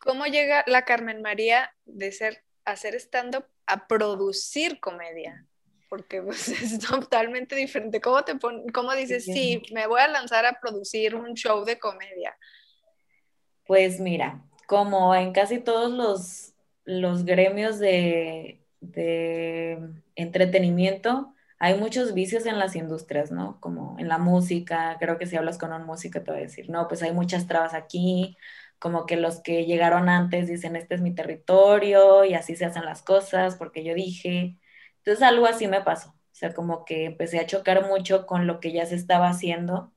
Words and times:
¿Cómo 0.00 0.26
llega 0.26 0.64
la 0.66 0.84
Carmen 0.84 1.22
María 1.22 1.72
de 1.84 2.10
ser 2.10 2.42
hacer 2.64 2.94
stand-up 2.94 3.44
a 3.66 3.86
producir 3.86 4.80
comedia? 4.80 5.46
Porque 5.88 6.22
pues, 6.22 6.48
es 6.62 6.78
totalmente 6.78 7.54
diferente. 7.54 8.00
¿Cómo, 8.00 8.22
te 8.24 8.32
cómo 8.72 8.94
dices, 8.94 9.24
sí, 9.24 9.62
me 9.72 9.86
voy 9.86 10.00
a 10.00 10.08
lanzar 10.08 10.46
a 10.46 10.58
producir 10.60 11.14
un 11.14 11.34
show 11.34 11.64
de 11.64 11.78
comedia? 11.78 12.36
Pues 13.66 14.00
mira, 14.00 14.42
como 14.66 15.14
en 15.14 15.32
casi 15.32 15.58
todos 15.58 15.92
los, 15.92 16.54
los 16.84 17.24
gremios 17.24 17.78
de, 17.78 18.64
de 18.80 19.78
entretenimiento, 20.16 21.34
hay 21.58 21.78
muchos 21.78 22.14
vicios 22.14 22.46
en 22.46 22.58
las 22.58 22.74
industrias, 22.74 23.30
¿no? 23.30 23.60
Como 23.60 23.96
en 23.98 24.08
la 24.08 24.16
música, 24.16 24.96
creo 24.98 25.18
que 25.18 25.26
si 25.26 25.36
hablas 25.36 25.58
con 25.58 25.74
un 25.74 25.84
músico 25.84 26.22
te 26.22 26.30
va 26.30 26.38
a 26.38 26.40
decir, 26.40 26.70
no, 26.70 26.88
pues 26.88 27.02
hay 27.02 27.12
muchas 27.12 27.46
trabas 27.46 27.74
aquí, 27.74 28.36
como 28.80 29.06
que 29.06 29.16
los 29.16 29.42
que 29.42 29.66
llegaron 29.66 30.08
antes 30.08 30.48
dicen, 30.48 30.76
este 30.76 30.96
es 30.96 31.02
mi 31.02 31.14
territorio 31.14 32.24
y 32.24 32.34
así 32.34 32.56
se 32.56 32.66
hacen 32.66 32.84
las 32.86 33.02
cosas 33.02 33.56
porque 33.56 33.84
yo 33.84 33.94
dije. 33.94 34.58
Entonces 34.98 35.22
algo 35.22 35.46
así 35.46 35.68
me 35.68 35.82
pasó, 35.82 36.10
o 36.10 36.16
sea, 36.32 36.54
como 36.54 36.84
que 36.84 37.06
empecé 37.06 37.40
a 37.40 37.46
chocar 37.46 37.86
mucho 37.88 38.26
con 38.26 38.46
lo 38.46 38.60
que 38.60 38.72
ya 38.72 38.86
se 38.86 38.96
estaba 38.96 39.28
haciendo 39.28 39.92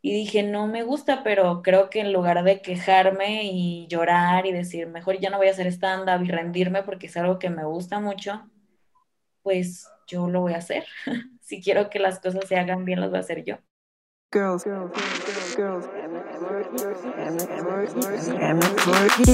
y 0.00 0.12
dije, 0.12 0.42
no 0.42 0.66
me 0.68 0.82
gusta, 0.84 1.22
pero 1.24 1.62
creo 1.62 1.90
que 1.90 2.00
en 2.00 2.12
lugar 2.12 2.44
de 2.44 2.62
quejarme 2.62 3.44
y 3.44 3.86
llorar 3.88 4.46
y 4.46 4.52
decir, 4.52 4.86
mejor 4.86 5.18
ya 5.18 5.30
no 5.30 5.38
voy 5.38 5.48
a 5.48 5.50
hacer 5.50 5.66
stand-up 5.68 6.24
y 6.24 6.28
rendirme 6.30 6.82
porque 6.82 7.06
es 7.08 7.16
algo 7.16 7.38
que 7.38 7.50
me 7.50 7.64
gusta 7.64 7.98
mucho, 8.00 8.48
pues 9.42 9.88
yo 10.06 10.28
lo 10.28 10.42
voy 10.42 10.54
a 10.54 10.58
hacer. 10.58 10.86
si 11.40 11.62
quiero 11.62 11.90
que 11.90 11.98
las 12.00 12.20
cosas 12.20 12.46
se 12.48 12.56
hagan 12.56 12.84
bien, 12.84 13.00
las 13.00 13.10
voy 13.10 13.18
a 13.18 13.20
hacer 13.20 13.44
yo. 13.44 13.58
Girls, 14.30 14.62
girls, 14.62 14.90
girls, 15.56 15.56
girls, 15.56 15.86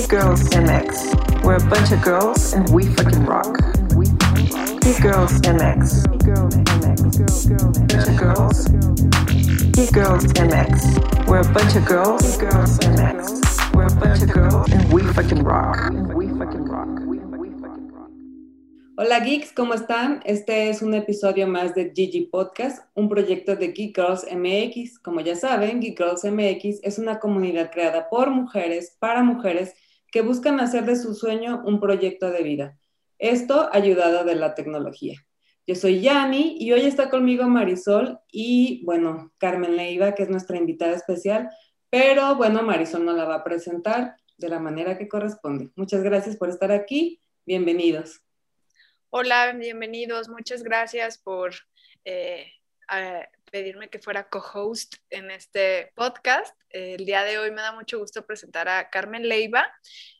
girls, 0.06 0.48
MX. 0.50 1.42
We're 1.42 1.56
a 1.56 1.68
bunch 1.68 1.90
of 1.90 2.00
girls 2.00 2.52
and 2.52 2.68
we 2.70 2.86
fucking 2.94 3.26
rock. 3.26 3.58
Geek 4.82 5.02
Girls 5.02 5.40
MX. 5.40 6.06
Girls 6.24 6.54
MX. 6.54 7.02
Bunch 7.88 8.06
of 8.06 8.16
girls. 8.16 8.68
Girls 9.90 10.26
MX. 10.26 11.26
We're 11.26 11.40
a 11.40 11.52
bunch 11.52 11.74
of 11.74 11.86
girls. 11.86 12.36
Girls 12.36 12.78
MX. 12.78 13.74
We're 13.74 13.86
a 13.86 13.96
bunch 13.96 14.22
of 14.22 14.32
girls 14.32 14.70
and 14.70 14.92
we. 14.92 15.02
We 15.02 15.12
fucking 15.12 15.42
rock. 15.42 15.90
Hola 18.96 19.18
geeks, 19.18 19.52
¿cómo 19.52 19.74
están? 19.74 20.20
Este 20.24 20.68
es 20.68 20.80
un 20.80 20.94
episodio 20.94 21.48
más 21.48 21.74
de 21.74 21.90
Gigi 21.92 22.26
Podcast, 22.26 22.86
un 22.94 23.08
proyecto 23.08 23.56
de 23.56 23.72
Geek 23.72 23.96
Girls 23.96 24.24
MX. 24.32 25.00
Como 25.00 25.20
ya 25.20 25.34
saben, 25.34 25.80
Geek 25.80 25.98
Girls 25.98 26.22
MX 26.22 26.78
es 26.80 27.00
una 27.00 27.18
comunidad 27.18 27.72
creada 27.72 28.08
por 28.08 28.30
mujeres, 28.30 28.96
para 29.00 29.24
mujeres, 29.24 29.74
que 30.12 30.20
buscan 30.20 30.60
hacer 30.60 30.84
de 30.84 30.94
su 30.94 31.12
sueño 31.12 31.60
un 31.66 31.80
proyecto 31.80 32.30
de 32.30 32.44
vida. 32.44 32.78
Esto 33.18 33.68
ayudado 33.72 34.22
de 34.24 34.36
la 34.36 34.54
tecnología. 34.54 35.26
Yo 35.66 35.74
soy 35.74 36.00
Yani 36.00 36.56
y 36.60 36.70
hoy 36.70 36.82
está 36.82 37.10
conmigo 37.10 37.48
Marisol 37.48 38.20
y, 38.30 38.84
bueno, 38.84 39.32
Carmen 39.38 39.76
Leiva, 39.76 40.14
que 40.14 40.22
es 40.22 40.30
nuestra 40.30 40.56
invitada 40.56 40.94
especial, 40.94 41.50
pero 41.90 42.36
bueno, 42.36 42.62
Marisol 42.62 43.04
nos 43.04 43.16
la 43.16 43.24
va 43.24 43.34
a 43.36 43.44
presentar 43.44 44.14
de 44.38 44.48
la 44.48 44.60
manera 44.60 44.96
que 44.96 45.08
corresponde. 45.08 45.70
Muchas 45.74 46.04
gracias 46.04 46.36
por 46.36 46.48
estar 46.48 46.70
aquí. 46.70 47.20
Bienvenidos. 47.44 48.23
Hola, 49.16 49.52
bienvenidos. 49.52 50.28
Muchas 50.28 50.64
gracias 50.64 51.18
por 51.18 51.54
eh, 52.04 52.50
pedirme 53.52 53.88
que 53.88 54.00
fuera 54.00 54.28
co-host 54.28 54.96
en 55.08 55.30
este 55.30 55.92
podcast. 55.94 56.52
el 56.70 57.06
día 57.06 57.22
de 57.22 57.38
hoy 57.38 57.52
me 57.52 57.62
da 57.62 57.70
mucho 57.70 58.00
gusto 58.00 58.26
presentar 58.26 58.68
a 58.68 58.90
Carmen 58.90 59.28
Leiva. 59.28 59.72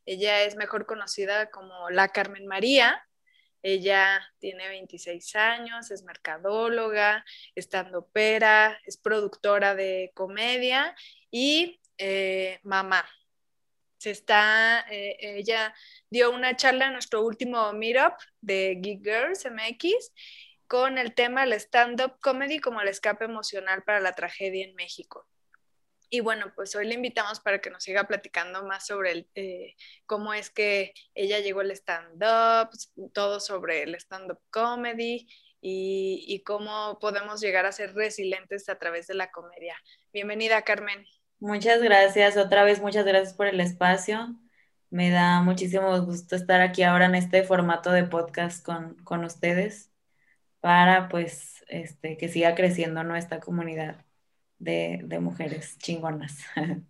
Ella 0.07 0.45
es 0.45 0.55
mejor 0.55 0.87
conocida 0.87 1.51
como 1.51 1.91
la 1.91 2.11
Carmen 2.11 2.47
María. 2.47 3.05
Ella 3.63 4.25
tiene 4.39 4.69
26 4.69 5.35
años, 5.35 5.91
es 5.91 6.05
mercadóloga, 6.05 7.25
estandopera, 7.57 8.79
es 8.87 8.97
productora 8.97 9.75
de 9.75 10.13
comedia 10.15 10.95
y 11.33 11.81
eh, 11.99 12.61
mamá 12.63 13.05
se 14.05 14.11
está, 14.11 14.85
eh, 14.91 15.17
ella 15.19 15.75
dio 16.11 16.31
una 16.31 16.55
charla 16.57 16.87
en 16.87 16.93
nuestro 16.93 17.23
último 17.23 17.73
meetup 17.73 18.13
de 18.43 18.77
Geek 18.79 19.03
Girls 19.03 19.47
MX 19.47 20.13
con 20.67 20.99
el 20.99 21.15
tema 21.15 21.45
el 21.45 21.55
stand-up 21.55 22.21
comedy 22.21 22.59
como 22.59 22.83
el 22.83 22.89
escape 22.89 23.25
emocional 23.25 23.83
para 23.83 24.01
la 24.01 24.13
tragedia 24.13 24.67
en 24.67 24.75
México. 24.75 25.27
Y 26.11 26.21
bueno, 26.21 26.53
pues 26.55 26.77
hoy 26.77 26.87
le 26.87 26.95
invitamos 26.95 27.41
para 27.41 27.63
que 27.63 27.71
nos 27.71 27.83
siga 27.83 28.05
platicando 28.05 28.63
más 28.67 28.87
sobre 28.87 29.13
el, 29.13 29.31
eh, 29.37 29.75
cómo 30.05 30.35
es 30.35 30.51
que 30.51 30.93
ella 31.15 31.39
llegó 31.39 31.61
al 31.61 31.71
stand-up, 31.71 32.69
todo 33.15 33.41
sobre 33.41 33.85
el 33.85 33.95
stand-up 33.95 34.41
comedy 34.51 35.27
y, 35.63 36.27
y, 36.29 36.43
cómo 36.43 36.99
podemos 37.01 37.41
llegar 37.41 37.65
a 37.65 37.73
ser 37.73 37.95
resilientes 37.95 38.69
a 38.69 38.79
través 38.79 39.07
de 39.07 39.15
la 39.15 39.31
comedia. 39.31 39.77
Bienvenida, 40.13 40.61
Carmen. 40.61 41.07
Muchas 41.41 41.83
gracias, 41.83 42.37
otra 42.37 42.65
vez 42.65 42.81
muchas 42.81 43.05
gracias 43.05 43.35
por 43.35 43.47
el 43.47 43.61
espacio. 43.61 44.35
Me 44.91 45.11
da 45.11 45.43
muchísimo 45.43 46.01
gusto 46.03 46.37
estar 46.37 46.61
aquí 46.61 46.83
ahora 46.83 47.07
en 47.07 47.15
este 47.15 47.43
formato 47.43 47.91
de 47.91 48.05
podcast 48.05 48.65
con, 48.65 48.95
con 49.05 49.25
ustedes 49.25 49.91
para 50.61 51.09
pues 51.09 51.65
este, 51.69 52.17
que 52.17 52.29
siga 52.29 52.55
creciendo 52.55 53.05
nuestra 53.05 53.41
comunidad 53.41 54.05
de, 54.59 55.01
de 55.05 55.21
mujeres 55.21 55.79
chingonas. 55.79 56.39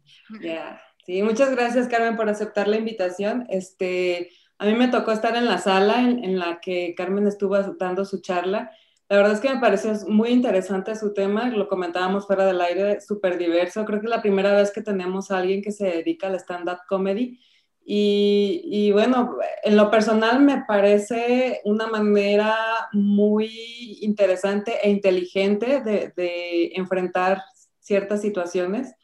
Sí, 1.06 1.22
muchas 1.22 1.50
gracias 1.50 1.88
Carmen 1.88 2.16
por 2.16 2.30
aceptar 2.30 2.66
la 2.66 2.78
invitación. 2.78 3.46
Este, 3.50 4.30
a 4.56 4.64
mí 4.64 4.72
me 4.72 4.88
tocó 4.88 5.12
estar 5.12 5.36
en 5.36 5.44
la 5.44 5.58
sala 5.58 6.00
en, 6.00 6.24
en 6.24 6.38
la 6.38 6.60
que 6.60 6.94
Carmen 6.96 7.26
estuvo 7.26 7.58
dando 7.58 8.06
su 8.06 8.22
charla 8.22 8.70
la 9.14 9.18
verdad 9.18 9.34
es 9.34 9.40
que 9.40 9.54
me 9.54 9.60
pareció 9.60 9.92
muy 10.08 10.30
interesante 10.30 10.96
su 10.96 11.14
tema, 11.14 11.48
lo 11.48 11.68
comentábamos 11.68 12.26
fuera 12.26 12.44
del 12.46 12.60
aire, 12.60 13.00
súper 13.00 13.38
diverso. 13.38 13.84
Creo 13.84 14.00
que 14.00 14.06
es 14.06 14.10
la 14.10 14.22
primera 14.22 14.52
vez 14.52 14.72
que 14.72 14.82
tenemos 14.82 15.30
a 15.30 15.38
alguien 15.38 15.62
que 15.62 15.70
se 15.70 15.86
dedica 15.86 16.26
al 16.26 16.34
stand-up 16.34 16.78
comedy. 16.88 17.38
Y, 17.84 18.62
y, 18.64 18.90
bueno, 18.90 19.36
en 19.62 19.76
lo 19.76 19.88
personal 19.88 20.40
me 20.40 20.64
parece 20.66 21.60
una 21.64 21.86
manera 21.86 22.56
muy 22.92 23.98
interesante 24.00 24.78
e 24.82 24.90
inteligente 24.90 25.80
de, 25.80 26.12
de 26.16 26.72
enfrentar 26.74 27.40
ciertas 27.78 28.20
situaciones. 28.20 28.96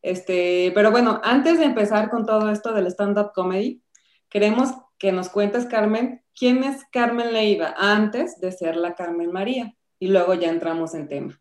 Este, 0.00 0.72
pero 0.74 0.90
bueno, 0.90 1.20
antes 1.22 1.58
de 1.58 1.66
empezar 1.66 2.08
con 2.08 2.24
todo 2.24 2.50
esto 2.50 2.72
del 2.72 2.86
stand-up 2.86 3.32
comedy, 3.34 3.82
queremos 4.30 4.70
que 5.00 5.10
nos 5.12 5.30
cuentes, 5.30 5.64
Carmen, 5.64 6.22
quién 6.38 6.62
es 6.62 6.84
Carmen 6.92 7.32
Leiva 7.32 7.74
antes 7.76 8.38
de 8.38 8.52
ser 8.52 8.76
la 8.76 8.94
Carmen 8.94 9.32
María. 9.32 9.74
Y 9.98 10.08
luego 10.08 10.34
ya 10.34 10.50
entramos 10.50 10.94
en 10.94 11.08
tema. 11.08 11.40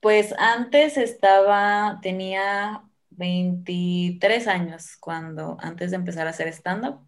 Pues 0.00 0.34
antes 0.38 0.96
estaba, 0.96 1.98
tenía 2.02 2.82
23 3.10 4.48
años 4.48 4.96
cuando, 4.98 5.58
antes 5.60 5.90
de 5.90 5.96
empezar 5.96 6.26
a 6.26 6.30
hacer 6.30 6.48
stand-up, 6.48 7.06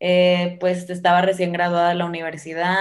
eh, 0.00 0.56
pues 0.60 0.88
estaba 0.90 1.22
recién 1.22 1.52
graduada 1.52 1.88
de 1.88 1.94
la 1.94 2.04
universidad, 2.04 2.74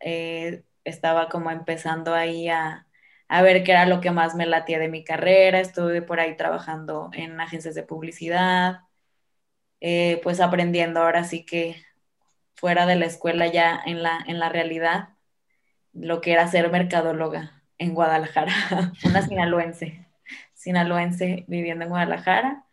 eh, 0.00 0.62
estaba 0.84 1.28
como 1.28 1.50
empezando 1.50 2.14
ahí 2.14 2.48
a, 2.48 2.86
a 3.28 3.42
ver 3.42 3.64
qué 3.64 3.72
era 3.72 3.86
lo 3.86 4.00
que 4.00 4.12
más 4.12 4.34
me 4.34 4.46
latía 4.46 4.78
de 4.78 4.88
mi 4.88 5.04
carrera, 5.04 5.60
estuve 5.60 6.02
por 6.02 6.20
ahí 6.20 6.36
trabajando 6.36 7.10
en 7.12 7.40
agencias 7.40 7.74
de 7.74 7.82
publicidad, 7.82 8.82
eh, 9.80 10.20
pues 10.22 10.40
aprendiendo 10.40 11.00
ahora 11.00 11.24
sí 11.24 11.44
que 11.44 11.76
fuera 12.54 12.86
de 12.86 12.96
la 12.96 13.06
escuela 13.06 13.46
ya 13.46 13.80
en 13.86 14.02
la, 14.02 14.18
en 14.26 14.38
la 14.38 14.48
realidad, 14.50 15.10
lo 15.92 16.20
que 16.20 16.32
era 16.32 16.48
ser 16.48 16.70
mercadóloga 16.70 17.62
en 17.78 17.94
Guadalajara, 17.94 18.52
una 19.04 19.22
sinaloense, 19.22 20.06
sinaloense 20.54 21.44
viviendo 21.48 21.84
en 21.84 21.90
Guadalajara. 21.90 22.66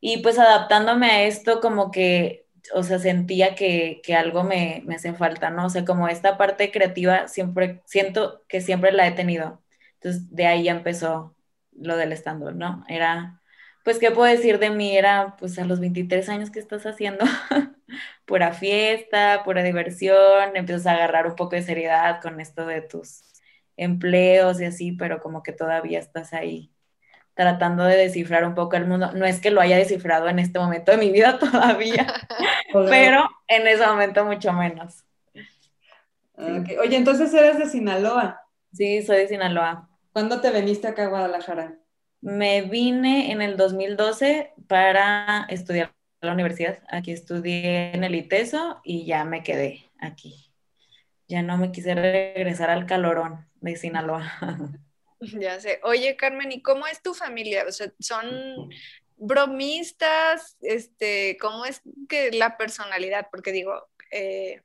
Y 0.00 0.18
pues 0.18 0.38
adaptándome 0.38 1.06
a 1.10 1.22
esto 1.24 1.60
como 1.60 1.90
que, 1.90 2.46
o 2.74 2.82
sea, 2.82 2.98
sentía 2.98 3.54
que, 3.54 4.00
que 4.04 4.14
algo 4.14 4.44
me, 4.44 4.82
me 4.86 4.96
hace 4.96 5.14
falta, 5.14 5.50
¿no? 5.50 5.66
O 5.66 5.70
sea, 5.70 5.84
como 5.84 6.08
esta 6.08 6.36
parte 6.38 6.70
creativa 6.70 7.28
siempre, 7.28 7.82
siento 7.86 8.44
que 8.48 8.60
siempre 8.60 8.92
la 8.92 9.06
he 9.06 9.12
tenido. 9.12 9.62
Entonces, 9.94 10.30
de 10.34 10.46
ahí 10.46 10.64
ya 10.64 10.72
empezó 10.72 11.36
lo 11.72 11.96
del 11.96 12.12
stand 12.12 12.42
¿no? 12.56 12.84
Era 12.88 13.42
pues, 13.84 13.98
¿qué 13.98 14.10
puedo 14.10 14.32
decir 14.32 14.58
de 14.58 14.70
mí? 14.70 14.96
Era, 14.96 15.36
pues, 15.38 15.58
a 15.58 15.64
los 15.64 15.78
23 15.78 16.28
años 16.30 16.50
que 16.50 16.58
estás 16.58 16.86
haciendo, 16.86 17.24
pura 18.24 18.52
fiesta, 18.52 19.42
pura 19.44 19.62
diversión, 19.62 20.56
empiezas 20.56 20.86
a 20.86 20.94
agarrar 20.94 21.26
un 21.26 21.36
poco 21.36 21.54
de 21.54 21.62
seriedad 21.62 22.20
con 22.22 22.40
esto 22.40 22.66
de 22.66 22.80
tus 22.80 23.22
empleos 23.76 24.60
y 24.60 24.64
así, 24.64 24.92
pero 24.92 25.20
como 25.20 25.42
que 25.42 25.52
todavía 25.52 25.98
estás 25.98 26.32
ahí 26.32 26.72
tratando 27.34 27.84
de 27.84 27.96
descifrar 27.96 28.46
un 28.46 28.54
poco 28.54 28.76
el 28.76 28.86
mundo. 28.86 29.12
No 29.12 29.26
es 29.26 29.40
que 29.40 29.50
lo 29.50 29.60
haya 29.60 29.76
descifrado 29.76 30.28
en 30.28 30.38
este 30.38 30.58
momento 30.58 30.92
de 30.92 30.98
mi 30.98 31.10
vida 31.10 31.38
todavía, 31.38 32.06
pero 32.72 33.28
en 33.48 33.66
ese 33.66 33.86
momento 33.86 34.24
mucho 34.24 34.52
menos. 34.52 35.04
Oye, 36.36 36.96
entonces 36.96 37.32
eres 37.34 37.58
de 37.58 37.66
Sinaloa. 37.66 38.40
Sí, 38.72 39.02
soy 39.02 39.18
de 39.18 39.28
Sinaloa. 39.28 39.88
¿Cuándo 40.12 40.40
te 40.40 40.50
veniste 40.50 40.88
acá 40.88 41.04
a 41.04 41.08
Guadalajara? 41.08 41.74
Me 42.24 42.62
vine 42.62 43.32
en 43.32 43.42
el 43.42 43.58
2012 43.58 44.54
para 44.66 45.46
estudiar 45.50 45.94
la 46.22 46.32
universidad. 46.32 46.82
Aquí 46.88 47.12
estudié 47.12 47.94
en 47.94 48.02
el 48.02 48.14
ITESO 48.14 48.80
y 48.82 49.04
ya 49.04 49.26
me 49.26 49.42
quedé 49.42 49.90
aquí. 49.98 50.50
Ya 51.28 51.42
no 51.42 51.58
me 51.58 51.70
quise 51.70 51.94
regresar 51.94 52.70
al 52.70 52.86
calorón 52.86 53.46
de 53.60 53.76
Sinaloa. 53.76 54.32
Ya 55.38 55.58
sé. 55.58 55.80
Oye, 55.84 56.16
Carmen, 56.16 56.52
¿y 56.52 56.60
cómo 56.60 56.86
es 56.86 57.00
tu 57.00 57.14
familia? 57.14 57.64
O 57.66 57.72
sea, 57.72 57.90
¿son 57.98 58.68
bromistas? 59.16 60.58
Este, 60.60 61.38
¿Cómo 61.40 61.64
es 61.64 61.80
que 62.10 62.30
la 62.30 62.58
personalidad? 62.58 63.28
Porque 63.30 63.50
digo, 63.50 63.88
eh, 64.10 64.60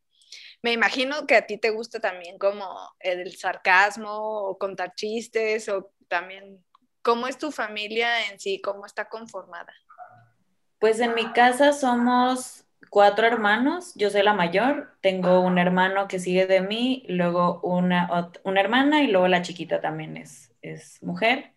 me 0.62 0.74
imagino 0.74 1.26
que 1.26 1.36
a 1.36 1.48
ti 1.48 1.58
te 1.58 1.70
gusta 1.70 2.02
también 2.02 2.38
como 2.38 2.76
el 3.00 3.38
sarcasmo 3.38 4.12
o 4.12 4.58
contar 4.58 4.96
chistes 4.96 5.70
o 5.70 5.94
también, 6.10 6.62
¿cómo 7.02 7.28
es 7.28 7.38
tu 7.38 7.52
familia 7.52 8.30
en 8.32 8.40
sí? 8.40 8.62
¿Cómo 8.62 8.86
está 8.86 9.10
conformada? 9.10 9.74
Pues 10.80 11.00
en 11.00 11.14
mi 11.14 11.32
casa 11.34 11.74
somos 11.74 12.66
cuatro 12.90 13.28
hermanos, 13.28 13.94
yo 13.96 14.10
soy 14.10 14.24
la 14.24 14.34
mayor, 14.34 14.98
tengo 15.02 15.42
un 15.42 15.58
hermano 15.58 16.08
que 16.08 16.20
sigue 16.20 16.48
de 16.48 16.62
mí, 16.62 17.06
luego 17.10 17.60
una, 17.62 18.32
una 18.44 18.62
hermana 18.62 19.04
y 19.04 19.08
luego 19.08 19.28
la 19.28 19.42
chiquita 19.42 19.82
también 19.82 20.18
es, 20.18 20.54
es 20.62 21.02
mujer. 21.04 21.54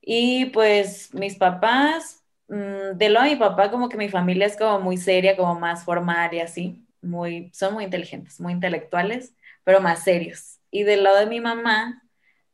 Y 0.00 0.46
pues 0.46 1.12
mis 1.14 1.36
papás, 1.36 2.24
mm, 2.48 2.96
de 2.96 3.08
lo 3.10 3.22
de 3.22 3.30
mi 3.30 3.36
papá, 3.36 3.70
como 3.70 3.88
que 3.88 3.96
mi 3.96 4.08
familia 4.08 4.46
es 4.46 4.56
como 4.56 4.80
muy 4.80 4.96
seria, 4.96 5.36
como 5.36 5.58
más 5.58 5.84
formal 5.84 6.32
y 6.34 6.40
así, 6.40 6.86
muy, 7.02 7.50
son 7.54 7.74
muy 7.74 7.84
inteligentes, 7.84 8.40
muy 8.40 8.52
intelectuales, 8.52 9.34
pero 9.64 9.80
más 9.80 10.04
serios. 10.04 10.60
Y 10.70 10.84
del 10.84 11.02
lado 11.04 11.18
de 11.18 11.26
mi 11.26 11.40
mamá, 11.40 12.02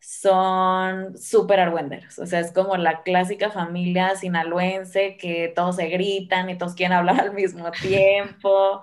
son 0.06 1.18
súper 1.18 1.58
argüenderos. 1.58 2.18
O 2.20 2.26
sea, 2.26 2.38
es 2.40 2.52
como 2.52 2.76
la 2.76 3.02
clásica 3.02 3.50
familia 3.50 4.14
sinaloense 4.14 5.16
que 5.16 5.52
todos 5.54 5.76
se 5.76 5.88
gritan 5.88 6.48
y 6.48 6.56
todos 6.56 6.74
quieren 6.76 6.96
hablar 6.96 7.20
al 7.22 7.34
mismo 7.34 7.72
tiempo 7.72 8.82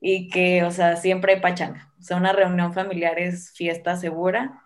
y 0.00 0.28
que, 0.30 0.64
o 0.64 0.70
sea, 0.70 0.96
siempre 0.96 1.34
hay 1.34 1.40
pachanga. 1.40 1.92
O 2.00 2.02
sea, 2.02 2.16
una 2.16 2.32
reunión 2.32 2.72
familiar 2.72 3.18
es 3.18 3.52
fiesta 3.52 3.96
segura. 3.96 4.62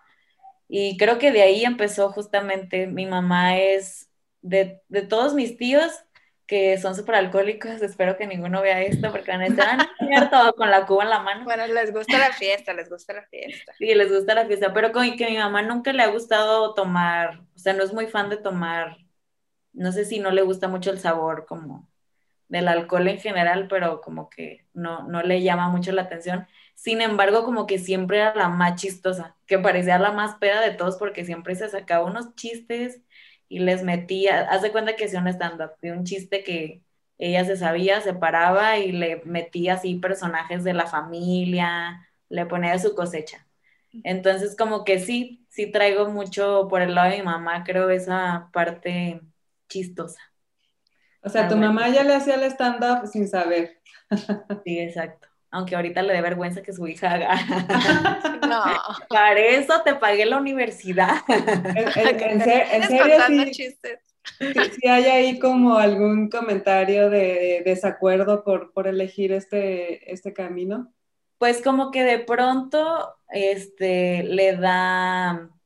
Y 0.69 0.97
creo 0.97 1.19
que 1.19 1.31
de 1.31 1.43
ahí 1.43 1.65
empezó 1.65 2.11
justamente, 2.11 2.87
mi 2.87 3.05
mamá 3.05 3.57
es, 3.59 4.09
de, 4.41 4.81
de 4.89 5.01
todos 5.03 5.33
mis 5.35 5.57
tíos, 5.57 5.91
que 6.47 6.77
son 6.77 6.95
súper 6.95 7.15
alcohólicos, 7.15 7.81
espero 7.81 8.15
que 8.15 8.25
ninguno 8.25 8.61
vea 8.61 8.81
esto 8.81 9.11
porque 9.11 9.31
van 9.31 9.41
a 9.41 9.47
estar 9.47 9.77
todo 10.31 10.53
con 10.55 10.71
la 10.71 10.85
cuba 10.85 11.03
en 11.03 11.09
la 11.09 11.19
mano. 11.19 11.43
Bueno, 11.43 11.67
les 11.67 11.91
gusta 11.93 12.17
la 12.17 12.31
fiesta, 12.31 12.73
les 12.73 12.89
gusta 12.89 13.13
la 13.13 13.23
fiesta. 13.23 13.73
Sí, 13.77 13.93
les 13.93 14.11
gusta 14.11 14.33
la 14.33 14.45
fiesta, 14.45 14.73
pero 14.73 14.93
con 14.93 15.17
que 15.17 15.29
mi 15.29 15.37
mamá 15.37 15.61
nunca 15.61 15.91
le 15.91 16.03
ha 16.03 16.07
gustado 16.07 16.73
tomar, 16.73 17.41
o 17.53 17.59
sea, 17.59 17.73
no 17.73 17.83
es 17.83 17.93
muy 17.93 18.07
fan 18.07 18.29
de 18.29 18.37
tomar, 18.37 18.97
no 19.73 19.91
sé 19.91 20.05
si 20.05 20.19
no 20.19 20.31
le 20.31 20.41
gusta 20.41 20.69
mucho 20.69 20.89
el 20.89 20.99
sabor 20.99 21.45
como 21.45 21.89
del 22.47 22.69
alcohol 22.69 23.09
en 23.09 23.19
general, 23.19 23.67
pero 23.67 23.99
como 23.99 24.29
que 24.29 24.65
no, 24.73 25.05
no 25.05 25.21
le 25.21 25.41
llama 25.41 25.67
mucho 25.67 25.91
la 25.91 26.03
atención. 26.03 26.47
Sin 26.75 27.01
embargo, 27.01 27.43
como 27.43 27.67
que 27.67 27.77
siempre 27.77 28.19
era 28.19 28.35
la 28.35 28.47
más 28.47 28.79
chistosa, 28.79 29.35
que 29.45 29.59
parecía 29.59 29.99
la 29.99 30.13
más 30.13 30.35
peda 30.35 30.61
de 30.61 30.71
todos 30.71 30.95
porque 30.95 31.25
siempre 31.25 31.55
se 31.55 31.67
sacaba 31.67 32.05
unos 32.05 32.35
chistes 32.35 33.01
y 33.49 33.59
les 33.59 33.83
metía, 33.83 34.41
haz 34.49 34.61
de 34.61 34.71
cuenta 34.71 34.95
que 34.95 35.05
hacía 35.05 35.19
un 35.19 35.27
stand-up, 35.27 35.71
de 35.81 35.91
un 35.91 36.03
chiste 36.03 36.43
que 36.43 36.81
ella 37.17 37.45
se 37.45 37.57
sabía, 37.57 38.01
se 38.01 38.13
paraba 38.13 38.77
y 38.77 38.91
le 38.91 39.21
metía 39.25 39.73
así 39.75 39.95
personajes 39.95 40.63
de 40.63 40.73
la 40.73 40.87
familia, 40.87 42.07
le 42.29 42.45
ponía 42.45 42.73
de 42.73 42.79
su 42.79 42.93
cosecha. 42.95 43.47
Entonces, 44.03 44.55
como 44.55 44.83
que 44.83 44.99
sí, 44.99 45.45
sí 45.49 45.71
traigo 45.71 46.09
mucho 46.09 46.67
por 46.69 46.81
el 46.81 46.93
lado 46.93 47.09
de 47.09 47.17
mi 47.17 47.23
mamá, 47.23 47.63
creo, 47.63 47.89
esa 47.89 48.49
parte 48.53 49.21
chistosa. 49.69 50.21
O 51.21 51.29
sea, 51.29 51.47
tu 51.47 51.57
mamá 51.57 51.89
ya 51.89 52.03
le 52.03 52.13
hacía 52.13 52.35
el 52.35 52.43
stand-up 52.43 53.07
sin 53.07 53.27
saber. 53.27 53.81
Sí, 54.63 54.79
exacto 54.79 55.26
aunque 55.51 55.75
ahorita 55.75 56.01
le 56.01 56.13
dé 56.13 56.21
vergüenza 56.21 56.61
que 56.61 56.73
su 56.73 56.87
hija 56.87 57.11
haga. 57.13 57.35
No. 58.47 58.63
Para 59.09 59.39
eso 59.39 59.81
te 59.83 59.95
pagué 59.95 60.25
la 60.25 60.37
universidad. 60.37 61.17
En, 61.27 62.83
serio, 62.83 63.21
sí, 64.39 64.87
hay 64.87 65.05
ahí 65.05 65.39
como 65.39 65.77
algún 65.77 66.29
comentario 66.29 67.09
de 67.09 67.61
desacuerdo 67.65 68.43
por, 68.43 68.73
por 68.73 68.87
elegir 68.87 69.31
este, 69.31 70.11
este 70.11 70.33
camino. 70.33 70.93
Pues 71.37 71.61
como 71.61 71.91
que 71.91 72.03
de 72.03 72.19
pronto 72.19 73.15
este, 73.29 74.23
le 74.23 74.55
da, 74.57 75.49
o 75.49 75.59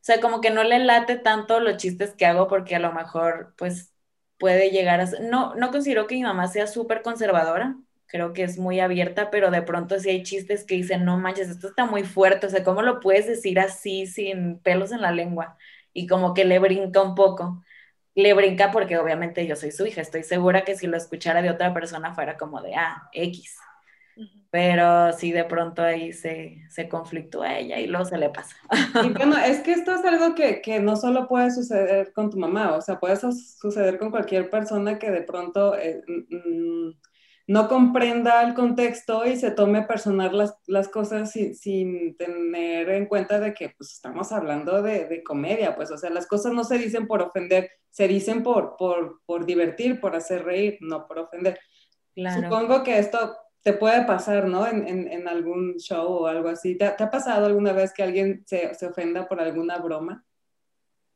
sea, 0.00 0.20
como 0.20 0.40
que 0.40 0.50
no 0.50 0.64
le 0.64 0.78
late 0.80 1.16
tanto 1.16 1.60
los 1.60 1.76
chistes 1.76 2.14
que 2.14 2.26
hago 2.26 2.48
porque 2.48 2.76
a 2.76 2.80
lo 2.80 2.92
mejor 2.92 3.54
pues 3.56 3.92
puede 4.38 4.70
llegar 4.70 5.00
a... 5.00 5.06
No, 5.20 5.54
no 5.54 5.70
considero 5.70 6.06
que 6.06 6.16
mi 6.16 6.22
mamá 6.22 6.48
sea 6.48 6.66
súper 6.66 7.02
conservadora, 7.02 7.76
creo 8.14 8.32
que 8.32 8.44
es 8.44 8.58
muy 8.58 8.78
abierta, 8.78 9.28
pero 9.28 9.50
de 9.50 9.62
pronto 9.62 9.98
sí 9.98 10.08
hay 10.08 10.22
chistes 10.22 10.62
que 10.62 10.76
dicen, 10.76 11.04
no 11.04 11.18
manches, 11.18 11.48
esto 11.48 11.66
está 11.66 11.84
muy 11.84 12.04
fuerte, 12.04 12.46
o 12.46 12.48
sea, 12.48 12.62
¿cómo 12.62 12.80
lo 12.80 13.00
puedes 13.00 13.26
decir 13.26 13.58
así 13.58 14.06
sin 14.06 14.60
pelos 14.60 14.92
en 14.92 15.02
la 15.02 15.10
lengua? 15.10 15.56
Y 15.92 16.06
como 16.06 16.32
que 16.32 16.44
le 16.44 16.60
brinca 16.60 17.02
un 17.02 17.16
poco. 17.16 17.64
Le 18.14 18.32
brinca 18.32 18.70
porque 18.70 18.98
obviamente 18.98 19.44
yo 19.48 19.56
soy 19.56 19.72
su 19.72 19.84
hija, 19.84 20.00
estoy 20.00 20.22
segura 20.22 20.62
que 20.62 20.76
si 20.76 20.86
lo 20.86 20.96
escuchara 20.96 21.42
de 21.42 21.50
otra 21.50 21.74
persona 21.74 22.14
fuera 22.14 22.36
como 22.36 22.62
de, 22.62 22.76
ah, 22.76 23.08
X. 23.12 23.58
Pero 24.48 25.12
sí, 25.14 25.32
de 25.32 25.42
pronto 25.42 25.82
ahí 25.82 26.12
se, 26.12 26.62
se 26.70 26.88
conflictúa 26.88 27.58
ella 27.58 27.80
y 27.80 27.88
luego 27.88 28.04
se 28.04 28.16
le 28.16 28.30
pasa. 28.30 28.54
Y 29.02 29.08
bueno, 29.12 29.36
es 29.38 29.58
que 29.58 29.72
esto 29.72 29.92
es 29.92 30.04
algo 30.04 30.36
que, 30.36 30.62
que, 30.62 30.78
no 30.78 30.94
solo 30.94 31.26
puede 31.26 31.50
suceder 31.50 32.12
con 32.12 32.30
tu 32.30 32.38
mamá, 32.38 32.76
o 32.76 32.80
sea, 32.80 33.00
puede 33.00 33.16
suceder 33.16 33.98
con 33.98 34.12
cualquier 34.12 34.50
persona 34.50 35.00
que 35.00 35.10
de 35.10 35.22
pronto 35.22 35.76
eh, 35.76 36.00
mm, 36.06 36.92
no 37.46 37.68
comprenda 37.68 38.42
el 38.42 38.54
contexto 38.54 39.26
y 39.26 39.36
se 39.36 39.50
tome 39.50 39.82
personal 39.82 40.36
las, 40.36 40.56
las 40.66 40.88
cosas 40.88 41.30
sin, 41.30 42.16
tener 42.16 42.88
en 42.88 43.06
cuenta 43.06 43.38
de 43.38 43.52
que 43.52 43.70
pues 43.76 43.92
estamos 43.92 44.32
hablando 44.32 44.82
de, 44.82 45.22
comedia, 45.22 45.76
pues 45.76 45.90
o 45.90 45.98
sea, 45.98 46.10
las 46.10 46.26
cosas 46.26 46.52
no 46.52 46.64
se 46.64 46.78
dicen 46.78 47.06
por 47.06 47.20
ofender, 47.20 47.70
se 47.90 48.08
dicen 48.08 48.42
por, 48.42 48.76
por, 48.76 49.44
divertir, 49.44 50.00
por 50.00 50.16
hacer 50.16 50.44
reír, 50.44 50.78
no 50.80 51.06
por 51.06 51.18
ofender. 51.18 51.58
Supongo 52.14 52.82
que 52.82 52.98
esto 52.98 53.36
te 53.62 53.74
puede 53.74 54.04
pasar, 54.04 54.46
¿no? 54.46 54.66
En, 54.66 55.28
algún 55.28 55.76
show 55.76 56.06
o 56.06 56.26
algo 56.26 56.48
así. 56.48 56.76
¿Te, 56.76 56.86
ha 56.86 57.10
pasado 57.10 57.46
alguna 57.46 57.72
vez 57.72 57.92
que 57.92 58.02
alguien 58.02 58.42
se, 58.46 58.70
ofenda 58.86 59.28
por 59.28 59.40
alguna 59.40 59.78
broma? 59.78 60.24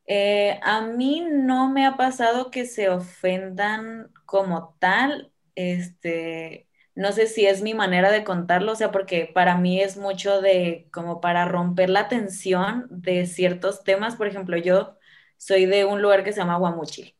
Eh, 0.06 0.58
a 0.62 0.82
mí 0.82 1.26
no 1.30 1.70
me 1.70 1.86
ha 1.86 1.96
pasado 1.96 2.50
que 2.50 2.64
se 2.64 2.88
ofendan 2.88 4.10
como 4.24 4.74
tal 4.78 5.30
este, 5.58 6.68
no 6.94 7.12
sé 7.12 7.26
si 7.26 7.46
es 7.46 7.62
mi 7.62 7.74
manera 7.74 8.10
de 8.12 8.24
contarlo, 8.24 8.72
o 8.72 8.76
sea, 8.76 8.90
porque 8.92 9.30
para 9.34 9.56
mí 9.58 9.80
es 9.80 9.96
mucho 9.96 10.40
de 10.40 10.88
como 10.92 11.20
para 11.20 11.44
romper 11.46 11.90
la 11.90 12.08
tensión 12.08 12.86
de 12.90 13.26
ciertos 13.26 13.84
temas. 13.84 14.16
Por 14.16 14.26
ejemplo, 14.28 14.56
yo 14.56 14.96
soy 15.36 15.66
de 15.66 15.84
un 15.84 16.02
lugar 16.02 16.24
que 16.24 16.32
se 16.32 16.40
llama 16.40 16.58
Guamuchil, 16.58 17.16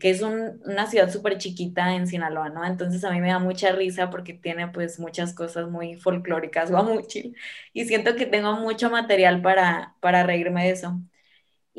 que 0.00 0.10
es 0.10 0.22
una 0.22 0.86
ciudad 0.86 1.10
súper 1.10 1.38
chiquita 1.38 1.94
en 1.94 2.06
Sinaloa, 2.06 2.48
¿no? 2.50 2.64
Entonces 2.64 3.04
a 3.04 3.10
mí 3.10 3.20
me 3.20 3.28
da 3.28 3.38
mucha 3.38 3.72
risa 3.72 4.10
porque 4.10 4.34
tiene 4.34 4.68
pues 4.68 4.98
muchas 5.00 5.34
cosas 5.34 5.68
muy 5.70 5.96
folclóricas 5.96 6.70
Guamuchil 6.70 7.36
y 7.72 7.84
siento 7.86 8.16
que 8.16 8.26
tengo 8.26 8.54
mucho 8.60 8.90
material 8.90 9.42
para, 9.42 9.96
para 10.00 10.22
reírme 10.24 10.64
de 10.64 10.70
eso. 10.72 11.00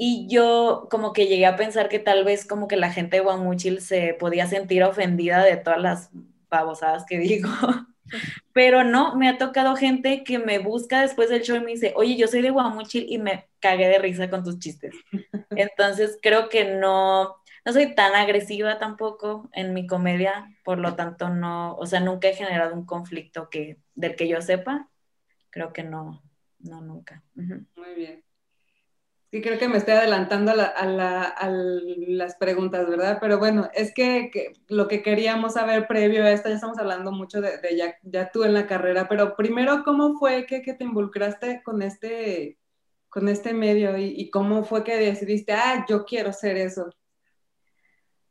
Y 0.04 0.26
yo 0.28 0.88
como 0.90 1.14
que 1.14 1.28
llegué 1.28 1.46
a 1.46 1.56
pensar 1.56 1.88
que 1.88 2.00
tal 2.00 2.24
vez 2.24 2.48
como 2.48 2.68
que 2.68 2.76
la 2.76 2.92
gente 2.92 3.18
de 3.18 3.22
Guamuchil 3.22 3.82
se 3.82 4.16
podía 4.16 4.48
sentir 4.48 4.84
ofendida 4.84 5.44
de 5.44 5.58
todas 5.58 5.80
las 5.80 6.10
babosadas 6.50 7.06
que 7.06 7.20
digo. 7.20 7.50
Pero 8.52 8.84
no, 8.84 9.16
me 9.16 9.30
ha 9.30 9.38
tocado 9.38 9.76
gente 9.76 10.24
que 10.24 10.40
me 10.40 10.58
busca 10.58 11.02
después 11.02 11.30
del 11.30 11.44
show 11.44 11.56
y 11.56 11.60
me 11.60 11.74
dice, 11.74 11.94
oye, 11.96 12.18
yo 12.18 12.26
soy 12.26 12.42
de 12.42 12.50
Guamuchil 12.50 13.06
y 13.10 13.20
me 13.20 13.48
cagué 13.60 13.90
de 13.90 14.00
risa 14.00 14.28
con 14.32 14.44
tus 14.44 14.58
chistes. 14.58 14.96
Entonces 15.52 16.18
creo 16.20 16.50
que 16.50 16.74
no, 16.74 17.36
no 17.64 17.72
soy 17.72 17.94
tan 17.94 18.16
agresiva 18.16 18.80
tampoco 18.80 19.52
en 19.54 19.76
mi 19.76 19.86
comedia, 19.86 20.52
por 20.64 20.80
lo 20.80 20.96
tanto 20.96 21.30
no, 21.30 21.76
o 21.76 21.86
sea, 21.86 22.00
nunca 22.00 22.28
he 22.28 22.34
generado 22.34 22.74
un 22.74 22.88
conflicto 22.88 23.52
que, 23.52 23.78
del 23.94 24.16
que 24.16 24.28
yo 24.28 24.42
sepa. 24.42 24.90
Creo 25.52 25.72
que 25.72 25.84
no, 25.84 26.24
no, 26.58 26.82
nunca. 26.82 27.24
Muy 27.36 27.94
bien. 27.96 28.24
Sí, 29.32 29.42
creo 29.42 29.58
que 29.58 29.70
me 29.70 29.78
estoy 29.78 29.94
adelantando 29.94 30.52
a, 30.52 31.48
las 31.48 32.36
preguntas, 32.36 32.86
¿verdad? 32.90 33.18
Pero 33.22 33.40
bueno, 33.40 33.70
es 33.74 33.94
que, 33.94 34.30
lo 34.68 34.90
que 34.90 35.02
queríamos 35.02 35.54
saber 35.54 35.88
previo 35.88 36.26
a 36.26 36.32
esto, 36.32 36.50
ya 36.50 36.56
estamos 36.56 36.78
hablando 36.78 37.14
mucho 37.14 37.40
de, 37.40 37.52
ya, 38.04 38.32
tú 38.32 38.44
en 38.44 38.54
la 38.54 38.68
carrera, 38.68 39.08
pero 39.08 39.38
primero, 39.38 39.84
¿cómo 39.86 40.20
fue 40.20 40.46
que, 40.46 40.60
te 40.62 40.84
involucraste 40.84 41.62
con 41.64 41.82
este, 41.82 42.58
con 43.08 43.30
este 43.30 43.54
medio 43.54 43.98
y, 43.98 44.14
y, 44.18 44.30
cómo 44.30 44.66
fue 44.66 44.84
que 44.84 44.98
decidiste, 44.98 45.54
ah, 45.54 45.86
yo 45.88 46.04
quiero 46.04 46.32
hacer 46.32 46.58
eso? 46.58 46.90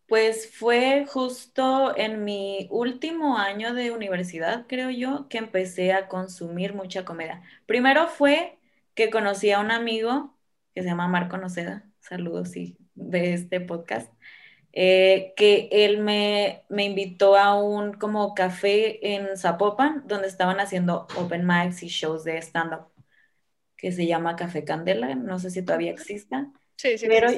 Pues 0.06 0.54
fue 0.54 1.06
justo 1.08 1.96
en 1.96 2.24
mi 2.24 2.66
último 2.70 3.38
año 3.38 3.72
de 3.72 3.90
universidad, 3.90 4.66
creo 4.68 4.90
yo, 4.90 5.28
que 5.28 5.38
empecé 5.38 5.94
a 5.94 6.08
consumir 6.08 6.74
mucha 6.74 7.06
comedia. 7.06 7.42
Primero 7.64 8.06
fue 8.08 8.58
que 8.94 9.08
conocí 9.08 9.50
a 9.50 9.60
un 9.60 9.70
amigo 9.70 10.36
que 10.74 10.82
se 10.82 10.88
llama 10.88 11.08
Marco 11.08 11.36
Noceda, 11.36 11.84
saludos 12.00 12.50
si 12.50 12.78
ve 12.94 13.32
este 13.32 13.60
podcast, 13.60 14.12
eh, 14.72 15.32
que 15.36 15.68
él 15.72 15.98
me, 15.98 16.64
me, 16.68 16.84
invitó 16.84 17.36
a 17.36 17.54
un 17.54 17.92
como 17.92 18.34
café 18.34 19.14
en 19.14 19.36
Zapopan, 19.36 20.06
donde 20.06 20.28
estaban 20.28 20.60
haciendo 20.60 21.08
open 21.16 21.46
mics 21.46 21.82
y 21.82 21.88
shows 21.88 22.22
de 22.24 22.38
stand-up, 22.38 22.86
que 23.76 23.90
se 23.90 24.06
llama 24.06 24.36
Café 24.36 24.64
Candela, 24.64 25.14
no 25.14 25.38
sé 25.38 25.50
si 25.50 25.64
todavía 25.64 25.90
exista. 25.90 26.52
Sí, 26.76 26.98
sí. 26.98 27.06
Pero, 27.08 27.28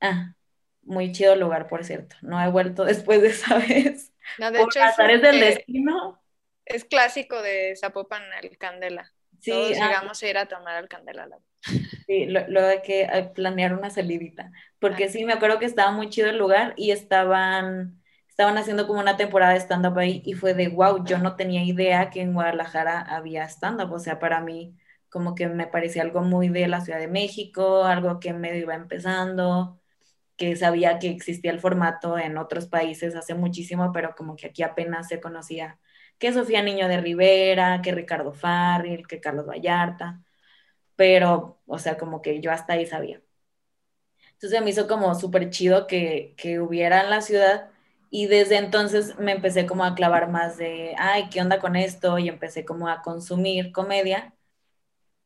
ah, 0.00 0.34
muy 0.82 1.12
chido 1.12 1.36
lugar, 1.36 1.68
por 1.68 1.84
cierto. 1.84 2.16
No 2.22 2.40
he 2.42 2.48
vuelto 2.50 2.84
después 2.84 3.22
de 3.22 3.28
esa 3.28 3.58
vez. 3.58 4.12
No, 4.38 4.50
de 4.50 4.62
hecho, 4.62 4.80
es, 4.80 5.22
del 5.22 5.40
destino. 5.40 6.22
Es 6.64 6.84
clásico 6.84 7.40
de 7.40 7.74
Zapopan 7.76 8.22
el 8.42 8.56
Candela. 8.58 9.12
Sí, 9.40 9.50
Todos 9.50 9.78
ah. 9.80 9.86
llegamos 9.86 10.22
a 10.22 10.28
ir 10.28 10.38
a 10.38 10.46
tomar 10.46 10.82
el 10.82 10.88
Candela. 10.88 11.28
Sí, 12.12 12.26
lo, 12.26 12.62
de 12.62 12.82
que 12.82 13.04
eh, 13.04 13.30
planear 13.34 13.72
una 13.72 13.88
salidita. 13.88 14.52
Porque 14.78 15.08
sí, 15.08 15.24
me 15.24 15.32
acuerdo 15.32 15.58
que 15.58 15.64
estaba 15.64 15.92
muy 15.92 16.10
chido 16.10 16.28
el 16.28 16.36
lugar 16.36 16.74
y 16.76 16.90
estaban, 16.90 18.02
estaban 18.28 18.58
haciendo 18.58 18.86
como 18.86 19.00
una 19.00 19.16
temporada 19.16 19.54
de 19.54 19.60
stand-up 19.60 19.98
ahí 19.98 20.22
y 20.26 20.34
fue 20.34 20.52
de 20.52 20.68
wow, 20.68 21.04
yo 21.06 21.16
no 21.18 21.36
tenía 21.36 21.64
idea 21.64 22.10
que 22.10 22.20
en 22.20 22.34
Guadalajara 22.34 23.00
había 23.00 23.44
stand-up. 23.48 23.90
O 23.92 23.98
sea, 23.98 24.18
para 24.18 24.42
mí 24.42 24.76
como 25.08 25.34
que 25.34 25.48
me 25.48 25.66
parecía 25.66 26.02
algo 26.02 26.20
muy 26.22 26.48
de 26.50 26.68
la 26.68 26.82
Ciudad 26.82 26.98
de 26.98 27.08
México, 27.08 27.84
algo 27.84 28.20
que 28.20 28.34
medio 28.34 28.60
iba 28.60 28.74
empezando, 28.74 29.80
que 30.36 30.56
sabía 30.56 30.98
que 30.98 31.08
existía 31.10 31.52
el 31.52 31.60
formato 31.60 32.18
en 32.18 32.36
otros 32.38 32.66
países 32.68 33.14
hace 33.16 33.34
muchísimo, 33.34 33.92
pero 33.92 34.14
como 34.16 34.36
que 34.36 34.48
aquí 34.48 34.62
apenas 34.62 35.08
se 35.08 35.20
conocía 35.20 35.80
que 36.18 36.32
Sofía 36.32 36.62
Niño 36.62 36.88
de 36.88 37.00
Rivera, 37.00 37.80
que 37.82 37.92
Ricardo 37.92 38.32
Farril, 38.34 39.06
que 39.06 39.20
Carlos 39.20 39.46
Vallarta 39.46 40.22
pero, 40.96 41.60
o 41.66 41.78
sea, 41.78 41.98
como 41.98 42.22
que 42.22 42.40
yo 42.40 42.52
hasta 42.52 42.74
ahí 42.74 42.86
sabía. 42.86 43.22
Entonces 44.34 44.62
me 44.62 44.70
hizo 44.70 44.88
como 44.88 45.14
súper 45.14 45.50
chido 45.50 45.86
que, 45.86 46.34
que 46.36 46.60
hubiera 46.60 47.02
en 47.02 47.10
la 47.10 47.20
ciudad 47.22 47.70
y 48.10 48.26
desde 48.26 48.56
entonces 48.58 49.18
me 49.18 49.32
empecé 49.32 49.66
como 49.66 49.84
a 49.84 49.94
clavar 49.94 50.30
más 50.30 50.56
de, 50.58 50.94
ay, 50.98 51.28
¿qué 51.30 51.40
onda 51.40 51.60
con 51.60 51.76
esto? 51.76 52.18
Y 52.18 52.28
empecé 52.28 52.64
como 52.64 52.88
a 52.88 53.02
consumir 53.02 53.72
comedia 53.72 54.34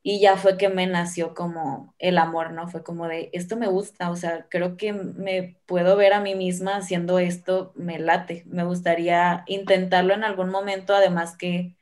y 0.03 0.21
ya 0.21 0.37
fue 0.37 0.57
que 0.59 0.69
me 0.69 0.87
nació 0.87 1.35
como 1.35 1.95
el 1.99 2.19
amor, 2.19 2.53
¿no? 2.53 2.69
Fue 2.69 2.85
como 2.85 3.09
de, 3.09 3.31
esto 3.33 3.57
me 3.57 3.67
gusta, 3.69 4.11
o 4.11 4.17
sea, 4.17 4.49
creo 4.51 4.77
que 4.77 4.93
me 4.93 5.59
puedo 5.67 5.97
ver 5.97 6.13
a 6.15 6.21
mí 6.21 6.35
misma 6.37 6.77
haciendo 6.77 7.19
esto, 7.19 7.73
me 7.77 7.99
late, 7.99 8.45
me 8.47 8.65
gustaría 8.65 9.45
intentarlo 9.49 10.15
en 10.15 10.25
algún 10.25 10.51
momento, 10.51 10.95
además 10.95 11.37
que 11.37 11.77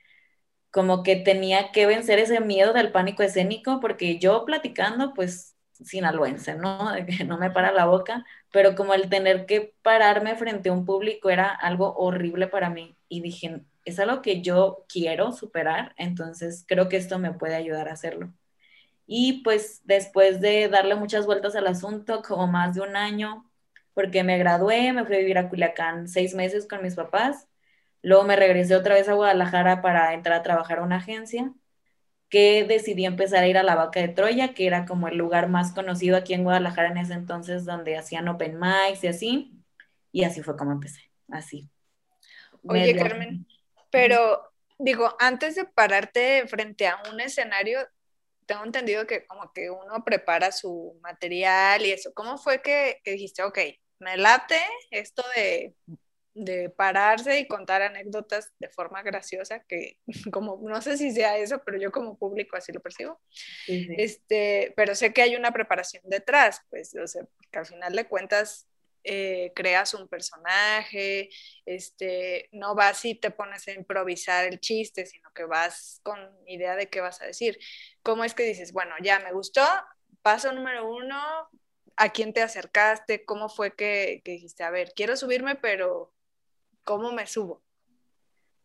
como 0.74 1.04
que 1.04 1.14
tenía 1.14 1.70
que 1.70 1.86
vencer 1.86 2.18
ese 2.18 2.40
miedo 2.40 2.72
del 2.72 2.90
pánico 2.90 3.22
escénico, 3.22 3.78
porque 3.78 4.18
yo 4.18 4.44
platicando, 4.44 5.14
pues 5.14 5.54
sinaloense, 5.84 6.56
¿no? 6.56 6.90
De 6.92 7.06
que 7.06 7.22
no 7.24 7.38
me 7.38 7.52
para 7.52 7.70
la 7.70 7.84
boca, 7.86 8.24
pero 8.50 8.74
como 8.74 8.92
el 8.94 9.08
tener 9.08 9.46
que 9.46 9.72
pararme 9.82 10.34
frente 10.34 10.70
a 10.70 10.72
un 10.72 10.84
público 10.84 11.30
era 11.30 11.48
algo 11.48 11.94
horrible 11.94 12.48
para 12.48 12.70
mí 12.70 12.96
y 13.08 13.20
dije, 13.20 13.62
es 13.84 14.00
algo 14.00 14.20
que 14.20 14.42
yo 14.42 14.84
quiero 14.88 15.30
superar, 15.30 15.94
entonces 15.96 16.64
creo 16.66 16.88
que 16.88 16.96
esto 16.96 17.20
me 17.20 17.32
puede 17.32 17.54
ayudar 17.54 17.88
a 17.88 17.92
hacerlo. 17.92 18.34
Y 19.06 19.44
pues 19.44 19.80
después 19.84 20.40
de 20.40 20.68
darle 20.68 20.96
muchas 20.96 21.24
vueltas 21.26 21.54
al 21.54 21.68
asunto, 21.68 22.22
como 22.22 22.48
más 22.48 22.74
de 22.74 22.80
un 22.82 22.96
año, 22.96 23.48
porque 23.94 24.24
me 24.24 24.38
gradué, 24.38 24.92
me 24.92 25.04
fui 25.04 25.14
a 25.14 25.18
vivir 25.20 25.38
a 25.38 25.48
Culiacán 25.48 26.08
seis 26.08 26.34
meses 26.34 26.66
con 26.66 26.82
mis 26.82 26.96
papás, 26.96 27.46
Luego 28.04 28.24
me 28.24 28.36
regresé 28.36 28.76
otra 28.76 28.94
vez 28.94 29.08
a 29.08 29.14
Guadalajara 29.14 29.80
para 29.80 30.12
entrar 30.12 30.38
a 30.38 30.42
trabajar 30.42 30.78
a 30.78 30.82
una 30.82 30.96
agencia, 30.96 31.54
que 32.28 32.64
decidí 32.64 33.06
empezar 33.06 33.42
a 33.42 33.48
ir 33.48 33.56
a 33.56 33.62
la 33.62 33.76
Vaca 33.76 34.00
de 34.00 34.08
Troya, 34.08 34.52
que 34.52 34.66
era 34.66 34.84
como 34.84 35.08
el 35.08 35.16
lugar 35.16 35.48
más 35.48 35.72
conocido 35.72 36.18
aquí 36.18 36.34
en 36.34 36.44
Guadalajara 36.44 36.88
en 36.88 36.98
ese 36.98 37.14
entonces, 37.14 37.64
donde 37.64 37.96
hacían 37.96 38.28
open 38.28 38.60
mics 38.60 39.02
y 39.04 39.06
así. 39.06 39.52
Y 40.12 40.24
así 40.24 40.42
fue 40.42 40.54
como 40.54 40.72
empecé, 40.72 41.00
así. 41.30 41.70
Oye, 42.66 42.94
Carmen, 42.94 43.46
pero 43.90 44.52
digo, 44.78 45.16
antes 45.18 45.54
de 45.54 45.64
pararte 45.64 46.46
frente 46.46 46.86
a 46.86 47.00
un 47.10 47.20
escenario, 47.20 47.78
tengo 48.44 48.64
entendido 48.64 49.06
que 49.06 49.26
como 49.26 49.50
que 49.54 49.70
uno 49.70 50.04
prepara 50.04 50.52
su 50.52 50.98
material 51.02 51.86
y 51.86 51.92
eso. 51.92 52.12
¿Cómo 52.12 52.36
fue 52.36 52.60
que, 52.60 53.00
que 53.02 53.12
dijiste, 53.12 53.42
ok, 53.42 53.58
me 53.98 54.18
late 54.18 54.60
esto 54.90 55.24
de 55.34 55.74
de 56.34 56.68
pararse 56.68 57.38
y 57.38 57.46
contar 57.46 57.82
anécdotas 57.82 58.52
de 58.58 58.68
forma 58.68 59.02
graciosa, 59.02 59.60
que 59.60 59.98
como 60.32 60.60
no 60.62 60.82
sé 60.82 60.98
si 60.98 61.12
sea 61.12 61.38
eso, 61.38 61.62
pero 61.64 61.78
yo 61.78 61.92
como 61.92 62.18
público 62.18 62.56
así 62.56 62.72
lo 62.72 62.80
percibo. 62.80 63.20
Este, 63.66 64.72
pero 64.76 64.94
sé 64.94 65.12
que 65.12 65.22
hay 65.22 65.36
una 65.36 65.52
preparación 65.52 66.02
detrás, 66.06 66.60
pues, 66.70 66.94
o 66.96 67.06
sea, 67.06 67.22
que 67.50 67.58
al 67.58 67.66
final 67.66 67.94
de 67.94 68.08
cuentas 68.08 68.66
eh, 69.04 69.52
creas 69.54 69.94
un 69.94 70.08
personaje, 70.08 71.28
este, 71.66 72.48
no 72.52 72.74
vas 72.74 73.04
y 73.04 73.14
te 73.14 73.30
pones 73.30 73.68
a 73.68 73.72
improvisar 73.72 74.46
el 74.46 74.60
chiste, 74.60 75.04
sino 75.06 75.30
que 75.34 75.44
vas 75.44 76.00
con 76.02 76.18
idea 76.46 76.74
de 76.74 76.88
qué 76.88 77.00
vas 77.00 77.20
a 77.20 77.26
decir. 77.26 77.58
¿Cómo 78.02 78.24
es 78.24 78.34
que 78.34 78.44
dices, 78.44 78.72
bueno, 78.72 78.94
ya 79.02 79.20
me 79.20 79.32
gustó, 79.32 79.62
paso 80.22 80.52
número 80.52 80.88
uno, 80.88 81.20
¿a 81.96 82.08
quién 82.12 82.32
te 82.32 82.40
acercaste? 82.40 83.26
¿Cómo 83.26 83.50
fue 83.50 83.76
que, 83.76 84.22
que 84.24 84.32
dijiste, 84.32 84.64
a 84.64 84.70
ver, 84.70 84.92
quiero 84.96 85.16
subirme, 85.16 85.54
pero 85.54 86.13
¿Cómo 86.84 87.12
me 87.12 87.26
subo? 87.26 87.62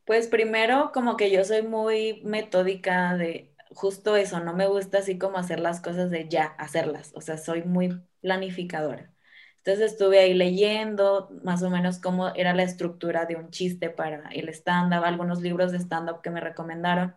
Pues 0.05 0.27
primero, 0.27 0.91
como 0.93 1.17
que 1.17 1.31
yo 1.31 1.43
soy 1.45 1.61
muy 1.61 2.21
metódica 2.23 3.15
de 3.15 3.53
justo 3.71 4.15
eso, 4.15 4.39
no 4.39 4.53
me 4.53 4.67
gusta 4.67 4.99
así 4.99 5.17
como 5.17 5.37
hacer 5.37 5.59
las 5.59 5.81
cosas 5.81 6.09
de 6.09 6.27
ya, 6.27 6.45
hacerlas, 6.57 7.11
o 7.15 7.21
sea, 7.21 7.37
soy 7.37 7.63
muy 7.63 8.01
planificadora. 8.21 9.13
Entonces 9.57 9.91
estuve 9.91 10.19
ahí 10.19 10.33
leyendo 10.33 11.29
más 11.43 11.61
o 11.63 11.69
menos 11.69 11.99
cómo 11.99 12.29
era 12.35 12.53
la 12.53 12.63
estructura 12.63 13.25
de 13.25 13.35
un 13.35 13.51
chiste 13.51 13.89
para 13.89 14.29
el 14.29 14.49
stand-up, 14.49 15.03
algunos 15.03 15.41
libros 15.41 15.71
de 15.71 15.79
stand-up 15.79 16.21
que 16.21 16.31
me 16.31 16.41
recomendaron. 16.41 17.15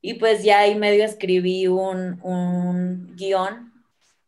Y 0.00 0.14
pues 0.14 0.44
ya 0.44 0.60
ahí 0.60 0.74
medio 0.76 1.04
escribí 1.04 1.66
un, 1.66 2.20
un 2.22 3.16
guion 3.16 3.75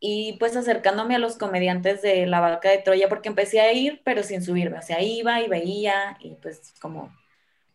y 0.01 0.35
pues 0.39 0.57
acercándome 0.57 1.17
a 1.17 1.19
los 1.19 1.37
comediantes 1.37 2.03
de 2.03 2.27
la 2.27 2.41
vaca 2.41 2.71
de 2.71 2.79
Troya, 2.79 3.09
porque 3.09 3.29
empecé 3.29 3.61
a 3.61 3.73
ir, 3.73 4.03
pero 4.05 4.23
sin 4.23 4.43
subirme, 4.43 4.79
o 4.79 4.83
sea, 4.83 5.03
iba 5.03 5.41
y 5.41 5.49
veía 5.49 6.17
y 6.21 6.35
pues 6.37 6.75
como, 6.81 7.13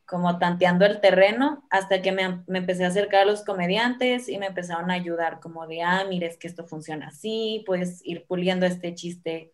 como 0.06 0.39
tanteando 0.39 0.86
el 0.86 1.01
terreno, 1.01 1.65
hasta 1.70 2.01
que 2.01 2.12
me, 2.12 2.44
me, 2.48 2.60
empecé 2.60 2.86
a 2.86 2.88
acercar 2.89 3.24
a 3.24 3.25
los 3.25 3.44
comediantes 3.44 4.30
y 4.30 4.38
me 4.38 4.48
empezaron 4.48 4.92
a 4.92 4.96
ayudar, 4.96 5.39
como 5.39 5.68
de, 5.68 5.82
ah, 5.84 6.06
mire, 6.10 6.27
es 6.27 6.38
que 6.38 6.48
esto 6.48 6.65
funciona 6.65 7.08
así, 7.08 7.63
puedes 7.65 8.06
ir 8.06 8.25
puliendo 8.25 8.65
este 8.65 8.96
chiste, 8.96 9.51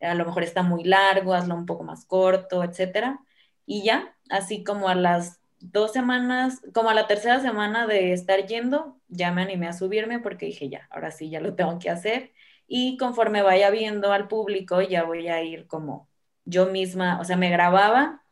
a 0.00 0.14
lo 0.14 0.24
mejor 0.26 0.42
está 0.42 0.62
muy 0.62 0.84
largo, 0.84 1.34
hazlo 1.34 1.54
un 1.54 1.66
poco 1.66 1.84
más 1.84 2.04
corto, 2.06 2.64
etcétera. 2.64 3.20
Y 3.66 3.84
ya, 3.84 4.16
así 4.30 4.64
como 4.64 4.88
a 4.88 4.94
las 4.94 5.39
dos 5.60 5.92
semanas, 5.92 6.60
como 6.74 6.90
a 6.90 6.94
la 6.94 7.06
tercera 7.06 7.40
semana 7.40 7.86
de 7.86 8.12
estar 8.12 8.46
yendo, 8.46 8.98
ya 9.08 9.32
me 9.32 9.42
animé 9.42 9.68
a 9.68 9.72
subirme 9.72 10.18
porque 10.18 10.46
dije, 10.46 10.68
ya, 10.68 10.88
ahora 10.90 11.10
sí, 11.10 11.30
ya 11.30 11.40
lo 11.40 11.54
tengo 11.54 11.78
que 11.78 11.90
hacer. 11.90 12.32
Y 12.66 12.96
conforme 12.96 13.42
vaya 13.42 13.70
viendo 13.70 14.12
al 14.12 14.28
público, 14.28 14.80
ya 14.82 15.04
voy 15.04 15.28
a 15.28 15.42
ir 15.42 15.66
como 15.66 16.08
yo 16.44 16.66
misma, 16.66 17.20
o 17.20 17.24
sea, 17.24 17.36
me 17.36 17.50
grababa 17.50 18.24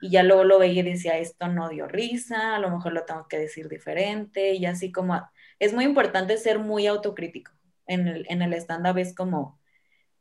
y 0.00 0.10
ya 0.10 0.22
luego 0.22 0.44
lo 0.44 0.58
veía 0.58 0.80
y 0.80 0.90
decía, 0.90 1.18
esto 1.18 1.48
no 1.48 1.68
dio 1.68 1.86
risa, 1.88 2.56
a 2.56 2.58
lo 2.58 2.70
mejor 2.70 2.92
lo 2.92 3.04
tengo 3.04 3.26
que 3.28 3.38
decir 3.38 3.68
diferente, 3.68 4.54
y 4.54 4.66
así 4.66 4.92
como, 4.92 5.22
es 5.58 5.72
muy 5.72 5.84
importante 5.84 6.36
ser 6.36 6.58
muy 6.58 6.86
autocrítico. 6.86 7.52
En 7.86 8.08
el, 8.08 8.26
en 8.28 8.42
el 8.42 8.52
stand-up 8.54 8.98
es 8.98 9.14
como, 9.14 9.58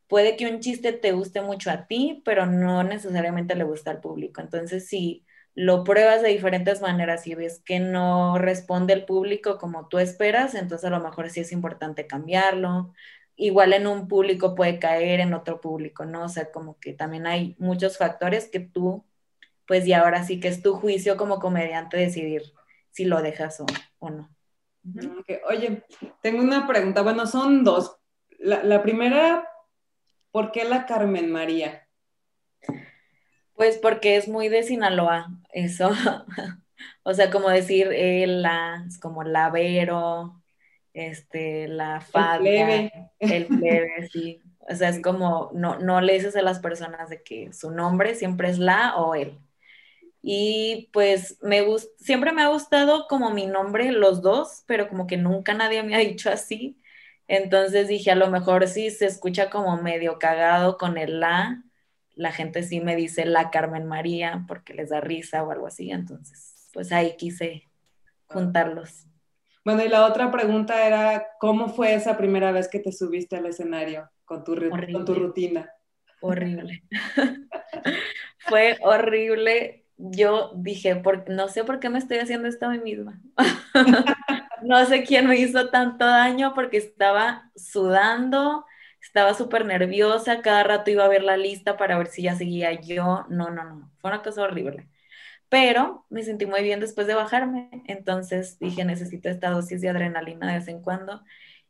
puede 0.07 0.37
que 0.37 0.47
un 0.47 0.59
chiste 0.59 0.93
te 0.93 1.11
guste 1.11 1.41
mucho 1.41 1.71
a 1.71 1.87
ti, 1.87 2.21
pero 2.25 2.45
no 2.45 2.83
necesariamente 2.83 3.55
le 3.55 3.63
gusta 3.65 3.91
al 3.91 4.01
público. 4.01 4.41
Entonces, 4.41 4.87
sí 4.87 5.22
lo 5.55 5.83
pruebas 5.83 6.21
de 6.21 6.29
diferentes 6.29 6.81
maneras 6.81 7.27
y 7.27 7.35
ves 7.35 7.61
que 7.63 7.79
no 7.79 8.37
responde 8.37 8.93
el 8.93 9.05
público 9.05 9.57
como 9.57 9.87
tú 9.87 9.99
esperas, 9.99 10.55
entonces 10.55 10.85
a 10.85 10.89
lo 10.89 10.99
mejor 10.99 11.29
sí 11.29 11.41
es 11.41 11.51
importante 11.51 12.07
cambiarlo. 12.07 12.93
Igual 13.35 13.73
en 13.73 13.87
un 13.87 14.07
público 14.07 14.55
puede 14.55 14.79
caer, 14.79 15.19
en 15.19 15.33
otro 15.33 15.61
público 15.61 16.05
no, 16.05 16.25
o 16.25 16.29
sea, 16.29 16.51
como 16.51 16.79
que 16.79 16.93
también 16.93 17.27
hay 17.27 17.55
muchos 17.59 17.97
factores 17.97 18.49
que 18.49 18.59
tú, 18.59 19.05
pues 19.67 19.85
y 19.87 19.93
ahora 19.93 20.23
sí 20.23 20.39
que 20.39 20.47
es 20.47 20.61
tu 20.61 20.73
juicio 20.75 21.17
como 21.17 21.39
comediante 21.39 21.97
decidir 21.97 22.43
si 22.89 23.05
lo 23.05 23.21
dejas 23.21 23.59
o, 23.99 24.09
no. 24.09 24.29
Oye, 25.49 25.83
tengo 26.21 26.41
una 26.41 26.67
pregunta, 26.67 27.01
bueno, 27.01 27.25
son 27.25 27.63
dos. 27.63 27.97
La, 28.39 28.63
la 28.63 28.83
primera, 28.83 29.47
¿por 30.31 30.51
qué 30.51 30.65
la 30.65 30.85
Carmen 30.85 31.31
María? 31.31 31.87
Pues 33.55 33.77
porque 33.77 34.17
es 34.17 34.27
muy 34.27 34.49
de 34.49 34.63
Sinaloa, 34.63 35.29
eso. 35.51 35.91
o 37.03 37.13
sea, 37.13 37.29
como 37.29 37.49
decir 37.49 37.87
el 37.93 38.41
la, 38.41 38.83
es 38.87 38.99
como 38.99 39.23
lavero, 39.23 40.41
este, 40.93 41.67
la 41.67 42.01
fada, 42.01 42.37
el 43.19 43.47
plebe. 43.47 44.09
sí. 44.11 44.41
O 44.69 44.75
sea, 44.75 44.89
es 44.89 45.01
como, 45.01 45.51
no, 45.53 45.77
no 45.79 46.01
le 46.01 46.13
dices 46.13 46.35
a 46.35 46.41
las 46.41 46.59
personas 46.59 47.09
de 47.09 47.21
que 47.21 47.51
su 47.51 47.71
nombre 47.71 48.15
siempre 48.15 48.49
es 48.49 48.59
la 48.59 48.95
o 48.95 49.15
él. 49.15 49.39
Y 50.21 50.89
pues 50.93 51.37
me 51.41 51.65
siempre 51.97 52.31
me 52.31 52.43
ha 52.43 52.47
gustado 52.47 53.07
como 53.09 53.31
mi 53.31 53.45
nombre, 53.45 53.91
los 53.91 54.21
dos, 54.21 54.63
pero 54.67 54.87
como 54.87 55.05
que 55.05 55.17
nunca 55.17 55.53
nadie 55.53 55.83
me 55.83 55.95
ha 55.95 55.99
dicho 55.99 56.29
así. 56.29 56.79
Entonces 57.27 57.87
dije, 57.89 58.11
a 58.11 58.15
lo 58.15 58.29
mejor 58.29 58.67
sí 58.67 58.89
se 58.89 59.05
escucha 59.05 59.49
como 59.49 59.77
medio 59.81 60.19
cagado 60.19 60.77
con 60.77 60.97
el 60.97 61.19
la, 61.19 61.63
la 62.15 62.31
gente 62.31 62.63
sí 62.63 62.79
me 62.79 62.95
dice 62.95 63.25
la 63.25 63.49
Carmen 63.49 63.85
María 63.85 64.45
porque 64.47 64.73
les 64.73 64.89
da 64.89 65.01
risa 65.01 65.43
o 65.43 65.51
algo 65.51 65.67
así, 65.67 65.91
entonces 65.91 66.69
pues 66.73 66.91
ahí 66.91 67.15
quise 67.17 67.69
juntarlos. 68.25 69.05
Bueno, 69.63 69.83
y 69.83 69.87
la 69.87 70.05
otra 70.05 70.29
pregunta 70.29 70.85
era, 70.85 71.27
¿cómo 71.39 71.69
fue 71.69 71.93
esa 71.93 72.17
primera 72.17 72.51
vez 72.51 72.67
que 72.67 72.79
te 72.79 72.91
subiste 72.91 73.37
al 73.37 73.45
escenario 73.45 74.09
con 74.25 74.43
tu, 74.43 74.55
con 74.91 75.05
tu 75.05 75.15
rutina? 75.15 75.69
Horrible. 76.19 76.83
fue 78.39 78.77
horrible. 78.81 79.85
Yo 79.97 80.51
dije, 80.55 80.97
por, 80.97 81.29
no 81.29 81.47
sé 81.47 81.63
por 81.63 81.79
qué 81.79 81.89
me 81.89 81.99
estoy 81.99 82.17
haciendo 82.17 82.49
esto 82.49 82.65
a 82.65 82.69
mí 82.71 82.79
misma. 82.79 83.21
no 84.63 84.85
sé 84.85 85.03
quién 85.03 85.27
me 85.27 85.37
hizo 85.37 85.69
tanto 85.69 86.05
daño 86.05 86.53
porque 86.53 86.77
estaba 86.77 87.49
sudando, 87.55 88.65
estaba 89.03 89.33
súper 89.35 89.65
nerviosa, 89.65 90.41
cada 90.41 90.63
rato 90.63 90.91
iba 90.91 91.05
a 91.05 91.09
ver 91.09 91.23
la 91.23 91.37
lista 91.37 91.77
para 91.77 91.97
ver 91.97 92.07
si 92.07 92.23
ya 92.23 92.35
seguía 92.35 92.73
yo. 92.81 93.25
No, 93.29 93.51
no, 93.51 93.63
no, 93.65 93.91
fue 93.99 94.11
una 94.11 94.23
cosa 94.23 94.43
horrible. 94.43 94.89
Pero 95.49 96.05
me 96.09 96.23
sentí 96.23 96.45
muy 96.47 96.63
bien 96.63 96.79
después 96.79 97.07
de 97.07 97.13
bajarme, 97.15 97.69
entonces 97.87 98.59
dije, 98.59 98.85
necesito 98.85 99.29
esta 99.29 99.51
dosis 99.51 99.81
de 99.81 99.89
adrenalina 99.89 100.47
de 100.51 100.59
vez 100.59 100.67
en 100.67 100.81
cuando. 100.81 101.23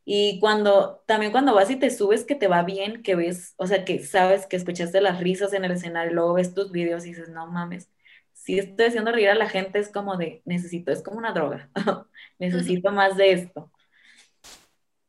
Y 0.06 0.38
cuando, 0.40 1.02
también 1.06 1.32
cuando 1.32 1.54
vas 1.54 1.70
y 1.70 1.76
te 1.76 1.90
subes 1.90 2.24
que 2.24 2.34
te 2.34 2.48
va 2.48 2.62
bien, 2.62 3.02
que 3.02 3.14
ves, 3.16 3.54
o 3.56 3.66
sea, 3.66 3.84
que 3.84 4.00
sabes 4.04 4.46
que 4.46 4.56
escuchaste 4.56 5.00
las 5.00 5.20
risas 5.20 5.52
en 5.54 5.64
el 5.64 5.72
escenario, 5.72 6.12
luego 6.14 6.34
ves 6.34 6.54
tus 6.54 6.72
videos 6.72 7.04
y 7.06 7.10
dices, 7.10 7.30
no 7.30 7.46
mames, 7.50 7.90
si 8.32 8.58
estoy 8.58 8.86
haciendo 8.86 9.12
reír 9.12 9.30
a 9.30 9.34
la 9.34 9.48
gente 9.48 9.78
es 9.78 9.90
como 9.90 10.16
de, 10.16 10.42
necesito, 10.44 10.92
es 10.92 11.02
como 11.02 11.18
una 11.18 11.32
droga, 11.32 11.70
necesito 12.38 12.92
más 12.92 13.16
de 13.16 13.32
esto. 13.32 13.72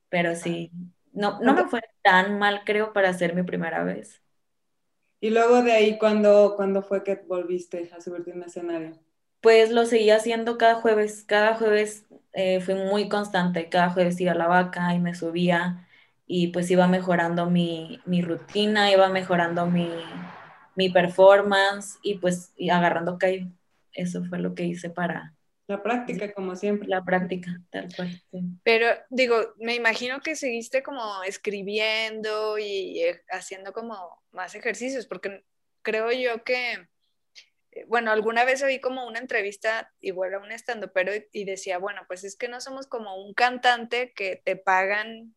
Pero 0.10 0.36
sí, 0.36 0.72
no, 1.16 1.40
no 1.42 1.54
me 1.54 1.66
fue 1.66 1.82
tan 2.04 2.38
mal, 2.38 2.62
creo, 2.66 2.94
para 2.94 3.14
ser 3.14 3.34
mi 3.34 3.44
primera 3.44 3.84
vez. 3.84 4.22
Y 5.20 5.30
luego 5.30 5.64
de 5.64 5.72
ahí, 5.72 5.98
¿cuándo, 5.98 6.56
fue 6.88 7.04
que 7.04 7.16
volviste 7.16 7.90
a 7.96 8.02
subirte 8.02 8.32
en 8.32 8.44
escenario? 8.44 9.00
Pues 9.42 9.72
lo 9.72 9.86
seguí 9.86 10.10
haciendo 10.12 10.58
cada 10.58 10.76
jueves. 10.76 11.24
Cada 11.24 11.56
jueves 11.56 12.06
eh, 12.34 12.60
fui 12.62 12.76
muy 12.76 13.10
constante. 13.10 13.70
Cada 13.70 13.90
jueves 13.90 14.20
iba 14.20 14.34
a 14.34 14.36
la 14.36 14.48
vaca 14.48 14.94
y 14.94 15.00
me 15.00 15.16
subía 15.16 15.88
y 16.28 16.48
pues 16.48 16.70
iba 16.72 16.88
mejorando 16.88 17.50
mi, 17.50 18.02
rutina, 18.22 18.92
iba 18.92 19.10
mejorando 19.10 19.68
mi, 19.68 19.90
mi 20.76 20.90
performance 20.90 21.98
y 22.04 22.20
pues 22.20 22.54
agarrando 22.72 23.18
que 23.18 23.48
Eso 23.94 24.24
fue 24.26 24.40
lo 24.40 24.56
que 24.56 24.64
hice 24.66 24.90
para, 24.90 25.35
la 25.68 25.82
práctica, 25.82 26.32
como 26.34 26.56
siempre. 26.56 26.88
La 26.88 27.04
práctica, 27.04 27.60
tal 27.72 27.88
cual. 27.96 28.22
Pero 28.64 28.88
digo, 29.10 29.54
me 29.58 29.74
imagino 29.74 30.22
que 30.22 30.36
seguiste 30.36 30.84
como 30.84 31.24
escribiendo 31.24 32.58
y 32.60 33.02
eh, 33.02 33.24
haciendo 33.30 33.74
como 33.74 34.22
más 34.32 34.54
ejercicios, 34.54 35.08
porque 35.08 35.44
creo 35.82 36.12
yo 36.12 36.44
que, 36.44 36.88
eh, 37.72 37.86
bueno, 37.88 38.12
alguna 38.12 38.46
vez 38.46 38.62
oí 38.62 38.80
como 38.80 39.08
una 39.08 39.20
entrevista 39.20 39.92
igual 40.02 40.36
a 40.36 40.40
un 40.40 40.52
estando, 40.52 40.94
pero 40.94 41.12
y 41.32 41.46
decía, 41.46 41.80
bueno, 41.80 42.04
pues 42.08 42.24
es 42.24 42.36
que 42.36 42.48
no 42.48 42.62
somos 42.62 42.86
como 42.86 43.16
un 43.16 43.34
cantante 43.34 44.14
que 44.14 44.42
te 44.44 44.56
pagan 44.56 45.36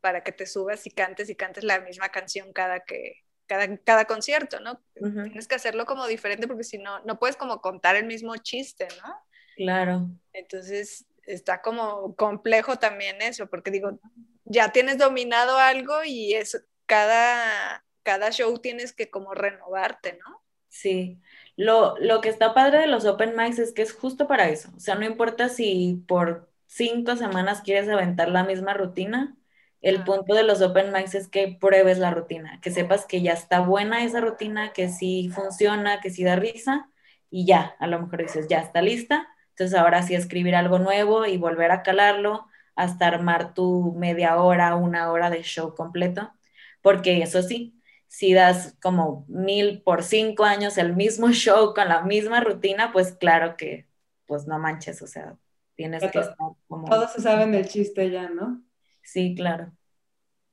para 0.00 0.24
que 0.24 0.32
te 0.32 0.46
subas 0.46 0.86
y 0.86 0.90
cantes 0.90 1.30
y 1.30 1.36
cantes 1.36 1.62
la 1.64 1.80
misma 1.80 2.08
canción 2.08 2.52
cada 2.52 2.80
que 2.80 3.22
cada, 3.46 3.78
cada 3.78 4.04
concierto, 4.04 4.60
¿no? 4.60 4.80
Tienes 4.94 5.48
que 5.48 5.54
hacerlo 5.54 5.86
como 5.86 6.06
diferente 6.06 6.46
porque 6.46 6.64
si 6.64 6.78
no, 6.78 7.00
no 7.04 7.18
puedes 7.18 7.36
como 7.36 7.60
contar 7.60 7.96
el 7.96 8.04
mismo 8.04 8.36
chiste, 8.36 8.86
¿no? 9.02 9.27
Claro. 9.58 10.08
Entonces 10.32 11.06
está 11.24 11.62
como 11.62 12.14
complejo 12.16 12.78
también 12.78 13.20
eso, 13.22 13.48
porque 13.48 13.70
digo, 13.70 13.98
ya 14.44 14.72
tienes 14.72 14.98
dominado 14.98 15.58
algo 15.58 16.04
y 16.04 16.34
es 16.34 16.64
cada, 16.86 17.84
cada 18.02 18.30
show 18.30 18.58
tienes 18.58 18.92
que 18.92 19.10
como 19.10 19.34
renovarte, 19.34 20.18
¿no? 20.24 20.42
Sí. 20.68 21.20
Lo, 21.56 21.96
lo 21.98 22.20
que 22.20 22.28
está 22.28 22.54
padre 22.54 22.78
de 22.80 22.86
los 22.86 23.04
open 23.04 23.34
mics 23.36 23.58
es 23.58 23.72
que 23.72 23.82
es 23.82 23.92
justo 23.92 24.28
para 24.28 24.48
eso. 24.48 24.70
O 24.76 24.80
sea, 24.80 24.94
no 24.94 25.04
importa 25.04 25.48
si 25.48 26.04
por 26.06 26.50
cinco 26.66 27.16
semanas 27.16 27.62
quieres 27.62 27.88
aventar 27.88 28.28
la 28.28 28.44
misma 28.44 28.74
rutina, 28.74 29.36
el 29.80 30.04
punto 30.04 30.34
de 30.34 30.42
los 30.44 30.60
open 30.62 30.92
mics 30.92 31.14
es 31.14 31.28
que 31.28 31.56
pruebes 31.60 31.98
la 31.98 32.10
rutina, 32.12 32.60
que 32.60 32.70
sepas 32.70 33.06
que 33.06 33.22
ya 33.22 33.32
está 33.32 33.60
buena 33.60 34.04
esa 34.04 34.20
rutina, 34.20 34.72
que 34.72 34.88
sí 34.88 35.30
funciona, 35.34 36.00
que 36.00 36.10
sí 36.10 36.24
da 36.24 36.36
risa 36.36 36.90
y 37.30 37.46
ya, 37.46 37.76
a 37.78 37.86
lo 37.86 38.00
mejor 38.00 38.22
dices, 38.22 38.48
ya 38.48 38.60
está 38.60 38.82
lista, 38.82 39.28
entonces 39.58 39.76
ahora 39.76 40.04
sí 40.04 40.14
escribir 40.14 40.54
algo 40.54 40.78
nuevo 40.78 41.26
y 41.26 41.36
volver 41.36 41.72
a 41.72 41.82
calarlo 41.82 42.46
hasta 42.76 43.08
armar 43.08 43.54
tu 43.54 43.92
media 43.98 44.36
hora, 44.36 44.76
una 44.76 45.10
hora 45.10 45.30
de 45.30 45.42
show 45.42 45.74
completo, 45.74 46.32
porque 46.80 47.22
eso 47.22 47.42
sí, 47.42 47.76
si 48.06 48.32
das 48.34 48.76
como 48.80 49.24
mil 49.26 49.82
por 49.82 50.04
cinco 50.04 50.44
años 50.44 50.78
el 50.78 50.94
mismo 50.94 51.30
show 51.32 51.74
con 51.74 51.88
la 51.88 52.02
misma 52.02 52.38
rutina, 52.38 52.92
pues 52.92 53.12
claro 53.12 53.56
que, 53.56 53.88
pues 54.26 54.46
no 54.46 54.60
manches, 54.60 55.02
o 55.02 55.08
sea, 55.08 55.36
tienes 55.74 56.02
que 56.02 56.20
estar 56.20 56.36
como... 56.68 56.88
Todos 56.88 57.12
se 57.12 57.20
saben 57.20 57.50
del 57.50 57.66
chiste 57.66 58.12
ya, 58.12 58.28
¿no? 58.28 58.62
Sí, 59.02 59.34
claro. 59.34 59.72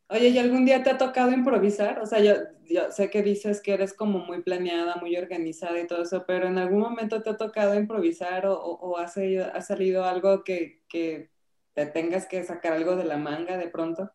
Oye, 0.07 0.29
¿y 0.29 0.39
algún 0.39 0.65
día 0.65 0.81
te 0.81 0.89
ha 0.89 0.97
tocado 0.97 1.31
improvisar? 1.31 1.99
O 1.99 2.07
sea, 2.07 2.21
yo, 2.21 2.33
sé 2.91 3.09
que 3.09 3.21
dices 3.21 3.61
que 3.61 3.73
eres 3.73 3.93
como 3.93 4.19
muy 4.19 4.41
planeada, 4.41 4.95
muy 4.95 5.15
organizada 5.17 5.79
y 5.79 5.87
todo 5.87 6.03
eso, 6.03 6.25
pero 6.25 6.47
¿en 6.47 6.57
algún 6.57 6.79
momento 6.79 7.21
te 7.21 7.29
ha 7.29 7.37
tocado 7.37 7.75
improvisar 7.75 8.45
o, 8.47 8.97
ha, 8.97 9.07
salido, 9.07 10.05
algo 10.05 10.43
que, 10.43 10.81
te 10.89 11.85
tengas 11.87 12.25
que 12.25 12.43
sacar 12.43 12.73
algo 12.73 12.95
de 12.95 13.05
la 13.05 13.17
manga 13.17 13.57
de 13.57 13.67
pronto? 13.67 14.11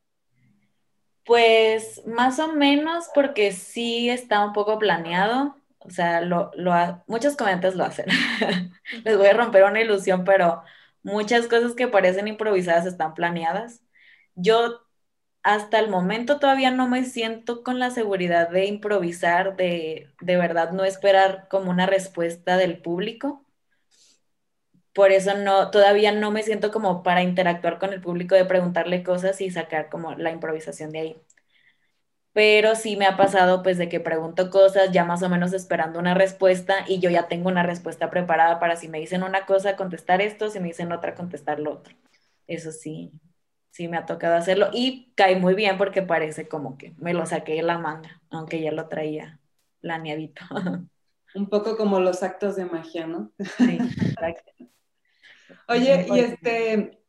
Pues 1.24 2.02
más 2.06 2.38
o 2.38 2.52
menos 2.52 3.08
porque 3.14 3.52
sí 3.52 4.08
está 4.08 4.44
un 4.44 4.52
poco 4.52 4.78
planeado. 4.78 5.56
O 5.78 5.90
sea, 5.90 6.20
lo, 6.20 6.50
lo 6.56 6.72
muchos 7.06 7.36
comediantes 7.36 7.74
lo 7.74 7.84
hacen. 7.84 8.06
Les 9.04 9.16
voy 9.16 9.26
a 9.26 9.34
romper 9.34 9.64
una 9.64 9.80
ilusión, 9.80 10.24
pero 10.24 10.62
muchas 11.02 11.46
cosas 11.46 11.74
que 11.74 11.88
parecen 11.88 12.28
improvisadas 12.28 12.86
están 12.86 13.14
planeadas. 13.14 13.82
Yo 14.34 14.80
hasta 15.42 15.79
el 15.79 15.88
momento 15.90 16.38
todavía 16.38 16.70
no 16.70 16.88
me 16.88 17.05
siento 17.05 17.62
con 17.62 17.79
la 17.79 17.90
seguridad 17.90 18.50
de 18.50 18.66
improvisar, 18.66 19.57
de, 19.57 20.11
de 20.20 20.37
verdad 20.37 20.72
no 20.72 20.85
esperar 20.85 21.48
como 21.48 21.70
una 21.70 21.87
respuesta 21.87 22.57
del 22.57 22.79
público. 22.83 23.44
Por 24.94 25.11
eso 25.11 25.35
no, 25.37 25.68
todavía 25.72 26.12
no 26.12 26.31
me 26.31 26.44
siento 26.44 26.70
como 26.70 27.03
para 27.03 27.22
interactuar 27.24 27.81
con 27.81 27.92
el 27.92 28.00
público, 28.00 28.37
de 28.37 28.44
preguntarle 28.44 29.03
cosas 29.03 29.40
y 29.40 29.50
sacar 29.50 29.88
como 29.90 30.14
la 30.14 30.31
improvisación 30.31 30.92
de 30.92 30.98
ahí. 31.00 31.22
Pero 32.33 32.76
sí 32.76 32.96
me 32.96 33.07
ha 33.07 33.16
pasado 33.16 33.62
pues 33.62 33.76
de 33.79 33.88
que 33.88 33.98
pregunto 34.00 34.50
cosas 34.50 34.92
ya 34.92 35.05
más 35.05 35.22
o 35.22 35.29
menos 35.29 35.53
esperando 35.53 35.98
una 35.98 36.14
respuesta 36.14 36.85
y 36.87 37.00
yo 37.00 37.11
ya 37.11 37.26
tengo 37.29 37.48
una 37.48 37.64
respuesta 37.64 38.09
preparada 38.11 38.61
para 38.61 38.76
si 38.76 38.88
me 38.88 39.00
dicen 39.00 39.22
una 39.24 39.46
cosa 39.46 39.76
contestar 39.76 40.20
esto, 40.20 40.48
si 40.50 40.61
me 40.61 40.68
dicen 40.68 40.92
otra 40.92 41.14
contestar 41.16 41.59
lo 41.61 41.72
otro. 41.72 41.94
Eso 42.46 42.70
sí, 42.72 43.12
sí 43.70 43.88
me 43.88 43.96
ha 43.96 44.06
tocado 44.06 44.37
hacerlo 44.37 44.68
y 44.72 45.12
cae 45.14 45.37
muy 45.37 45.54
bien 45.54 45.78
porque 45.78 46.02
parece 46.02 46.48
como 46.48 46.76
que 46.76 46.94
me 46.98 47.14
lo 47.14 47.26
saqué 47.26 47.54
de 47.54 47.62
la 47.62 47.78
manga, 47.78 48.20
aunque 48.30 48.61
ya 48.61 48.72
lo 48.72 48.88
traía 48.88 49.40
planeadito. 49.80 50.42
Un 51.35 51.48
poco 51.48 51.76
como 51.76 52.00
los 52.00 52.22
actos 52.22 52.56
de 52.56 52.64
magia, 52.64 53.06
¿no? 53.06 53.33
Sí, 53.38 53.78
exacto. 53.80 54.52
Oye, 55.68 56.06
y 56.12 56.18
este, 56.18 57.00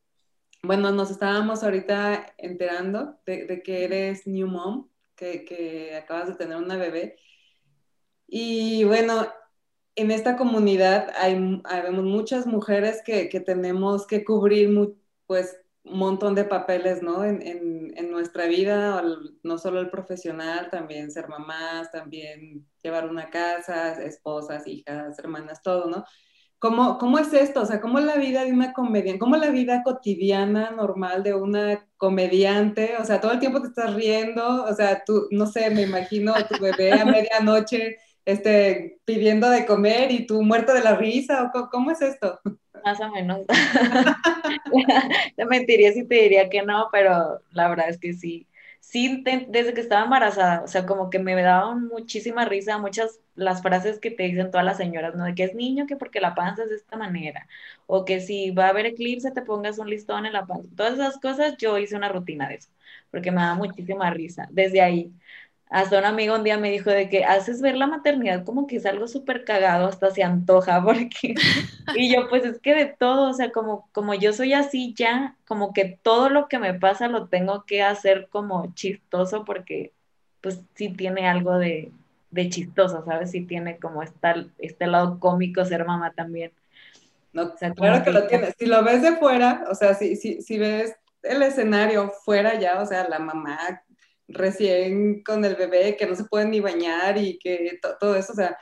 bueno, 0.62 0.92
nos 0.92 1.10
estábamos 1.10 1.64
ahorita 1.64 2.34
enterando 2.38 3.20
de, 3.26 3.64
que 3.64 3.84
eres 3.84 4.28
new 4.28 4.48
mom, 4.48 4.90
que, 5.16 5.96
acabas 5.96 6.28
de 6.28 6.36
tener 6.36 6.58
una 6.58 6.78
bebé. 6.78 7.18
Y 8.28 8.84
bueno, 8.84 9.28
en 9.96 10.12
esta 10.12 10.38
comunidad 10.38 11.12
hay, 11.18 11.62
hay 11.64 11.92
muchas 11.92 12.46
mujeres 12.46 13.02
que, 13.04 13.28
que 13.28 13.40
tenemos 13.40 14.06
que 14.06 14.24
cubrir, 14.24 14.70
pues, 15.26 15.61
un 15.84 15.98
montón 15.98 16.36
de 16.36 16.44
papeles, 16.46 17.02
¿no? 17.02 17.24
En, 17.24 17.42
nuestra 18.12 18.46
vida, 18.46 19.02
no 19.44 19.58
solo 19.58 19.80
el 19.80 19.90
profesional, 19.90 20.70
también 20.70 21.12
ser 21.12 21.28
mamás, 21.30 21.92
también 21.92 22.68
llevar 22.84 23.10
una 23.10 23.30
casa, 23.30 24.02
esposas, 24.04 24.68
hijas, 24.68 25.18
hermanas, 25.18 25.62
todo, 25.64 25.90
¿no? 25.90 26.04
¿Cómo, 26.60 26.98
¿Cómo 27.00 27.18
es 27.18 27.34
esto? 27.34 27.62
O 27.62 27.66
sea, 27.66 27.82
¿cómo 27.82 28.00
la 28.00 28.18
vida 28.18 28.44
de 28.44 28.52
una 28.52 28.74
comediante? 28.74 29.18
¿Cómo 29.20 29.38
la 29.38 29.50
vida 29.50 29.82
cotidiana, 29.84 30.72
normal 30.72 31.24
de 31.24 31.34
una 31.34 31.88
comediante? 31.98 32.98
O 33.00 33.06
sea, 33.06 33.20
todo 33.22 33.32
el 33.32 33.40
tiempo 33.40 33.62
te 33.62 33.70
estás 33.70 33.94
riendo, 33.96 34.66
o 34.66 34.74
sea, 34.76 35.04
tú, 35.06 35.28
no 35.32 35.48
sé, 35.48 35.72
me 35.72 35.84
imagino 35.84 36.36
a 36.36 36.48
tu 36.48 36.62
bebé 36.62 36.92
a 36.94 37.06
medianoche 37.06 37.98
este, 38.26 39.00
pidiendo 39.06 39.50
de 39.50 39.66
comer 39.66 40.12
y 40.12 40.28
tú 40.28 40.44
muerto 40.44 40.74
de 40.74 40.82
la 40.82 40.96
risa, 40.96 41.52
¿o 41.54 41.70
cómo 41.70 41.92
es 41.92 42.02
esto? 42.02 42.40
Más 42.84 43.00
o 43.00 43.12
menos. 43.12 43.46
Te 45.36 45.46
mentiría 45.46 45.92
si 45.94 46.06
te 46.08 46.16
diría 46.16 46.50
que 46.50 46.62
no, 46.64 46.90
pero 46.92 47.42
la 47.52 47.70
verdad 47.70 47.90
es 47.90 48.00
que 48.00 48.14
sí. 48.14 48.48
sí, 48.80 49.24
desde 49.50 49.74
que 49.74 49.82
estaba 49.82 50.04
embarazada, 50.04 50.64
o 50.64 50.68
sea, 50.68 50.86
como 50.86 51.10
que 51.10 51.20
me 51.20 51.40
daban 51.42 51.88
muchísima 51.88 52.46
risa 52.46 52.78
muchas 52.78 53.20
las 53.36 53.62
frases 53.62 54.00
que 54.00 54.12
te 54.12 54.24
dicen 54.24 54.52
todas 54.52 54.66
las 54.66 54.78
señoras, 54.78 55.16
¿no? 55.16 55.26
De 55.26 55.36
que 55.36 55.44
es 55.44 55.56
niño, 55.56 55.86
que 55.88 55.96
porque 55.98 56.20
la 56.22 56.36
panza 56.36 56.64
es 56.64 56.70
de 56.70 56.76
esta 56.76 56.98
manera, 56.98 57.48
o 57.88 58.06
que 58.06 58.20
si 58.22 58.52
va 58.52 58.66
a 58.68 58.70
haber 58.70 58.86
eclipse 58.88 59.32
te 59.32 59.42
pongas 59.42 59.80
un 59.80 59.90
listón 59.90 60.26
en 60.26 60.34
la 60.34 60.46
panza. 60.46 60.70
Todas 60.76 60.94
esas 60.96 61.20
cosas 61.20 61.56
yo 61.58 61.78
hice 61.78 61.96
una 61.96 62.10
rutina 62.10 62.50
de 62.50 62.56
eso, 62.56 62.70
porque 63.12 63.32
me 63.32 63.42
da 63.42 63.56
muchísima 63.56 64.10
risa, 64.12 64.48
desde 64.52 64.82
ahí. 64.82 65.14
Hasta 65.72 66.00
un 66.00 66.04
amigo 66.04 66.36
un 66.36 66.44
día 66.44 66.58
me 66.58 66.70
dijo 66.70 66.90
de 66.90 67.08
que 67.08 67.24
haces 67.24 67.62
ver 67.62 67.78
la 67.78 67.88
maternidad 67.88 68.44
como 68.44 68.68
que 68.68 68.76
es 68.76 68.86
algo 68.86 69.08
súper 69.08 69.46
cagado, 69.46 69.88
hasta 69.88 70.12
se 70.12 70.22
antoja, 70.22 70.84
porque... 70.84 71.34
Y 71.96 72.14
yo, 72.14 72.28
pues 72.28 72.44
es 72.44 72.60
que 72.60 72.76
de 72.76 72.86
todo, 72.86 73.30
o 73.30 73.34
sea, 73.34 73.54
como, 73.54 73.88
como 73.94 74.14
yo 74.14 74.34
soy 74.34 74.52
así 74.52 74.94
ya, 74.94 75.38
como 75.48 75.72
que 75.72 75.98
todo 76.04 76.30
lo 76.30 76.50
que 76.50 76.60
me 76.60 76.74
pasa 76.74 77.08
lo 77.08 77.30
tengo 77.30 77.64
que 77.66 77.82
hacer 77.82 78.28
como 78.30 78.74
chistoso, 78.76 79.46
porque 79.46 79.94
pues 80.42 80.62
sí 80.76 80.90
tiene 80.90 81.30
algo 81.30 81.58
de, 81.58 81.94
de 82.32 82.50
chistoso, 82.50 83.06
¿sabes? 83.06 83.32
Sí 83.32 83.46
tiene 83.46 83.78
como 83.80 84.04
esta, 84.04 84.36
este 84.58 84.88
lado 84.88 85.20
cómico 85.20 85.64
ser 85.64 85.86
mamá 85.86 86.12
también. 86.12 86.52
No, 87.32 87.56
claro 87.56 88.04
que, 88.04 88.12
lo 88.12 88.28
tiene. 88.28 88.52
Si 88.60 88.66
lo 88.66 88.84
ves 88.84 89.02
de 89.02 89.16
fuera, 89.16 89.64
o 89.70 89.76
sea, 89.76 89.94
si, 89.94 90.18
si, 90.18 90.42
si 90.42 90.58
ves 90.58 90.94
el 91.24 91.42
escenario 91.44 92.10
fuera 92.26 92.60
ya, 92.60 92.82
o 92.82 92.86
sea, 92.86 93.08
la 93.08 93.20
mamá 93.20 93.84
recién 94.34 95.24
con 95.24 95.46
el 95.46 95.56
bebé 95.56 95.96
que 95.98 96.06
no 96.06 96.16
se 96.16 96.26
puede 96.26 96.46
ni 96.46 96.60
bañar 96.60 97.18
y 97.18 97.38
que 97.40 97.80
todo 98.00 98.16
eso, 98.16 98.34
o 98.34 98.36
sea, 98.36 98.58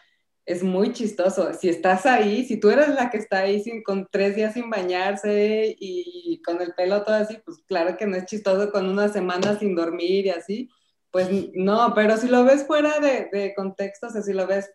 es 0.46 0.64
muy 0.64 0.94
chistoso. 0.94 1.54
Si 1.54 1.70
estás 1.70 2.06
ahí, 2.06 2.46
si 2.46 2.60
tú 2.60 2.70
eres 2.70 2.90
la 2.90 3.10
que 3.10 3.18
está 3.18 3.40
ahí 3.40 3.62
sin, 3.62 3.84
con 3.84 4.08
tres 4.12 4.36
días 4.36 4.54
sin 4.54 4.70
bañarse 4.70 5.76
y 5.80 6.42
con 6.44 6.62
el 6.62 6.74
pelo 6.74 7.04
todo 7.04 7.16
así, 7.16 7.38
pues 7.46 7.60
claro 7.68 7.98
que 7.98 8.08
no 8.08 8.18
es 8.18 8.26
chistoso 8.26 8.72
con 8.72 8.88
una 8.90 9.10
semana 9.10 9.58
sin 9.60 9.76
dormir 9.76 10.26
y 10.26 10.30
así. 10.30 10.70
Pues 11.12 11.30
no, 11.54 11.94
pero 11.96 12.18
si 12.18 12.28
lo 12.28 12.44
ves 12.44 12.66
fuera 12.66 13.00
de, 13.00 13.30
de 13.32 13.54
contexto, 13.56 14.08
o 14.08 14.10
sea, 14.10 14.22
si 14.22 14.34
lo 14.34 14.48
ves 14.48 14.72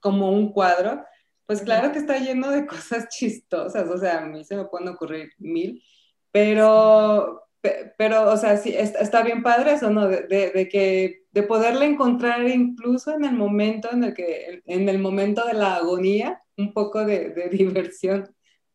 como 0.00 0.32
un 0.32 0.52
cuadro, 0.52 1.04
pues 1.46 1.62
claro 1.62 1.92
que 1.92 1.98
está 1.98 2.18
lleno 2.18 2.50
de 2.50 2.66
cosas 2.66 3.08
chistosas, 3.08 3.88
o 3.88 3.98
sea, 3.98 4.18
a 4.18 4.26
mí 4.26 4.44
se 4.44 4.56
me 4.56 4.66
pueden 4.66 4.88
ocurrir 4.88 5.30
mil, 5.38 5.82
pero, 6.30 7.47
pero, 7.60 8.30
o 8.30 8.36
sea, 8.36 8.56
sí, 8.56 8.74
está, 8.76 9.22
bien 9.22 9.42
padre 9.42 9.72
eso, 9.72 9.90
¿no? 9.90 10.06
De, 10.08 10.22
de, 10.26 10.68
que, 10.68 11.24
de 11.32 11.42
poderle 11.42 11.86
encontrar 11.86 12.46
incluso 12.46 13.14
en 13.14 13.24
el 13.24 13.32
momento 13.32 13.90
en 13.92 14.04
el 14.04 14.14
que, 14.14 14.62
en 14.66 14.88
el 14.88 14.98
momento 14.98 15.44
de 15.46 15.54
la 15.54 15.76
agonía, 15.76 16.42
un 16.56 16.72
poco 16.72 17.04
de, 17.04 17.30
de 17.30 17.48
diversión. 17.50 18.34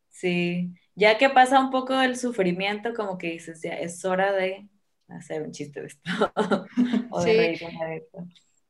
Sí, 0.09 0.73
ya 0.95 1.17
que 1.17 1.29
pasa 1.29 1.59
un 1.59 1.71
poco 1.71 1.99
el 1.99 2.17
sufrimiento, 2.17 2.93
como 2.93 3.17
que 3.17 3.31
dices, 3.31 3.61
ya 3.61 3.73
es 3.73 4.03
hora 4.05 4.31
de 4.31 4.67
hacer 5.07 5.41
un 5.41 5.51
chiste 5.51 5.81
de 5.81 5.87
esto, 5.87 6.01
o 7.11 7.23
de 7.23 7.33
reírme 7.33 7.85
de 7.85 7.95
esto. 7.97 8.27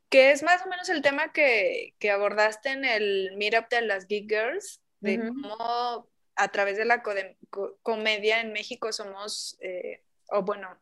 Que 0.09 0.31
es 0.31 0.43
más 0.43 0.63
o 0.65 0.69
menos 0.69 0.89
el 0.89 1.01
tema 1.01 1.31
que, 1.33 1.95
que 1.97 2.11
abordaste 2.11 2.69
en 2.69 2.85
el 2.85 3.35
Meetup 3.37 3.67
de 3.69 3.81
las 3.81 4.07
Geek 4.07 4.29
Girls, 4.29 4.81
de 4.99 5.17
cómo 5.17 6.07
a 6.35 6.47
través 6.49 6.77
de 6.77 6.85
la 6.85 7.03
comedia 7.83 8.41
en 8.41 8.53
México 8.53 8.91
somos, 8.91 9.57
eh, 9.61 10.03
o 10.29 10.41
bueno, 10.43 10.79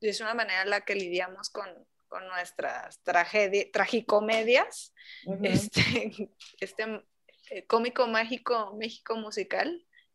es 0.00 0.20
una 0.20 0.34
manera 0.34 0.62
en 0.62 0.70
la 0.70 0.80
que 0.82 0.94
lidiamos 0.94 1.50
con, 1.50 1.68
con 2.08 2.26
nuestras 2.28 3.00
tragicomedias, 3.72 4.94
este, 5.42 6.32
este 6.60 7.04
eh, 7.50 7.66
cómico 7.66 8.06
mágico 8.06 8.74
México 8.76 9.16
musical, 9.16 9.84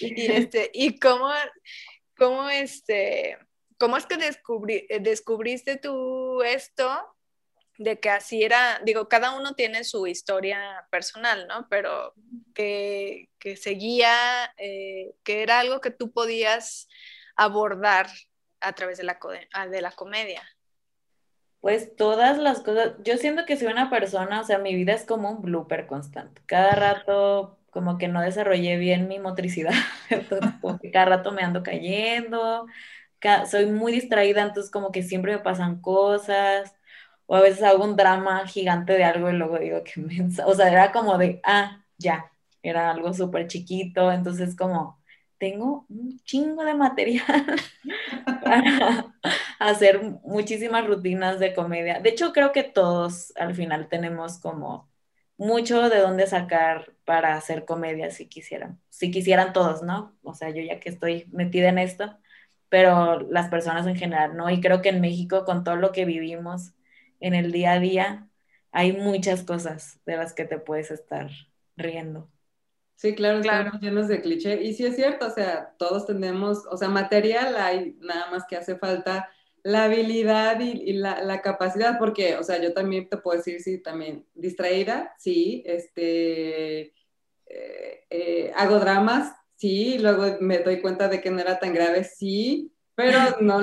y, 0.00 0.30
este, 0.30 0.70
y 0.74 0.98
cómo, 0.98 1.30
cómo, 2.18 2.50
este, 2.50 3.38
cómo 3.78 3.96
es 3.96 4.04
que 4.04 4.16
descubrí, 4.16 4.86
descubriste 5.00 5.76
tú 5.76 6.42
esto 6.42 7.13
de 7.78 7.98
que 7.98 8.10
así 8.10 8.42
era, 8.42 8.80
digo, 8.84 9.08
cada 9.08 9.36
uno 9.36 9.54
tiene 9.54 9.84
su 9.84 10.06
historia 10.06 10.86
personal, 10.90 11.46
¿no? 11.48 11.66
Pero 11.68 12.14
que, 12.54 13.28
seguía, 13.56 14.14
eh, 14.58 15.14
que 15.24 15.42
era 15.42 15.60
algo 15.60 15.80
que 15.80 15.90
tú 15.90 16.12
podías 16.12 16.88
abordar 17.36 18.06
a 18.60 18.72
través 18.72 18.98
de 18.98 19.04
la, 19.04 19.18
ah, 19.52 19.66
de 19.66 19.80
la 19.82 19.90
comedia. 19.92 20.42
Pues 21.60 21.96
todas 21.96 22.38
las 22.38 22.60
cosas, 22.60 22.92
yo 23.02 23.16
siento 23.16 23.46
que 23.46 23.56
soy 23.56 23.68
una 23.68 23.90
persona, 23.90 24.40
o 24.40 24.44
sea, 24.44 24.58
mi 24.58 24.74
vida 24.74 24.92
es 24.92 25.04
como 25.04 25.30
un 25.30 25.42
blooper 25.42 25.86
constante. 25.86 26.42
Cada 26.46 26.72
rato 26.72 27.58
como 27.70 27.98
que 27.98 28.06
no 28.06 28.20
desarrollé 28.20 28.76
bien 28.76 29.08
mi 29.08 29.18
motricidad, 29.18 29.72
entonces 30.10 30.52
como 30.60 30.78
que 30.78 30.90
cada 30.90 31.06
rato 31.06 31.32
me 31.32 31.42
ando 31.42 31.62
cayendo, 31.62 32.66
soy 33.50 33.66
muy 33.66 33.92
distraída, 33.92 34.42
entonces 34.42 34.70
como 34.70 34.92
que 34.92 35.02
siempre 35.02 35.32
me 35.32 35.38
pasan 35.42 35.80
cosas 35.80 36.74
o 37.26 37.36
a 37.36 37.40
veces 37.40 37.62
hago 37.62 37.84
un 37.84 37.96
drama 37.96 38.46
gigante 38.46 38.94
de 38.94 39.04
algo 39.04 39.30
y 39.30 39.34
luego 39.34 39.58
digo 39.58 39.82
que 39.84 40.00
mensa, 40.00 40.46
o 40.46 40.54
sea, 40.54 40.70
era 40.70 40.92
como 40.92 41.18
de, 41.18 41.40
ah, 41.44 41.84
ya, 41.98 42.30
era 42.62 42.90
algo 42.90 43.12
súper 43.14 43.46
chiquito, 43.48 44.12
entonces 44.12 44.56
como, 44.56 45.02
tengo 45.38 45.86
un 45.88 46.18
chingo 46.24 46.64
de 46.64 46.74
material 46.74 47.60
para 48.42 49.12
hacer 49.58 50.00
muchísimas 50.22 50.86
rutinas 50.86 51.38
de 51.40 51.54
comedia. 51.54 52.00
De 52.00 52.10
hecho, 52.10 52.32
creo 52.32 52.52
que 52.52 52.62
todos 52.62 53.32
al 53.36 53.54
final 53.54 53.88
tenemos 53.88 54.38
como 54.38 54.88
mucho 55.36 55.88
de 55.90 55.98
dónde 55.98 56.26
sacar 56.26 56.92
para 57.04 57.34
hacer 57.36 57.64
comedia 57.64 58.10
si 58.10 58.28
quisieran, 58.28 58.80
si 58.88 59.10
quisieran 59.10 59.52
todos, 59.52 59.82
¿no? 59.82 60.16
O 60.22 60.34
sea, 60.34 60.50
yo 60.50 60.62
ya 60.62 60.80
que 60.80 60.88
estoy 60.90 61.26
metida 61.32 61.68
en 61.68 61.78
esto, 61.78 62.16
pero 62.68 63.20
las 63.20 63.48
personas 63.48 63.86
en 63.86 63.96
general, 63.96 64.36
¿no? 64.36 64.48
Y 64.50 64.60
creo 64.60 64.80
que 64.82 64.90
en 64.90 65.00
México, 65.00 65.44
con 65.44 65.64
todo 65.64 65.76
lo 65.76 65.92
que 65.92 66.04
vivimos, 66.04 66.72
en 67.24 67.34
el 67.34 67.52
día 67.52 67.72
a 67.72 67.80
día, 67.80 68.28
hay 68.70 68.92
muchas 68.92 69.44
cosas 69.44 69.98
de 70.04 70.16
las 70.18 70.34
que 70.34 70.44
te 70.44 70.58
puedes 70.58 70.90
estar 70.90 71.30
riendo. 71.74 72.30
Sí, 72.96 73.14
claro, 73.14 73.40
claro. 73.40 73.66
estamos 73.66 73.82
llenos 73.82 74.08
de 74.08 74.20
cliché. 74.20 74.62
Y 74.62 74.74
sí 74.74 74.84
es 74.84 74.94
cierto, 74.94 75.26
o 75.26 75.30
sea, 75.30 75.74
todos 75.78 76.06
tenemos, 76.06 76.66
o 76.70 76.76
sea, 76.76 76.88
material 76.88 77.56
hay, 77.56 77.96
nada 78.00 78.30
más 78.30 78.44
que 78.46 78.56
hace 78.56 78.76
falta 78.76 79.30
la 79.62 79.84
habilidad 79.84 80.60
y, 80.60 80.92
la, 80.92 81.40
capacidad, 81.40 81.98
porque, 81.98 82.36
o 82.36 82.42
sea, 82.42 82.60
yo 82.60 82.74
también 82.74 83.08
te 83.08 83.16
puedo 83.16 83.38
decir, 83.38 83.62
sí, 83.62 83.78
también 83.78 84.26
distraída, 84.34 85.14
sí, 85.18 85.62
este, 85.64 86.92
eh, 87.46 88.04
eh, 88.10 88.52
hago 88.54 88.78
dramas, 88.78 89.34
sí, 89.56 89.98
luego 89.98 90.36
me 90.40 90.58
doy 90.58 90.82
cuenta 90.82 91.08
de 91.08 91.22
que 91.22 91.30
no 91.30 91.40
era 91.40 91.58
tan 91.58 91.72
grave, 91.72 92.04
sí, 92.04 92.70
pero 92.94 93.18
no, 93.40 93.60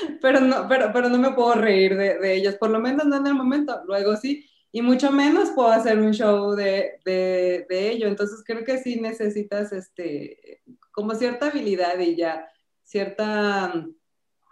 pero 0.20 0.40
no, 0.40 0.66
pero, 0.68 0.90
pero 0.92 1.08
no 1.08 1.18
me 1.18 1.32
puedo 1.32 1.54
reír 1.54 1.96
de, 1.96 2.18
de, 2.18 2.34
ellos, 2.34 2.56
por 2.56 2.70
lo 2.70 2.80
menos 2.80 3.06
no 3.06 3.16
en 3.16 3.26
el 3.26 3.34
momento, 3.34 3.82
luego 3.86 4.16
sí, 4.16 4.48
y 4.70 4.82
mucho 4.82 5.12
menos 5.12 5.50
puedo 5.50 5.68
hacer 5.68 5.98
un 5.98 6.12
show 6.12 6.54
de, 6.54 6.98
de, 7.04 7.66
de 7.68 7.90
ello, 7.90 8.08
entonces 8.08 8.42
creo 8.44 8.64
que 8.64 8.78
sí 8.78 9.00
necesitas 9.00 9.72
este, 9.72 10.62
como 10.92 11.14
cierta 11.14 11.46
habilidad 11.46 11.98
y 11.98 12.16
ya 12.16 12.48
cierta, 12.82 13.86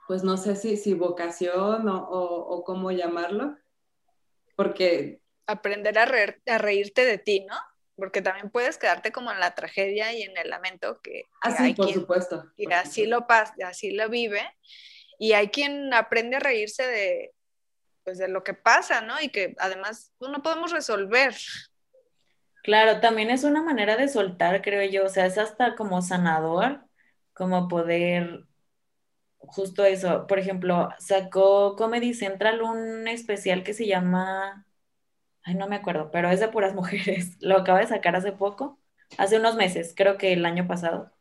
pues 0.07 0.23
no 0.23 0.37
sé 0.37 0.57
si, 0.57 0.77
si 0.77 0.95
vocación 0.95 1.89
o, 1.89 2.03
o, 2.03 2.65
cómo 2.65 2.91
llamarlo, 2.91 3.57
porque... 4.57 5.21
Aprender 5.47 5.99
a, 5.99 6.03
a 6.03 6.59
reírte 6.59 7.05
de 7.05 7.19
ti, 7.19 7.47
¿no? 7.49 7.57
porque 8.01 8.23
también 8.23 8.51
puedes 8.51 8.79
quedarte 8.79 9.13
como 9.13 9.31
en 9.31 9.39
la 9.39 9.55
tragedia 9.55 10.13
y 10.13 10.23
en 10.23 10.37
el 10.37 10.49
lamento 10.49 11.01
que, 11.03 11.27
así 11.43 11.73
ah, 11.73 11.75
por 11.77 11.93
supuesto 11.93 12.51
y 12.57 12.73
así 12.73 13.07
lo 13.07 13.27
pasa 13.27 13.55
así 13.67 13.93
lo 13.93 14.09
vive 14.09 14.41
y 15.21 15.35
hay 15.35 15.49
quien 15.49 15.93
aprende 15.93 16.37
a 16.37 16.41
reírse 16.41 16.83
de, 16.83 17.35
pues, 18.05 18.17
de 18.17 18.27
lo 18.27 18.43
que 18.43 18.55
pasa, 18.55 19.03
¿no? 19.03 19.21
Y 19.21 19.29
que 19.29 19.55
además 19.59 20.13
pues, 20.19 20.33
no 20.33 20.43
podemos 20.43 20.73
resolver. 20.73 21.37
Claro, 22.65 23.01
también 23.01 23.29
es 23.29 23.45
una 23.45 23.63
manera 23.63 23.97
de 23.97 24.09
soltar, 24.09 24.63
creo 24.63 24.83
yo, 24.91 25.05
o 25.05 25.09
sea, 25.11 25.27
es 25.27 25.37
hasta 25.37 25.77
como 25.77 26.01
sanador, 26.01 26.87
como 27.35 27.69
poder, 27.69 28.47
justo 29.39 29.85
eso, 29.85 30.27
por 30.27 30.39
ejemplo, 30.39 30.89
sacó 30.99 31.77
Comedy 31.77 32.15
Central 32.15 32.63
un 32.63 33.07
especial 33.07 33.63
que 33.63 33.75
se 33.75 33.87
llama, 33.87 34.67
ay, 35.43 35.55
no 35.55 35.69
me 35.69 35.77
acuerdo, 35.77 36.11
pero 36.11 36.31
es 36.31 36.41
de 36.41 36.49
puras 36.49 36.75
mujeres, 36.77 37.37
lo 37.41 37.59
acaba 37.59 37.81
de 37.81 37.89
sacar 37.89 38.17
hace 38.17 38.33
poco, 38.33 38.81
hace 39.19 39.39
unos 39.39 39.57
meses, 39.57 39.93
creo 39.97 40.17
que 40.19 40.33
el 40.33 40.47
año 40.47 40.67
pasado 40.67 41.13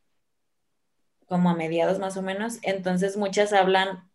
como 1.30 1.52
a 1.52 1.56
mediados 1.56 2.00
más 2.00 2.18
o 2.18 2.24
menos, 2.24 2.60
entonces 2.64 3.18
muchas 3.18 3.54
hablan, 3.54 4.10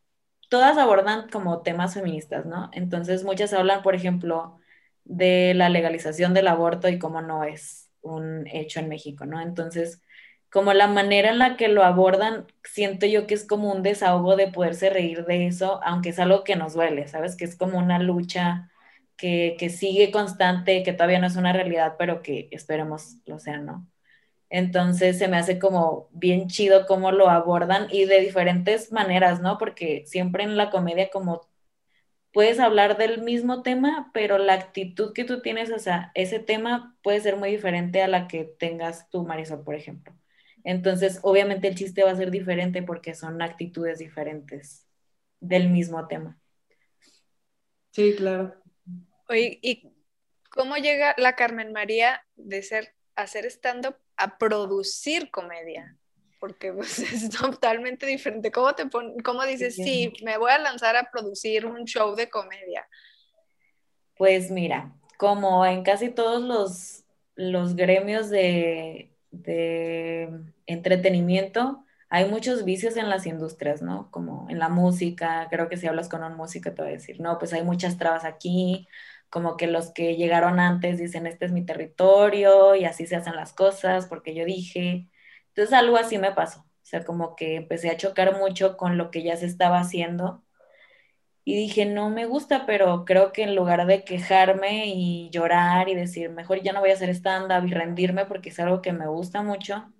todas 0.50 0.79
abordan 0.79 1.29
como 1.31 1.62
temas 1.62 1.94
feministas, 1.94 2.46
¿no? 2.46 2.70
Entonces 2.74 3.24
muchas 3.24 3.53
hablan, 3.55 3.83
por 3.83 3.94
ejemplo, 3.94 4.59
de 5.05 5.55
la 5.55 5.68
legalización 5.70 6.35
del 6.35 6.48
aborto 6.48 6.88
y 6.88 6.98
cómo 6.98 7.22
no 7.22 7.44
es 7.44 7.90
un 8.03 8.46
hecho 8.48 8.81
en 8.81 8.88
México, 8.88 9.27
¿no? 9.27 9.40
Entonces, 9.40 10.03
como 10.50 10.72
la 10.74 10.87
manera 10.88 11.31
en 11.31 11.38
la 11.38 11.57
que 11.57 11.68
lo 11.68 11.83
abordan, 11.85 12.46
siento 12.64 13.07
yo 13.07 13.27
que 13.27 13.35
es 13.35 13.46
como 13.46 13.72
un 13.72 13.83
desahogo 13.83 14.37
de 14.37 14.48
poderse 14.48 14.90
reír 14.90 15.24
de 15.27 15.46
eso, 15.46 15.81
aunque 15.85 16.11
es 16.11 16.18
algo 16.18 16.44
que 16.44 16.57
nos 16.57 16.74
duele, 16.74 17.09
¿sabes? 17.09 17.37
Que 17.37 17.44
es 17.44 17.57
como 17.57 17.79
una 17.79 17.98
lucha 17.98 18.70
que, 19.16 19.57
que 19.59 19.70
sigue 19.70 20.11
constante, 20.12 20.83
que 20.85 20.92
todavía 20.92 21.18
no 21.20 21.27
es 21.27 21.37
una 21.37 21.53
realidad, 21.53 21.96
pero 21.98 22.22
que 22.22 22.48
esperemos 22.53 23.16
lo 23.27 23.38
sea, 23.38 23.59
¿no? 23.59 23.88
Entonces 24.50 25.18
se 25.18 25.28
me 25.28 25.37
hace 25.37 25.59
como 25.59 26.09
bien 26.12 26.48
chido 26.48 26.87
cómo 26.87 27.12
lo 27.12 27.28
abordan 27.28 27.88
y 27.90 28.04
de 28.04 28.20
diferentes 28.20 28.92
maneras, 28.92 29.40
¿no? 29.40 29.59
Porque 29.59 30.04
siempre 30.07 30.44
en 30.44 30.57
la 30.57 30.70
comedia 30.70 31.11
como 31.11 31.48
puedes 32.33 32.59
hablar 32.61 32.98
del 32.98 33.22
mismo 33.22 33.62
tema, 33.62 34.11
pero 34.12 34.38
la 34.38 34.54
actitud 34.54 35.12
que 35.12 35.24
tú 35.24 35.40
tienes 35.40 35.70
o 35.70 35.78
sea, 35.78 36.11
ese 36.14 36.40
tema 36.40 36.96
puede 37.02 37.20
ser 37.20 37.37
muy 37.37 37.50
diferente 37.50 38.02
a 38.02 38.09
la 38.09 38.28
que 38.28 38.44
tengas 38.44 39.09
tú, 39.11 39.24
Marisol, 39.24 39.62
por 39.64 39.76
ejemplo. 39.76 40.14
Entonces, 40.64 41.20
obviamente 41.22 41.68
el 41.68 41.76
chiste 41.76 42.02
va 42.02 42.11
a 42.11 42.16
ser 42.16 42.30
diferente 42.30 42.83
porque 42.83 43.14
son 43.14 43.40
actitudes 43.42 43.98
diferentes 43.98 44.88
del 45.40 45.68
mismo 45.68 46.07
tema. 46.09 46.38
Sí, 47.92 48.14
claro. 48.16 48.54
Oye, 49.28 49.59
¿y 49.62 49.92
cómo 50.50 50.76
llega 50.76 51.14
la 51.18 51.37
Carmen 51.37 51.72
María 51.72 52.26
de 52.35 52.62
ser 52.62 52.94
hacer 53.16 53.46
stand-up 53.46 53.96
a 54.16 54.38
producir 54.38 55.31
comedia? 55.31 55.96
Porque 56.40 56.72
pues, 56.72 56.98
es 57.12 57.31
totalmente 57.31 58.07
diferente. 58.07 58.50
¿Cómo, 58.50 58.74
te 58.74 58.85
cómo 59.22 59.44
dices, 59.44 59.77
sí, 59.77 60.12
me 60.22 60.38
voy 60.38 60.50
a 60.50 60.59
lanzar 60.59 60.96
a 60.96 61.11
producir 61.11 61.66
un 61.66 61.85
show 61.85 62.14
de 62.14 62.29
comedia? 62.29 62.87
Pues 64.16 64.50
mira, 64.50 64.92
como 65.18 65.66
en 65.66 65.83
casi 65.83 66.09
todos 66.09 66.42
los, 66.42 67.05
los 67.35 67.74
gremios 67.74 68.31
de, 68.31 69.11
de 69.31 70.31
entretenimiento, 70.66 71.85
hay 72.09 72.31
muchos 72.31 72.64
vicios 72.64 72.96
en 72.96 73.09
las 73.09 73.27
industrias, 73.27 73.83
¿no? 73.83 74.09
Como 74.12 74.46
en 74.48 74.61
la 74.61 74.68
música, 74.68 75.48
creo 75.50 75.68
que 75.68 75.77
si 75.77 75.88
hablas 75.88 76.09
con 76.09 76.22
un 76.22 76.37
músico 76.37 76.72
te 76.72 76.81
va 76.81 76.87
a 76.87 76.92
decir, 76.92 77.20
no, 77.20 77.38
pues 77.38 77.53
hay 77.53 77.64
muchas 77.64 77.98
trabas 77.98 78.24
aquí, 78.24 78.87
como 79.34 79.56
que 79.56 79.66
los 79.66 79.90
que 79.90 80.14
llegaron 80.14 80.60
antes 80.60 80.96
dicen, 80.96 81.26
este 81.26 81.46
es 81.46 81.50
mi 81.50 81.66
territorio 81.66 82.76
y 82.76 82.84
así 82.84 83.04
se 83.04 83.16
hacen 83.16 83.34
las 83.34 83.52
cosas 83.52 84.06
porque 84.06 84.32
yo 84.32 84.44
dije. 84.44 85.08
Entonces 85.48 85.74
algo 85.74 85.96
así 85.96 86.18
me 86.18 86.30
pasó, 86.30 86.60
o 86.60 86.66
sea, 86.84 87.04
como 87.04 87.34
que 87.34 87.56
empecé 87.56 87.90
a 87.90 87.96
chocar 87.96 88.38
mucho 88.38 88.76
con 88.76 88.96
lo 88.96 89.10
que 89.10 89.24
ya 89.24 89.36
se 89.36 89.46
estaba 89.46 89.80
haciendo 89.80 90.44
y 91.44 91.56
dije, 91.56 91.84
no 91.84 92.10
me 92.10 92.26
gusta, 92.26 92.64
pero 92.64 93.04
creo 93.04 93.32
que 93.32 93.42
en 93.42 93.56
lugar 93.56 93.86
de 93.86 94.04
quejarme 94.04 94.86
y 94.86 95.30
llorar 95.30 95.88
y 95.88 95.96
decir, 95.96 96.30
mejor 96.30 96.62
ya 96.62 96.72
no 96.72 96.78
voy 96.80 96.90
a 96.90 96.94
hacer 96.94 97.10
stand-up 97.10 97.66
y 97.66 97.72
rendirme 97.74 98.26
porque 98.26 98.50
es 98.50 98.60
algo 98.60 98.82
que 98.82 98.92
me 98.92 99.08
gusta 99.08 99.42
mucho, 99.42 99.92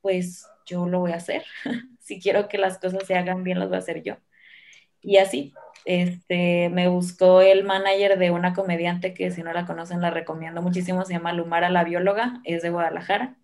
pues 0.00 0.44
yo 0.66 0.86
lo 0.86 0.98
voy 0.98 1.12
a 1.12 1.16
hacer. 1.16 1.44
si 2.00 2.20
quiero 2.20 2.48
que 2.48 2.58
las 2.58 2.78
cosas 2.78 3.06
se 3.06 3.14
hagan 3.14 3.44
bien, 3.44 3.60
las 3.60 3.68
voy 3.68 3.76
a 3.76 3.78
hacer 3.78 4.02
yo. 4.02 4.16
Y 5.02 5.18
así, 5.18 5.54
este, 5.90 6.68
me 6.68 6.86
buscó 6.86 7.40
el 7.40 7.64
manager 7.64 8.16
de 8.16 8.30
una 8.30 8.54
comediante 8.54 9.12
que 9.12 9.32
si 9.32 9.42
no 9.42 9.52
la 9.52 9.66
conocen 9.66 10.00
la 10.00 10.10
recomiendo 10.10 10.62
muchísimo, 10.62 11.04
se 11.04 11.14
llama 11.14 11.32
Lumara 11.32 11.68
la 11.68 11.82
bióloga, 11.82 12.40
es 12.44 12.62
de 12.62 12.70
Guadalajara. 12.70 13.36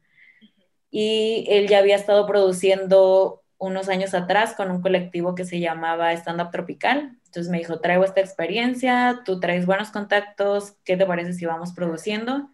Y 0.89 1.45
él 1.49 1.67
ya 1.67 1.79
había 1.79 1.97
estado 1.97 2.25
produciendo 2.25 3.43
unos 3.59 3.89
años 3.89 4.15
atrás 4.15 4.55
con 4.55 4.71
un 4.71 4.81
colectivo 4.81 5.35
que 5.35 5.45
se 5.45 5.59
llamaba 5.59 6.13
Stand 6.13 6.41
Up 6.41 6.51
Tropical. 6.53 7.19
Entonces 7.25 7.51
me 7.51 7.59
dijo, 7.59 7.81
traigo 7.81 8.05
esta 8.05 8.21
experiencia, 8.21 9.23
tú 9.25 9.41
traes 9.41 9.67
buenos 9.67 9.91
contactos, 9.91 10.77
¿qué 10.85 10.97
te 10.97 11.05
parece 11.05 11.33
si 11.33 11.47
vamos 11.47 11.73
produciendo? 11.73 12.51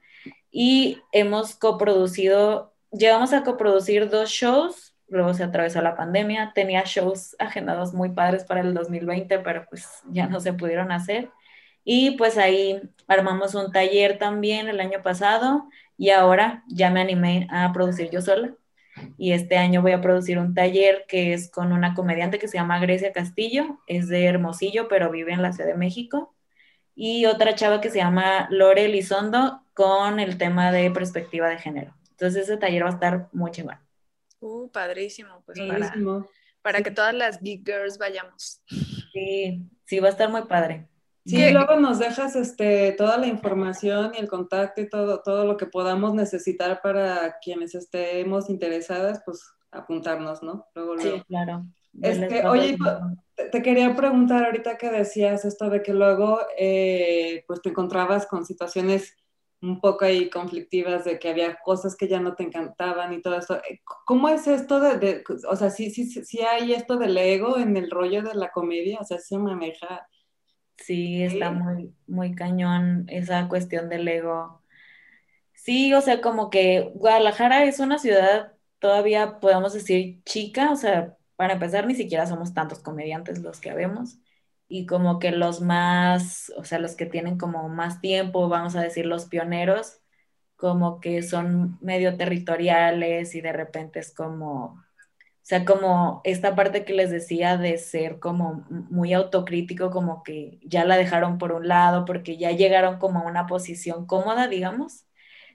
Y 0.51 1.03
hemos 1.13 1.55
coproducido, 1.55 2.73
llegamos 2.93 3.35
a 3.35 3.43
coproducir 3.43 4.09
dos 4.09 4.31
shows, 4.31 4.92
luego 5.13 5.35
se 5.35 5.45
atravesó 5.45 5.81
la 5.83 5.97
pandemia, 5.97 6.53
tenía 6.55 6.83
shows 6.85 7.37
agendados 7.39 7.95
muy 7.95 8.11
padres 8.11 8.45
para 8.45 8.61
el 8.63 8.75
2020, 8.75 9.39
pero 9.41 9.67
pues 9.69 9.89
ya 10.11 10.27
no 10.27 10.41
se 10.41 10.53
pudieron 10.53 10.93
hacer. 10.93 11.31
Y 11.85 12.13
pues 12.13 12.39
ahí 12.39 12.81
armamos 13.09 13.55
un 13.55 13.73
taller 13.73 14.19
también 14.19 14.69
el 14.69 14.81
año 14.81 15.03
pasado 15.03 15.69
y 15.99 16.11
ahora 16.11 16.65
ya 16.69 16.91
me 16.91 17.01
animé 17.01 17.47
a 17.51 17.73
producir 17.73 18.11
yo 18.11 18.21
sola 18.21 18.55
y 19.19 19.33
este 19.33 19.57
año 19.57 19.83
voy 19.83 19.93
a 19.93 20.01
producir 20.01 20.39
un 20.39 20.55
taller 20.55 21.05
que 21.09 21.33
es 21.33 21.51
con 21.51 21.73
una 21.73 21.95
comediante 21.95 22.39
que 22.39 22.49
se 22.49 22.59
llama 22.59 22.79
Grecia 22.81 23.13
Castillo, 23.13 23.81
es 23.87 24.09
de 24.09 24.25
Hermosillo, 24.27 24.89
pero 24.89 25.11
vive 25.11 25.33
en 25.33 25.43
la 25.43 25.53
Ciudad 25.53 25.71
de 25.71 25.77
México, 25.77 26.35
y 26.95 27.27
otra 27.27 27.55
chava 27.55 27.81
que 27.81 27.91
se 27.91 27.99
llama 27.99 28.49
Lore 28.51 28.89
Lizondo 28.89 29.63
con 29.75 30.21
el 30.21 30.39
tema 30.39 30.73
de 30.73 30.91
perspectiva 30.91 31.49
de 31.49 31.59
género. 31.59 31.95
Entonces 32.11 32.45
ese 32.45 32.59
taller 32.59 32.85
va 32.85 32.89
a 32.89 32.93
estar 32.93 33.29
muy 33.33 33.51
chingón. 33.51 33.79
Uh, 34.43 34.69
padrísimo, 34.73 35.43
pues 35.47 35.59
Para, 36.63 36.83
que 36.83 36.91
todas 36.91 37.15
las 37.15 37.41
geek 37.41 37.65
girls 37.65 37.97
vayamos. 37.97 38.61
Sí, 39.13 39.63
sí, 39.85 40.01
va 40.01 40.09
a 40.09 40.11
estar 40.11 40.29
muy 40.31 40.43
padre. 40.43 40.89
Sí, 41.25 41.53
luego 41.53 41.77
nos 41.77 42.01
dejas 42.01 42.35
este, 42.35 42.93
toda 42.99 43.17
la 43.19 43.29
información 43.29 44.11
y 44.17 44.19
el 44.19 44.29
contacto 44.29 44.81
y 44.81 44.89
todo, 44.89 45.23
todo 45.23 45.45
lo 45.45 45.57
que 45.57 45.67
podamos 45.67 46.15
necesitar 46.15 46.81
para 46.83 47.39
quienes 47.41 47.77
estemos 47.77 48.51
interesadas, 48.51 49.23
pues 49.25 49.41
apuntarnos, 49.71 50.43
¿no? 50.43 50.67
Luego, 50.75 50.99
Sí, 50.99 51.23
claro. 51.29 51.65
Este, 52.01 52.45
oye, 52.47 52.77
te, 53.53 53.63
quería 53.63 53.95
preguntar 53.95 54.45
ahorita 54.47 54.77
que 54.77 54.91
decías 54.91 55.45
esto 55.45 55.71
de 55.71 55.83
que 55.83 55.93
luego 55.93 56.41
eh, 56.59 57.45
pues 57.47 57.63
te 57.63 57.69
encontrabas 57.69 58.27
con 58.27 58.45
situaciones 58.45 59.15
un 59.63 59.81
poco 59.81 60.05
ahí 60.05 60.29
conflictivas 60.31 61.05
de 61.05 61.19
que 61.19 61.31
había 61.31 61.57
cosas 61.65 61.97
que 61.97 62.09
ya 62.09 62.21
no 62.21 62.35
te 62.35 62.45
encantaban 62.45 63.13
y 63.15 63.23
todo 63.23 63.37
eso. 63.39 63.57
Eh, 63.59 63.81
¿Cómo 64.07 64.29
es 64.29 64.47
esto 64.49 64.81
de, 64.81 64.99
de 64.99 65.25
o 65.49 65.57
sea, 65.57 65.71
sí, 65.71 65.91
sí, 65.91 66.07
sí 66.07 66.41
hay 66.43 66.73
esto 66.75 66.97
del 66.99 67.17
ego 67.19 67.59
en 67.59 67.77
el 67.77 67.91
rollo 67.91 68.23
de 68.23 68.35
la 68.35 68.51
comedia? 68.53 68.99
O 69.01 69.05
sea, 69.05 69.19
se 69.21 69.39
maneja 69.39 70.09
Sí, 70.79 71.23
está 71.23 71.51
muy, 71.53 71.95
muy 72.07 72.35
cañón 72.35 73.07
esa 73.09 73.49
cuestión 73.49 73.89
del 73.89 74.09
ego. 74.09 74.63
Sí, 75.55 75.95
o 75.95 76.01
sea, 76.01 76.21
como 76.21 76.51
que 76.51 76.91
Guadalajara 76.95 77.65
es 77.65 77.81
una 77.81 77.99
ciudad 77.99 78.55
todavía, 78.81 79.41
podemos 79.41 79.73
decir, 79.75 80.23
chica, 80.25 80.73
o 80.73 80.77
sea, 80.77 81.17
para 81.37 81.55
empezar, 81.55 81.87
ni 81.87 81.95
siquiera 81.95 82.27
somos 82.27 82.55
tantos 82.55 82.81
comediantes 82.81 83.41
los 83.41 83.61
que 83.61 83.71
habemos. 83.71 84.19
Y 84.69 84.87
como 84.87 85.19
que 85.19 85.33
los 85.33 85.61
más, 85.61 86.53
o 86.57 86.65
sea, 86.65 86.79
los 86.79 86.97
que 86.97 87.07
tienen 87.07 87.39
como 87.39 87.69
más 87.69 88.01
tiempo, 88.01 88.49
vamos 88.49 88.75
a 88.77 88.83
decir, 88.83 89.07
los 89.07 89.27
pioneros, 89.27 90.01
como 90.57 91.01
que 91.01 91.23
son 91.23 91.79
medio 91.83 92.17
territoriales 92.17 93.35
y 93.35 93.41
de 93.43 93.53
repente 93.53 94.01
es 94.01 94.15
como, 94.15 94.65
o 94.75 94.85
sea, 95.43 95.65
como 95.65 96.21
esta 96.25 96.55
parte 96.55 96.85
que 96.85 96.95
les 96.95 97.11
decía 97.11 97.57
de 97.59 97.79
ser 97.79 98.21
como 98.21 98.65
muy 98.71 99.13
autocrítico, 99.15 99.91
como 99.91 100.23
que 100.23 100.61
ya 100.65 100.85
la 100.85 100.97
dejaron 100.97 101.39
por 101.39 101.53
un 101.53 101.69
lado 101.69 102.05
porque 102.05 102.37
ya 102.39 102.53
llegaron 102.53 102.99
como 102.99 103.21
a 103.21 103.27
una 103.31 103.47
posición 103.47 104.07
cómoda, 104.07 104.49
digamos, 104.49 105.07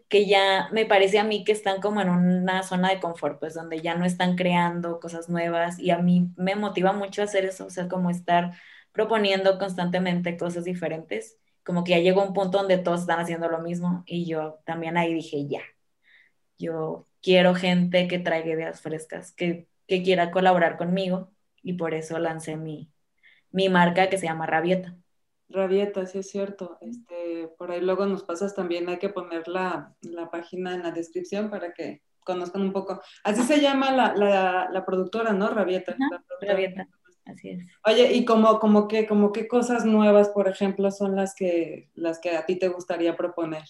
que 0.09 0.25
ya 0.27 0.69
me 0.71 0.85
parece 0.85 1.19
a 1.19 1.23
mí 1.25 1.43
que 1.43 1.51
están 1.51 1.81
como 1.81 2.01
en 2.01 2.09
una 2.09 2.63
zona 2.63 2.89
de 2.89 2.99
confort, 2.99 3.39
pues 3.39 3.53
donde 3.55 3.81
ya 3.81 3.95
no 3.95 4.05
están 4.05 4.35
creando 4.37 4.99
cosas 4.99 5.29
nuevas 5.29 5.79
y 5.79 5.91
a 5.91 5.97
mí 5.99 6.31
me 6.37 6.55
motiva 6.55 6.93
mucho 6.93 7.23
hacer 7.23 7.45
eso, 7.45 7.65
o 7.67 7.69
sea, 7.69 7.87
como 7.89 8.09
estar 8.09 8.53
proponiendo 8.97 9.57
constantemente 9.59 10.37
cosas 10.37 10.65
diferentes, 10.65 11.37
como 11.63 11.85
que 11.85 11.91
ya 11.91 11.99
llegó 11.99 12.21
un 12.23 12.33
punto 12.33 12.57
donde 12.57 12.77
todos 12.77 13.01
están 13.01 13.19
haciendo 13.21 13.47
lo 13.47 13.61
mismo 13.61 14.03
y 14.05 14.25
yo 14.25 14.59
también 14.65 14.97
ahí 14.97 15.13
dije, 15.13 15.47
ya, 15.47 15.61
yo 16.57 17.07
quiero 17.21 17.55
gente 17.55 18.09
que 18.09 18.19
traiga 18.19 18.51
ideas 18.51 18.81
frescas, 18.81 19.31
que 19.31 19.67
que 19.87 20.03
quiera 20.03 20.31
colaborar 20.31 20.77
conmigo 20.77 21.31
y 21.63 21.73
por 21.73 21.93
eso 21.93 22.19
lancé 22.19 22.57
mi, 22.57 22.91
mi 23.51 23.69
marca 23.69 24.09
que 24.09 24.17
se 24.17 24.27
llama 24.27 24.45
Rabieta. 24.45 24.95
Rabieta, 25.49 26.05
sí 26.05 26.19
es 26.19 26.29
cierto. 26.29 26.77
Este, 26.81 27.47
por 27.57 27.71
ahí 27.71 27.81
luego 27.81 28.05
nos 28.05 28.23
pasas 28.23 28.53
también, 28.53 28.89
hay 28.89 28.99
que 28.99 29.09
poner 29.09 29.47
la, 29.47 29.95
la 30.01 30.29
página 30.29 30.75
en 30.75 30.83
la 30.83 30.91
descripción 30.91 31.49
para 31.49 31.73
que 31.73 32.01
conozcan 32.19 32.61
un 32.61 32.73
poco. 32.73 33.01
Así 33.23 33.41
se 33.43 33.61
llama 33.61 33.91
la, 33.91 34.13
la, 34.13 34.69
la 34.69 34.85
productora, 34.85 35.31
¿no? 35.31 35.47
Rabieta. 35.49 35.95
Rabieta, 36.41 36.87
así 37.27 37.49
es. 37.49 37.63
Oye, 37.85 38.13
¿y 38.13 38.25
como, 38.25 38.59
como, 38.59 38.87
qué, 38.87 39.07
como 39.07 39.31
qué 39.31 39.47
cosas 39.47 39.85
nuevas, 39.85 40.29
por 40.29 40.47
ejemplo, 40.47 40.91
son 40.91 41.15
las 41.15 41.35
que, 41.35 41.89
las 41.95 42.19
que 42.19 42.35
a 42.37 42.45
ti 42.45 42.55
te 42.55 42.67
gustaría 42.69 43.15
proponer? 43.15 43.63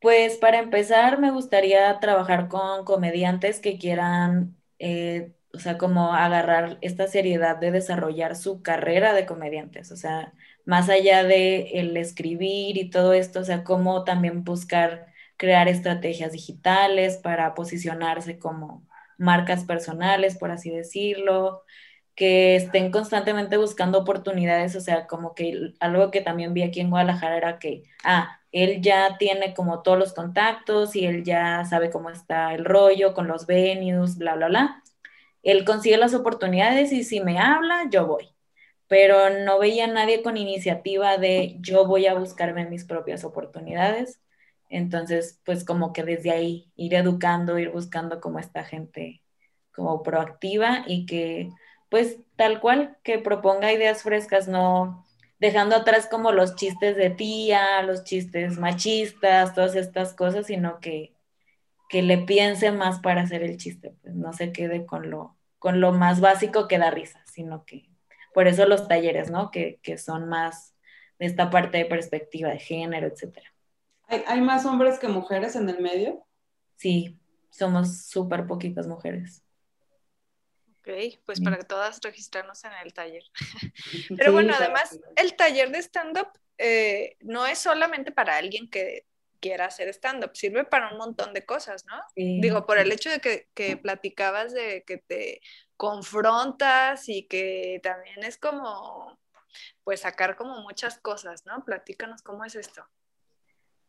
Pues 0.00 0.36
para 0.36 0.58
empezar, 0.58 1.18
me 1.18 1.30
gustaría 1.30 1.98
trabajar 1.98 2.48
con 2.48 2.84
comediantes 2.84 3.60
que 3.60 3.78
quieran 3.78 4.56
eh, 4.78 5.32
o 5.52 5.58
sea, 5.58 5.78
como 5.78 6.14
agarrar 6.14 6.78
esta 6.82 7.06
seriedad 7.08 7.56
de 7.56 7.70
desarrollar 7.70 8.36
su 8.36 8.62
carrera 8.62 9.14
de 9.14 9.26
comediantes, 9.26 9.90
o 9.92 9.96
sea, 9.96 10.34
más 10.64 10.88
allá 10.88 11.24
de 11.24 11.80
el 11.80 11.96
escribir 11.96 12.76
y 12.76 12.90
todo 12.90 13.12
esto, 13.14 13.40
o 13.40 13.44
sea, 13.44 13.64
cómo 13.64 14.04
también 14.04 14.44
buscar 14.44 15.06
crear 15.36 15.68
estrategias 15.68 16.32
digitales 16.32 17.16
para 17.16 17.54
posicionarse 17.54 18.38
como 18.38 18.86
marcas 19.16 19.64
personales, 19.64 20.36
por 20.36 20.50
así 20.50 20.70
decirlo, 20.70 21.64
que 22.18 22.56
estén 22.56 22.90
constantemente 22.90 23.56
buscando 23.58 23.98
oportunidades, 24.00 24.74
o 24.74 24.80
sea, 24.80 25.06
como 25.06 25.36
que 25.36 25.74
algo 25.78 26.10
que 26.10 26.20
también 26.20 26.52
vi 26.52 26.64
aquí 26.64 26.80
en 26.80 26.90
Guadalajara 26.90 27.36
era 27.36 27.58
que, 27.60 27.84
ah, 28.02 28.40
él 28.50 28.82
ya 28.82 29.16
tiene 29.18 29.54
como 29.54 29.82
todos 29.82 29.98
los 30.00 30.14
contactos 30.14 30.96
y 30.96 31.06
él 31.06 31.22
ya 31.22 31.64
sabe 31.64 31.90
cómo 31.90 32.10
está 32.10 32.54
el 32.54 32.64
rollo 32.64 33.14
con 33.14 33.28
los 33.28 33.46
venues, 33.46 34.18
bla, 34.18 34.34
bla, 34.34 34.48
bla. 34.48 34.82
Él 35.44 35.64
consigue 35.64 35.96
las 35.96 36.14
oportunidades 36.14 36.92
y 36.92 37.04
si 37.04 37.20
me 37.20 37.38
habla, 37.38 37.88
yo 37.90 38.06
voy. 38.08 38.34
Pero 38.88 39.30
no 39.44 39.60
veía 39.60 39.84
a 39.84 39.86
nadie 39.86 40.22
con 40.22 40.36
iniciativa 40.36 41.18
de 41.18 41.56
yo 41.60 41.86
voy 41.86 42.06
a 42.06 42.14
buscarme 42.14 42.66
mis 42.68 42.84
propias 42.84 43.24
oportunidades. 43.24 44.20
Entonces, 44.70 45.40
pues 45.44 45.64
como 45.64 45.92
que 45.92 46.02
desde 46.04 46.32
ahí 46.32 46.72
ir 46.76 46.94
educando, 46.94 47.58
ir 47.60 47.70
buscando 47.70 48.20
como 48.20 48.40
esta 48.40 48.64
gente 48.64 49.22
como 49.72 50.02
proactiva 50.02 50.84
y 50.88 51.06
que 51.06 51.50
pues 51.88 52.18
tal 52.36 52.60
cual 52.60 52.96
que 53.02 53.18
proponga 53.18 53.72
ideas 53.72 54.02
frescas, 54.02 54.48
no 54.48 55.04
dejando 55.38 55.76
atrás 55.76 56.08
como 56.10 56.32
los 56.32 56.56
chistes 56.56 56.96
de 56.96 57.10
tía, 57.10 57.82
los 57.82 58.04
chistes 58.04 58.58
machistas, 58.58 59.54
todas 59.54 59.76
estas 59.76 60.14
cosas, 60.14 60.46
sino 60.46 60.80
que, 60.80 61.14
que 61.88 62.02
le 62.02 62.18
piense 62.18 62.72
más 62.72 63.00
para 63.00 63.22
hacer 63.22 63.42
el 63.42 63.56
chiste, 63.56 63.94
pues 64.02 64.14
no 64.14 64.32
se 64.32 64.52
quede 64.52 64.84
con 64.84 65.10
lo, 65.10 65.36
con 65.58 65.80
lo 65.80 65.92
más 65.92 66.20
básico 66.20 66.68
que 66.68 66.78
da 66.78 66.90
risa, 66.90 67.22
sino 67.26 67.64
que 67.64 67.88
por 68.34 68.46
eso 68.46 68.66
los 68.66 68.88
talleres, 68.88 69.30
¿no? 69.30 69.50
Que, 69.50 69.80
que 69.82 69.98
son 69.98 70.28
más 70.28 70.74
de 71.18 71.26
esta 71.26 71.50
parte 71.50 71.78
de 71.78 71.84
perspectiva 71.86 72.50
de 72.50 72.58
género, 72.58 73.06
etcétera. 73.06 73.52
¿Hay, 74.06 74.40
más 74.40 74.64
hombres 74.64 74.98
que 74.98 75.08
mujeres 75.08 75.54
en 75.54 75.68
el 75.68 75.80
medio? 75.80 76.24
Sí, 76.76 77.18
somos 77.50 78.06
súper 78.06 78.46
poquitas 78.46 78.86
mujeres. 78.86 79.44
Ok, 80.88 81.20
pues 81.26 81.40
para 81.40 81.62
todas 81.64 82.00
registrarnos 82.00 82.64
en 82.64 82.72
el 82.82 82.94
taller. 82.94 83.24
Pero 84.16 84.32
bueno, 84.32 84.54
además, 84.56 84.98
el 85.16 85.36
taller 85.36 85.70
de 85.70 85.78
stand-up 85.82 86.28
eh, 86.56 87.16
no 87.20 87.46
es 87.46 87.58
solamente 87.58 88.10
para 88.10 88.36
alguien 88.36 88.70
que 88.70 89.06
quiera 89.40 89.66
hacer 89.66 89.88
stand-up, 89.90 90.30
sirve 90.34 90.64
para 90.64 90.90
un 90.90 90.98
montón 90.98 91.32
de 91.34 91.44
cosas, 91.44 91.84
¿no? 91.86 92.00
Digo, 92.16 92.66
por 92.66 92.78
el 92.78 92.90
hecho 92.90 93.10
de 93.10 93.20
que, 93.20 93.48
que, 93.54 93.76
platicabas 93.76 94.52
de 94.52 94.82
que 94.84 94.98
te 94.98 95.40
confrontas 95.76 97.08
y 97.08 97.28
que 97.28 97.80
también 97.82 98.24
es 98.24 98.38
como, 98.38 99.18
pues 99.84 100.00
sacar 100.00 100.36
como 100.36 100.62
muchas 100.62 100.98
cosas, 100.98 101.44
¿no? 101.46 101.64
Platícanos 101.64 102.22
cómo 102.22 102.44
es 102.44 102.56
esto. 102.56 102.84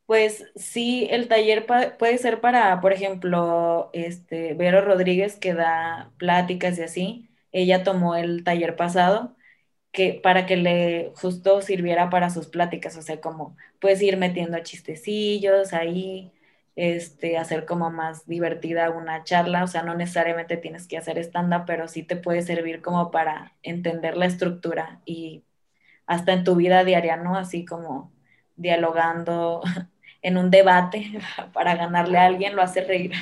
Pues 0.09 0.43
sí, 0.55 1.07
el 1.11 1.27
taller 1.27 1.67
puede 1.99 2.17
ser 2.17 2.41
para, 2.41 2.81
por 2.81 2.93
ejemplo, 2.93 3.91
este, 3.93 4.55
Vero 4.55 4.81
Rodríguez 4.81 5.35
que 5.37 5.53
da 5.53 6.11
pláticas 6.17 6.79
y 6.79 6.81
así. 6.83 7.29
Ella 7.51 7.83
tomó 7.83 8.15
el 8.15 8.43
taller 8.43 8.75
pasado 8.75 9.35
que 9.91 10.13
para 10.23 10.47
que 10.47 10.57
le 10.57 11.13
justo 11.17 11.61
sirviera 11.61 12.09
para 12.09 12.29
sus 12.31 12.47
pláticas, 12.47 12.97
o 12.97 13.03
sea, 13.03 13.21
como 13.21 13.57
puedes 13.81 14.01
ir 14.01 14.17
metiendo 14.17 14.59
chistecillos 14.61 15.73
ahí, 15.73 16.31
este, 16.77 17.37
hacer 17.37 17.65
como 17.67 17.91
más 17.91 18.25
divertida 18.27 18.89
una 18.91 19.23
charla, 19.25 19.63
o 19.63 19.67
sea, 19.67 19.83
no 19.83 19.95
necesariamente 19.95 20.57
tienes 20.57 20.87
que 20.87 20.97
hacer 20.97 21.19
stand-up, 21.19 21.65
pero 21.67 21.87
sí 21.89 22.03
te 22.03 22.15
puede 22.17 22.41
servir 22.43 22.81
como 22.81 23.11
para 23.11 23.55
entender 23.63 24.17
la 24.17 24.27
estructura 24.27 25.01
y 25.05 25.43
hasta 26.05 26.33
en 26.33 26.43
tu 26.43 26.55
vida 26.55 26.83
diaria, 26.83 27.17
¿no? 27.17 27.35
Así 27.37 27.65
como 27.65 28.11
dialogando 28.55 29.61
en 30.21 30.38
un 30.38 30.49
debate 30.51 31.12
para 31.53 31.75
ganarle 31.75 32.17
a 32.17 32.25
alguien, 32.25 32.55
lo 32.55 32.62
hace 32.62 32.82
reír. 32.82 33.13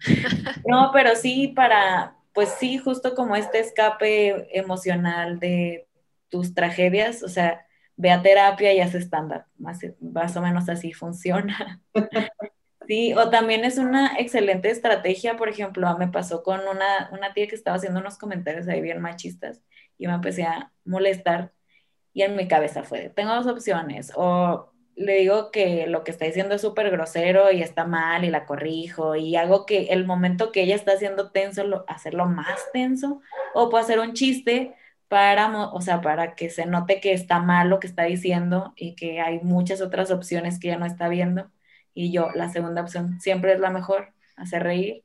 no, 0.66 0.90
pero 0.92 1.14
sí 1.16 1.48
para, 1.48 2.16
pues 2.32 2.50
sí, 2.58 2.78
justo 2.78 3.14
como 3.14 3.36
este 3.36 3.60
escape 3.60 4.56
emocional 4.56 5.38
de 5.38 5.86
tus 6.28 6.54
tragedias, 6.54 7.22
o 7.22 7.28
sea, 7.28 7.66
ve 7.96 8.10
a 8.10 8.22
terapia 8.22 8.72
y 8.72 8.80
haz 8.80 8.94
estándar, 8.94 9.46
más, 9.58 9.80
más 10.00 10.36
o 10.36 10.42
menos 10.42 10.68
así 10.68 10.92
funciona. 10.92 11.80
Sí, 12.86 13.14
o 13.14 13.30
también 13.30 13.64
es 13.64 13.78
una 13.78 14.18
excelente 14.18 14.68
estrategia, 14.68 15.36
por 15.36 15.48
ejemplo, 15.48 15.96
me 15.96 16.08
pasó 16.08 16.42
con 16.42 16.58
una, 16.66 17.08
una 17.12 17.32
tía 17.34 17.46
que 17.46 17.54
estaba 17.54 17.76
haciendo 17.76 18.00
unos 18.00 18.18
comentarios 18.18 18.66
ahí 18.66 18.80
bien 18.80 19.00
machistas 19.00 19.62
y 19.96 20.08
me 20.08 20.14
empecé 20.14 20.42
a 20.42 20.72
molestar 20.84 21.52
y 22.12 22.22
en 22.22 22.34
mi 22.36 22.48
cabeza 22.48 22.82
fue, 22.82 23.10
tengo 23.10 23.34
dos 23.34 23.46
opciones, 23.46 24.12
o 24.16 24.72
le 25.00 25.14
digo 25.14 25.50
que 25.50 25.86
lo 25.86 26.04
que 26.04 26.10
está 26.10 26.26
diciendo 26.26 26.54
es 26.54 26.60
súper 26.60 26.90
grosero 26.90 27.50
y 27.50 27.62
está 27.62 27.86
mal 27.86 28.24
y 28.24 28.30
la 28.30 28.44
corrijo 28.44 29.16
y 29.16 29.34
hago 29.36 29.64
que 29.64 29.84
el 29.84 30.04
momento 30.06 30.52
que 30.52 30.62
ella 30.62 30.74
está 30.74 30.92
haciendo 30.92 31.30
tenso, 31.30 31.64
lo, 31.64 31.84
hacerlo 31.88 32.26
más 32.26 32.60
tenso, 32.72 33.22
o 33.54 33.70
puedo 33.70 33.82
hacer 33.82 33.98
un 33.98 34.12
chiste 34.12 34.74
para, 35.08 35.48
o 35.72 35.80
sea, 35.80 36.02
para 36.02 36.34
que 36.34 36.50
se 36.50 36.66
note 36.66 37.00
que 37.00 37.12
está 37.14 37.40
mal 37.40 37.70
lo 37.70 37.80
que 37.80 37.86
está 37.86 38.04
diciendo 38.04 38.74
y 38.76 38.94
que 38.94 39.20
hay 39.20 39.40
muchas 39.40 39.80
otras 39.80 40.10
opciones 40.10 40.58
que 40.60 40.68
ella 40.68 40.78
no 40.78 40.86
está 40.86 41.08
viendo. 41.08 41.50
Y 41.94 42.12
yo, 42.12 42.30
la 42.34 42.50
segunda 42.50 42.82
opción 42.82 43.20
siempre 43.20 43.52
es 43.54 43.60
la 43.60 43.70
mejor, 43.70 44.12
hacer 44.36 44.62
reír. 44.64 45.04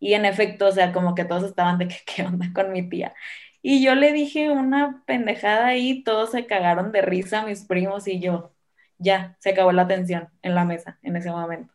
Y 0.00 0.14
en 0.14 0.24
efecto, 0.24 0.66
o 0.66 0.72
sea, 0.72 0.92
como 0.92 1.14
que 1.14 1.24
todos 1.24 1.44
estaban 1.44 1.78
de 1.78 1.88
que, 1.88 1.96
¿qué 2.16 2.22
onda 2.24 2.48
con 2.54 2.72
mi 2.72 2.88
tía? 2.88 3.14
Y 3.62 3.84
yo 3.84 3.94
le 3.94 4.12
dije 4.12 4.50
una 4.50 5.02
pendejada 5.06 5.76
y 5.76 6.02
todos 6.04 6.32
se 6.32 6.46
cagaron 6.46 6.92
de 6.92 7.02
risa, 7.02 7.44
mis 7.46 7.64
primos 7.64 8.06
y 8.08 8.20
yo, 8.20 8.55
ya, 8.98 9.36
se 9.40 9.50
acabó 9.50 9.72
la 9.72 9.86
tensión 9.86 10.28
en 10.42 10.54
la 10.54 10.64
mesa 10.64 10.98
en 11.02 11.16
ese 11.16 11.30
momento. 11.30 11.72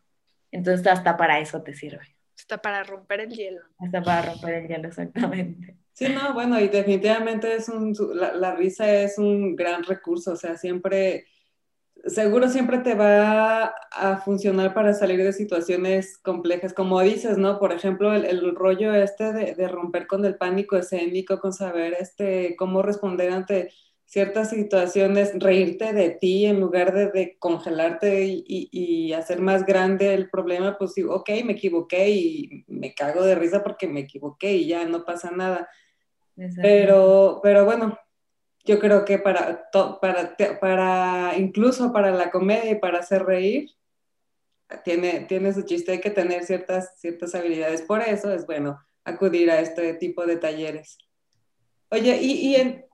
Entonces, 0.52 0.86
hasta 0.88 1.18
para 1.18 1.40
eso 1.40 1.62
te 1.62 1.74
sirve. 1.74 2.16
Hasta 2.38 2.58
para 2.62 2.84
romper 2.84 3.22
el 3.22 3.30
hielo. 3.30 3.62
Hasta 3.80 4.02
para 4.02 4.34
romper 4.34 4.56
el 4.56 4.68
hielo, 4.68 4.88
exactamente. 4.88 5.78
Sí, 5.94 6.08
no, 6.10 6.34
bueno, 6.34 6.60
y 6.60 6.68
definitivamente 6.68 7.54
es 7.54 7.70
un, 7.70 7.96
la, 8.16 8.34
la 8.34 8.56
risa 8.56 8.92
es 8.92 9.18
un 9.18 9.56
gran 9.56 9.84
recurso, 9.84 10.32
o 10.32 10.36
sea, 10.36 10.58
siempre, 10.58 11.26
seguro 12.06 12.50
siempre 12.50 12.80
te 12.80 12.96
va 12.96 13.76
a 13.92 14.18
funcionar 14.18 14.74
para 14.74 14.94
salir 14.94 15.22
de 15.22 15.34
situaciones 15.34 16.18
complejas, 16.18 16.74
como 16.74 17.00
dices, 17.02 17.38
¿no? 17.38 17.60
Por 17.60 17.72
ejemplo, 17.74 18.14
el, 18.14 18.26
el 18.26 18.56
rollo 18.56 18.94
este 18.94 19.32
de, 19.34 19.54
de, 19.54 19.68
romper 19.68 20.08
con 20.08 20.26
el 20.26 20.38
pánico 20.38 20.78
escénico, 20.78 21.40
con 21.40 21.54
saber 21.54 21.96
este, 22.00 22.56
cómo 22.58 22.82
responder 22.82 23.32
ante 23.32 23.72
ciertas 24.12 24.50
situaciones, 24.50 25.32
reírte 25.39 25.93
de 25.93 26.10
ti 26.10 26.45
en 26.45 26.60
lugar 26.60 26.93
de, 26.93 27.12
de 27.12 27.38
congelarte 27.39 28.26
y, 28.26 28.43
y, 28.45 29.13
hacer 29.13 29.39
más 29.39 29.65
grande 29.65 30.13
el 30.13 30.30
problema, 30.30 30.78
pues 30.78 30.95
digo, 30.95 31.15
ok, 31.15 31.30
me 31.45 31.54
equivoqué 31.54 32.10
y 32.10 32.65
me 32.67 32.93
cago 32.93 33.24
de 33.24 33.36
risa 33.36 33.63
porque 33.63 33.88
me 33.88 34.02
equivoqué 34.02 34.52
y 34.52 34.67
ya 34.67 34.84
no 34.84 35.06
pasa 35.06 35.32
nada. 35.32 35.69
Pero, 36.62 37.39
pero 37.41 37.63
bueno, 37.63 37.97
yo 38.65 38.80
creo 38.80 39.06
que 39.06 39.17
para, 39.17 39.69
para, 40.02 40.36
para, 40.60 41.38
incluso 41.38 41.93
para 41.93 42.12
la 42.12 42.32
comedia 42.32 42.71
y 42.71 42.80
para 42.80 43.00
hacer 43.00 43.24
reír, 43.24 43.69
tiene, 44.84 45.21
tiene 45.21 45.54
su 45.54 45.62
chiste, 45.62 45.93
hay 45.93 46.02
que 46.02 46.12
tener 46.12 46.43
ciertas, 46.43 47.00
ciertas 47.00 47.34
habilidades. 47.34 47.82
Por 47.82 48.02
eso 48.02 48.34
es 48.34 48.45
bueno 48.45 48.78
acudir 49.06 49.50
a 49.52 49.62
este 49.62 49.93
tipo 49.93 50.26
de 50.26 50.36
talleres. 50.36 50.97
Oye, 51.89 52.17
y, 52.21 52.32
y 52.50 52.56
en, 52.56 52.90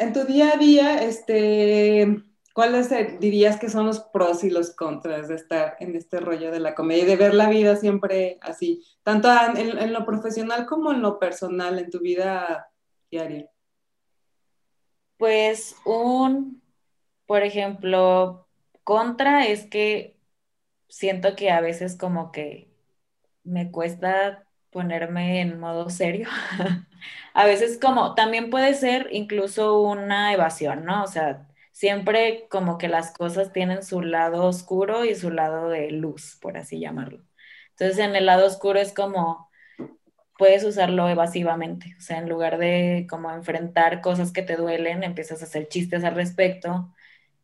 en 0.00 0.14
tu 0.14 0.24
día 0.24 0.54
a 0.54 0.56
día, 0.56 1.02
este, 1.02 2.24
¿cuáles 2.54 2.90
dirías 3.20 3.60
que 3.60 3.68
son 3.68 3.86
los 3.86 4.00
pros 4.00 4.42
y 4.44 4.50
los 4.50 4.74
contras 4.74 5.28
de 5.28 5.34
estar 5.34 5.76
en 5.78 5.94
este 5.94 6.20
rollo 6.20 6.50
de 6.50 6.58
la 6.58 6.74
comedia 6.74 7.02
y 7.02 7.06
de 7.06 7.16
ver 7.16 7.34
la 7.34 7.50
vida 7.50 7.76
siempre 7.76 8.38
así, 8.40 8.82
tanto 9.02 9.28
en, 9.56 9.92
lo 9.92 10.06
profesional 10.06 10.64
como 10.64 10.90
en 10.90 11.02
lo 11.02 11.18
personal, 11.18 11.78
en 11.78 11.90
tu 11.90 12.00
vida 12.00 12.72
diaria? 13.10 13.50
Pues 15.18 15.76
un, 15.84 16.62
por 17.26 17.42
ejemplo, 17.42 18.48
contra 18.84 19.46
es 19.46 19.66
que 19.66 20.16
siento 20.88 21.36
que 21.36 21.50
a 21.50 21.60
veces 21.60 21.98
como 21.98 22.32
que 22.32 22.70
me 23.44 23.70
cuesta 23.70 24.46
ponerme 24.70 25.42
en 25.42 25.60
modo 25.60 25.90
serio. 25.90 26.26
a 27.34 27.46
veces 27.46 27.78
como 27.80 28.14
también 28.14 28.50
puede 28.50 28.74
ser 28.74 29.08
incluso 29.12 29.80
una 29.80 30.32
evasión, 30.32 30.84
¿no? 30.84 31.04
O 31.04 31.06
sea, 31.06 31.48
siempre 31.72 32.46
como 32.50 32.78
que 32.78 32.88
las 32.88 33.12
cosas 33.12 33.52
tienen 33.52 33.82
su 33.84 34.02
lado 34.02 34.44
oscuro 34.44 35.04
y 35.04 35.14
su 35.14 35.30
lado 35.30 35.68
de 35.68 35.90
luz, 35.90 36.38
por 36.40 36.56
así 36.58 36.80
llamarlo. 36.80 37.22
Entonces 37.70 37.98
en 37.98 38.16
el 38.16 38.26
lado 38.26 38.46
oscuro 38.46 38.78
es 38.80 38.92
como 38.92 39.50
puedes 40.38 40.64
usarlo 40.64 41.08
evasivamente, 41.08 41.94
o 41.98 42.00
sea, 42.00 42.18
en 42.18 42.28
lugar 42.28 42.58
de 42.58 43.06
como 43.10 43.30
enfrentar 43.30 44.00
cosas 44.00 44.32
que 44.32 44.42
te 44.42 44.56
duelen, 44.56 45.04
empiezas 45.04 45.42
a 45.42 45.44
hacer 45.44 45.68
chistes 45.68 46.02
al 46.02 46.14
respecto 46.14 46.94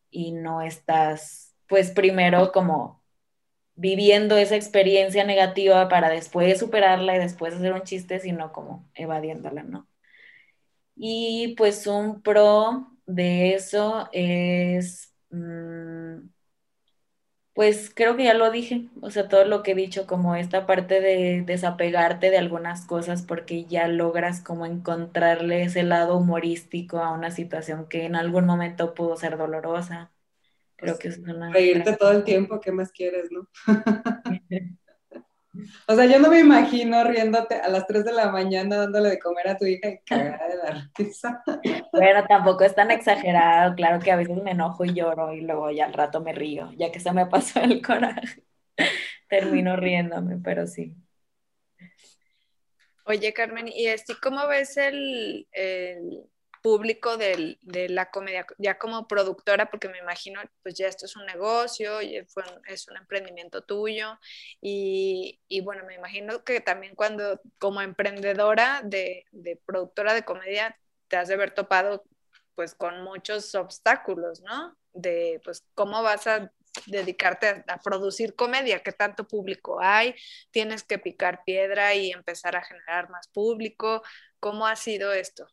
y 0.09 0.31
no 0.31 0.61
estás, 0.63 1.55
pues 1.67 1.91
primero 1.91 2.51
como 2.51 2.96
viviendo 3.77 4.37
esa 4.37 4.57
experiencia 4.57 5.23
negativa 5.25 5.89
para 5.89 6.09
después 6.09 6.59
superarla 6.59 7.15
y 7.15 7.19
después 7.19 7.55
hacer 7.55 7.73
un 7.73 7.83
chiste, 7.83 8.19
sino 8.19 8.53
como 8.53 8.89
evadiéndola, 8.95 9.63
¿no? 9.63 9.87
Y 10.95 11.55
pues 11.57 11.85
un 11.87 12.21
pro 12.21 12.87
de 13.05 13.53
eso 13.55 14.09
es, 14.11 15.13
mm, 15.29 16.27
pues 17.53 17.91
creo 17.95 18.15
que 18.15 18.23
ya 18.25 18.33
lo 18.35 18.51
dije, 18.51 18.87
o 19.01 19.09
sea, 19.09 19.27
todo 19.27 19.43
lo 19.45 19.63
que 19.63 19.71
he 19.71 19.75
dicho, 19.75 20.05
como 20.07 20.35
esta 20.35 20.65
parte 20.67 21.01
de 21.01 21.41
desapegarte 21.45 22.29
de 22.29 22.37
algunas 22.37 22.85
cosas 22.85 23.23
porque 23.23 23.65
ya 23.65 23.87
logras 23.87 24.41
como 24.41 24.65
encontrarle 24.67 25.63
ese 25.63 25.83
lado 25.83 26.17
humorístico 26.17 26.99
a 26.99 27.11
una 27.11 27.31
situación 27.31 27.87
que 27.89 28.05
en 28.05 28.15
algún 28.15 28.45
momento 28.45 28.93
pudo 28.93 29.17
ser 29.17 29.37
dolorosa 29.37 30.11
Creo 30.77 30.97
que 30.97 31.09
es 31.09 31.17
una... 31.17 31.51
Reírte 31.51 31.95
todo 31.97 32.11
el 32.11 32.23
tiempo, 32.23 32.59
¿qué 32.59 32.71
más 32.71 32.91
quieres, 32.91 33.29
no? 33.31 33.47
o 35.87 35.95
sea, 35.95 36.05
yo 36.05 36.19
no 36.19 36.29
me 36.29 36.39
imagino 36.39 37.03
riéndote 37.03 37.55
a 37.55 37.67
las 37.67 37.85
3 37.87 38.05
de 38.05 38.13
la 38.13 38.31
mañana 38.31 38.77
dándole 38.77 39.09
de 39.09 39.19
comer 39.19 39.49
a 39.49 39.57
tu 39.57 39.65
hija 39.65 39.89
y 39.89 39.99
cagada 39.99 40.47
de 40.47 40.57
la 40.57 40.91
risa. 40.95 41.43
Bueno, 41.91 42.23
tampoco 42.27 42.63
es 42.63 42.75
tan 42.75 42.91
exagerado, 42.91 43.75
claro 43.75 43.99
que 43.99 44.11
a 44.11 44.17
veces 44.17 44.37
me 44.43 44.51
enojo 44.51 44.85
y 44.85 44.93
lloro 44.93 45.33
y 45.33 45.41
luego 45.41 45.71
ya 45.71 45.85
al 45.85 45.93
rato 45.93 46.21
me 46.21 46.31
río, 46.31 46.71
ya 46.77 46.91
que 46.91 46.99
se 46.99 47.11
me 47.11 47.25
pasó 47.25 47.59
el 47.59 47.81
coraje. 47.81 48.43
termino 49.29 49.75
riéndome, 49.75 50.37
pero 50.43 50.67
sí. 50.67 50.95
Oye, 53.05 53.33
Carmen, 53.33 53.67
¿y 53.67 53.87
así 53.87 54.13
cómo 54.21 54.47
ves 54.47 54.75
el, 54.77 55.47
público 56.61 57.17
de 57.17 57.57
la 57.89 58.09
comedia, 58.11 58.45
ya 58.57 58.77
como 58.77 59.07
productora, 59.07 59.69
porque 59.69 59.89
me 59.89 59.99
imagino, 59.99 60.41
pues 60.63 60.75
ya 60.75 60.87
esto 60.87 61.05
es 61.05 61.15
un 61.15 61.25
negocio, 61.25 62.01
y 62.01 62.17
es 62.17 62.87
un 62.87 62.97
emprendimiento 62.97 63.63
tuyo, 63.63 64.19
y, 64.61 65.39
bueno, 65.63 65.83
me 65.85 65.95
imagino 65.95 66.43
que 66.43 66.61
también 66.61 66.95
cuando 66.95 67.39
como 67.59 67.81
emprendedora 67.81 68.81
de, 68.83 69.25
de 69.31 69.59
productora 69.65 70.13
de 70.13 70.25
comedia, 70.25 70.77
te 71.07 71.17
has 71.17 71.27
de 71.27 71.35
haber 71.35 71.51
topado 71.53 72.03
pues 72.55 72.73
con 72.73 73.03
muchos 73.03 73.53
obstáculos, 73.55 74.41
¿no? 74.41 74.75
De 74.91 75.39
pues 75.43 75.63
cómo 75.75 76.01
vas 76.01 76.25
a 76.25 76.51
dedicarte 76.85 77.63
a, 77.67 77.77
producir 77.79 78.35
comedia, 78.35 78.81
qué 78.83 78.91
tanto 78.91 79.27
público 79.27 79.79
hay, 79.81 80.15
tienes 80.51 80.83
que 80.83 80.99
picar 80.99 81.43
piedra 81.45 81.93
y 81.95 82.11
empezar 82.11 82.55
a 82.55 82.63
generar 82.63 83.09
más 83.09 83.27
público. 83.27 84.01
¿Cómo 84.39 84.67
ha 84.67 84.75
sido 84.75 85.13
esto? 85.13 85.47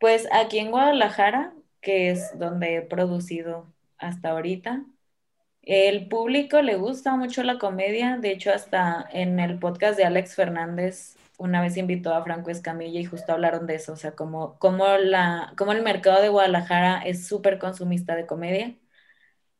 Pues 0.00 0.28
aquí 0.32 0.58
en 0.58 0.70
Guadalajara, 0.72 1.54
que 1.82 2.10
es 2.10 2.38
donde 2.38 2.76
he 2.76 2.82
producido 2.82 3.72
hasta 3.98 4.30
ahorita, 4.30 4.84
el 5.62 6.08
público 6.08 6.62
le 6.62 6.76
gusta 6.76 7.16
mucho 7.16 7.42
la 7.44 7.58
comedia, 7.58 8.18
de 8.18 8.32
hecho 8.32 8.52
hasta 8.52 9.06
en 9.12 9.40
el 9.40 9.58
podcast 9.60 9.98
de 9.98 10.04
Alex 10.06 10.34
Fernández 10.36 11.16
una 11.38 11.62
vez 11.62 11.76
invitó 11.78 12.14
a 12.14 12.24
Franco 12.24 12.50
Escamilla 12.50 13.00
y 13.00 13.04
justo 13.06 13.32
hablaron 13.32 13.66
de 13.66 13.76
eso, 13.76 13.94
o 13.94 13.96
sea, 13.96 14.12
como, 14.16 14.58
como, 14.58 14.86
la, 14.98 15.54
como 15.58 15.72
el 15.72 15.82
mercado 15.82 16.22
de 16.22 16.28
Guadalajara 16.30 17.02
es 17.02 17.26
súper 17.28 17.58
consumista 17.58 18.16
de 18.16 18.26
comedia. 18.26 18.76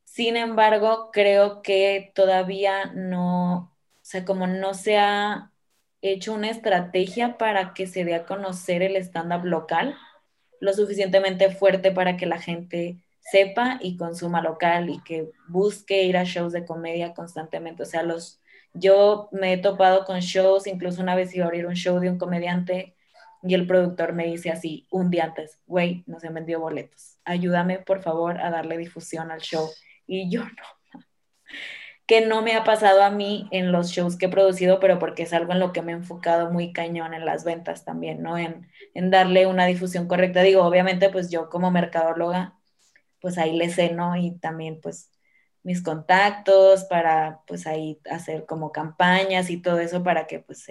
Sin 0.04 0.36
embargo, 0.36 1.10
creo 1.12 1.62
que 1.62 2.12
todavía 2.14 2.86
no, 2.94 3.56
o 3.56 3.76
sea, 4.02 4.24
como 4.24 4.46
no 4.46 4.74
se 4.74 4.98
ha 4.98 5.52
hecho 6.02 6.34
una 6.34 6.50
estrategia 6.50 7.38
para 7.38 7.74
que 7.74 7.86
se 7.86 8.04
dé 8.04 8.14
a 8.14 8.26
conocer 8.26 8.82
el 8.82 8.96
stand-up 8.96 9.44
local 9.44 9.96
lo 10.60 10.72
suficientemente 10.72 11.50
fuerte 11.50 11.90
para 11.90 12.16
que 12.16 12.26
la 12.26 12.38
gente 12.38 12.98
sepa 13.20 13.78
y 13.80 13.96
consuma 13.96 14.42
local 14.42 14.90
y 14.90 15.02
que 15.02 15.30
busque 15.48 16.04
ir 16.04 16.16
a 16.16 16.24
shows 16.24 16.52
de 16.52 16.64
comedia 16.64 17.14
constantemente. 17.14 17.82
O 17.82 17.86
sea, 17.86 18.02
los, 18.02 18.40
yo 18.72 19.28
me 19.32 19.52
he 19.52 19.58
topado 19.58 20.04
con 20.04 20.20
shows, 20.20 20.66
incluso 20.66 21.02
una 21.02 21.14
vez 21.14 21.34
iba 21.34 21.44
a 21.44 21.48
abrir 21.48 21.66
un 21.66 21.74
show 21.74 21.98
de 21.98 22.10
un 22.10 22.18
comediante 22.18 22.94
y 23.42 23.54
el 23.54 23.66
productor 23.66 24.12
me 24.12 24.26
dice 24.26 24.50
así, 24.50 24.86
un 24.90 25.10
día 25.10 25.24
antes, 25.24 25.58
güey, 25.66 26.04
no 26.06 26.20
se 26.20 26.26
han 26.26 26.34
vendido 26.34 26.60
boletos, 26.60 27.18
ayúdame 27.24 27.78
por 27.78 28.02
favor 28.02 28.38
a 28.38 28.50
darle 28.50 28.76
difusión 28.76 29.30
al 29.30 29.40
show 29.40 29.68
y 30.06 30.30
yo 30.30 30.44
no. 30.44 31.00
Que 32.10 32.26
no 32.26 32.42
me 32.42 32.56
ha 32.56 32.64
pasado 32.64 33.04
a 33.04 33.10
mí 33.10 33.46
en 33.52 33.70
los 33.70 33.92
shows 33.92 34.16
que 34.16 34.26
he 34.26 34.28
producido, 34.28 34.80
pero 34.80 34.98
porque 34.98 35.22
es 35.22 35.32
algo 35.32 35.52
en 35.52 35.60
lo 35.60 35.72
que 35.72 35.80
me 35.80 35.92
he 35.92 35.94
enfocado 35.94 36.50
muy 36.50 36.72
cañón 36.72 37.14
en 37.14 37.24
las 37.24 37.44
ventas 37.44 37.84
también, 37.84 38.20
¿no? 38.20 38.36
En, 38.36 38.66
en 38.94 39.12
darle 39.12 39.46
una 39.46 39.64
difusión 39.66 40.08
correcta. 40.08 40.42
Digo, 40.42 40.64
obviamente, 40.64 41.08
pues 41.10 41.30
yo 41.30 41.48
como 41.48 41.70
mercadóloga, 41.70 42.58
pues 43.20 43.38
ahí 43.38 43.56
le 43.56 43.70
sé, 43.70 43.92
¿no? 43.92 44.16
Y 44.16 44.32
también, 44.40 44.80
pues, 44.80 45.12
mis 45.62 45.82
contactos 45.82 46.82
para, 46.82 47.42
pues, 47.46 47.68
ahí 47.68 48.00
hacer 48.10 48.44
como 48.44 48.72
campañas 48.72 49.48
y 49.48 49.62
todo 49.62 49.78
eso 49.78 50.02
para 50.02 50.26
que, 50.26 50.40
pues, 50.40 50.64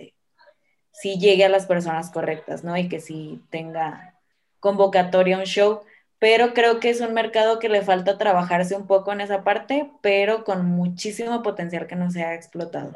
sí 0.92 1.20
llegue 1.20 1.46
a 1.46 1.50
las 1.50 1.68
personas 1.68 2.12
correctas, 2.12 2.66
¿no? 2.66 2.76
Y 2.76 2.90
que 2.90 3.00
sí 3.00 3.42
tenga 3.50 4.20
convocatoria 4.60 5.38
un 5.38 5.46
show 5.46 5.84
pero 6.20 6.54
creo 6.54 6.82
que 6.82 6.90
es 6.90 7.00
un 7.00 7.14
mercado 7.14 7.60
que 7.60 7.70
le 7.70 7.82
falta 7.82 8.18
trabajarse 8.18 8.76
un 8.76 8.86
poco 8.86 9.14
en 9.14 9.22
esa 9.22 9.44
parte, 9.44 9.90
pero 10.02 10.44
con 10.44 10.66
muchísimo 10.66 11.42
potencial 11.42 11.88
que 11.88 11.96
no 11.96 12.12
se 12.12 12.24
ha 12.24 12.36
explotado. 12.36 12.94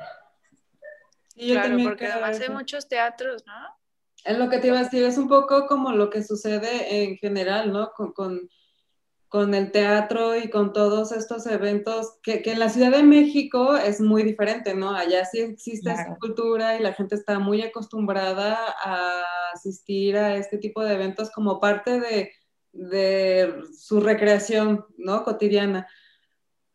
claro, 1.36 1.78
porque 1.84 2.08
además 2.08 2.42
hay 2.42 2.50
muchos 2.50 2.88
teatros, 2.88 3.46
¿no? 3.48 3.54
Es 4.26 4.38
lo 4.38 4.50
que 4.50 4.60
te 4.60 4.68
iba 4.68 4.80
a 4.80 4.84
decir, 4.84 5.04
es 5.04 5.18
un 5.18 5.28
poco 5.28 5.68
como 5.68 5.92
lo 5.92 6.10
que 6.10 6.24
sucede 6.24 7.04
en 7.04 7.18
general, 7.18 7.72
¿no? 7.72 7.92
Con, 7.94 8.50
el 9.56 9.72
teatro 9.72 10.38
y 10.38 10.50
con 10.50 10.74
todos 10.74 11.12
estos 11.12 11.48
eventos, 11.48 12.20
que, 12.22 12.44
en 12.46 12.60
la 12.60 12.70
Ciudad 12.70 12.92
de 12.92 13.02
México 13.02 13.76
es 13.76 14.00
muy 14.00 14.22
diferente, 14.22 14.76
¿no? 14.76 14.92
Allá 14.92 15.26
sí 15.26 15.40
existe 15.40 15.92
esa 15.92 16.16
cultura 16.18 16.78
y 16.78 16.84
la 16.84 16.94
gente 16.94 17.16
está 17.16 17.40
muy 17.40 17.64
acostumbrada 17.64 18.60
a 18.84 19.24
asistir 19.54 20.18
a 20.18 20.36
este 20.36 20.60
tipo 20.60 20.84
de 20.84 20.94
eventos 20.94 21.32
como 21.32 21.60
parte 21.60 22.00
de 22.00 22.32
de 22.74 23.64
su 23.78 24.02
recreación, 24.02 24.86
¿no? 24.98 25.24
Cotidiana. 25.24 25.88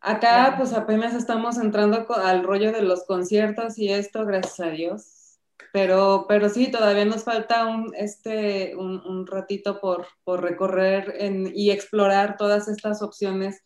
Acá, 0.01 0.55
pues 0.57 0.73
apenas 0.73 1.13
estamos 1.13 1.57
entrando 1.57 2.07
al 2.15 2.43
rollo 2.43 2.71
de 2.71 2.81
los 2.81 3.03
conciertos 3.05 3.77
y 3.77 3.89
esto, 3.89 4.25
gracias 4.25 4.59
a 4.61 4.71
Dios. 4.71 5.39
Pero, 5.73 6.25
pero 6.27 6.49
sí, 6.49 6.71
todavía 6.71 7.05
nos 7.05 7.25
falta 7.25 7.65
un, 7.67 7.93
este, 7.95 8.75
un, 8.75 9.27
ratito 9.27 9.79
por, 9.79 10.07
recorrer 10.41 11.15
y 11.53 11.69
explorar 11.69 12.37
todas 12.37 12.67
estas 12.67 13.03
opciones 13.03 13.61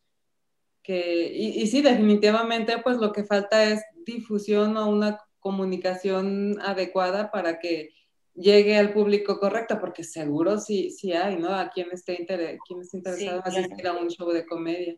que, 0.81 1.31
y, 1.34 1.61
y, 1.61 1.67
sí, 1.67 1.81
definitivamente, 1.81 2.79
pues 2.79 2.97
lo 2.97 3.13
que 3.13 3.23
falta 3.23 3.63
es 3.63 3.81
difusión 4.05 4.75
o 4.75 4.89
una 4.89 5.19
comunicación 5.39 6.59
adecuada 6.61 7.31
para 7.31 7.59
que 7.59 7.91
llegue 8.36 8.77
al 8.77 8.93
público 8.93 9.39
correcto, 9.39 9.79
porque 9.79 10.03
seguro 10.03 10.59
sí, 10.59 10.89
sí 10.91 11.13
hay, 11.13 11.38
¿no? 11.38 11.53
A 11.53 11.69
quien 11.69 11.91
esté, 11.91 12.17
interesado 12.19 13.41
en 13.45 13.47
asistir 13.47 13.88
a 13.88 13.93
un 13.93 14.09
show 14.09 14.29
de 14.31 14.45
comedia. 14.45 14.95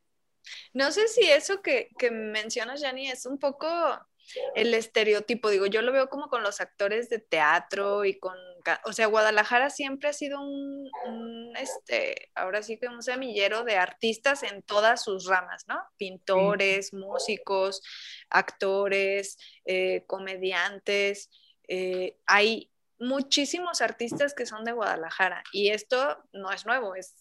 No 0.74 0.92
sé 0.92 1.08
si 1.08 1.24
eso 1.24 1.62
que, 1.62 1.90
que 1.98 2.12
mencionas, 2.12 2.82
Jani, 2.82 3.10
es 3.10 3.26
un 3.26 3.40
poco 3.40 3.68
el 4.56 4.74
estereotipo, 4.74 5.50
digo, 5.50 5.66
yo 5.66 5.82
lo 5.82 5.92
veo 5.92 6.10
como 6.10 6.30
con 6.30 6.44
los 6.44 6.62
actores 6.62 7.10
de 7.10 7.20
teatro 7.20 8.06
y 8.06 8.18
con, 8.20 8.36
o 8.86 8.94
sea, 8.94 9.08
Guadalajara 9.08 9.70
siempre 9.70 10.10
ha 10.10 10.14
sido 10.14 10.42
un, 10.42 11.54
este, 11.58 12.32
ahora 12.34 12.64
sí 12.64 12.78
que 12.78 12.88
un 12.88 13.04
semillero 13.04 13.64
de 13.64 13.78
artistas 13.78 14.44
en 14.44 14.64
todas 14.64 15.04
sus 15.04 15.26
ramas, 15.26 15.66
¿no? 15.68 15.80
Pintores, 15.98 16.94
músicos, 16.94 17.82
actores, 18.30 19.38
eh, 19.66 20.04
comediantes, 20.08 21.30
eh, 21.68 22.18
hay 22.26 22.72
muchísimos 23.06 23.82
artistas 23.82 24.34
que 24.34 24.46
son 24.46 24.64
de 24.64 24.72
Guadalajara 24.72 25.44
y 25.52 25.70
esto 25.70 26.18
no 26.34 26.52
es 26.52 26.66
nuevo, 26.66 26.96
es, 26.96 27.16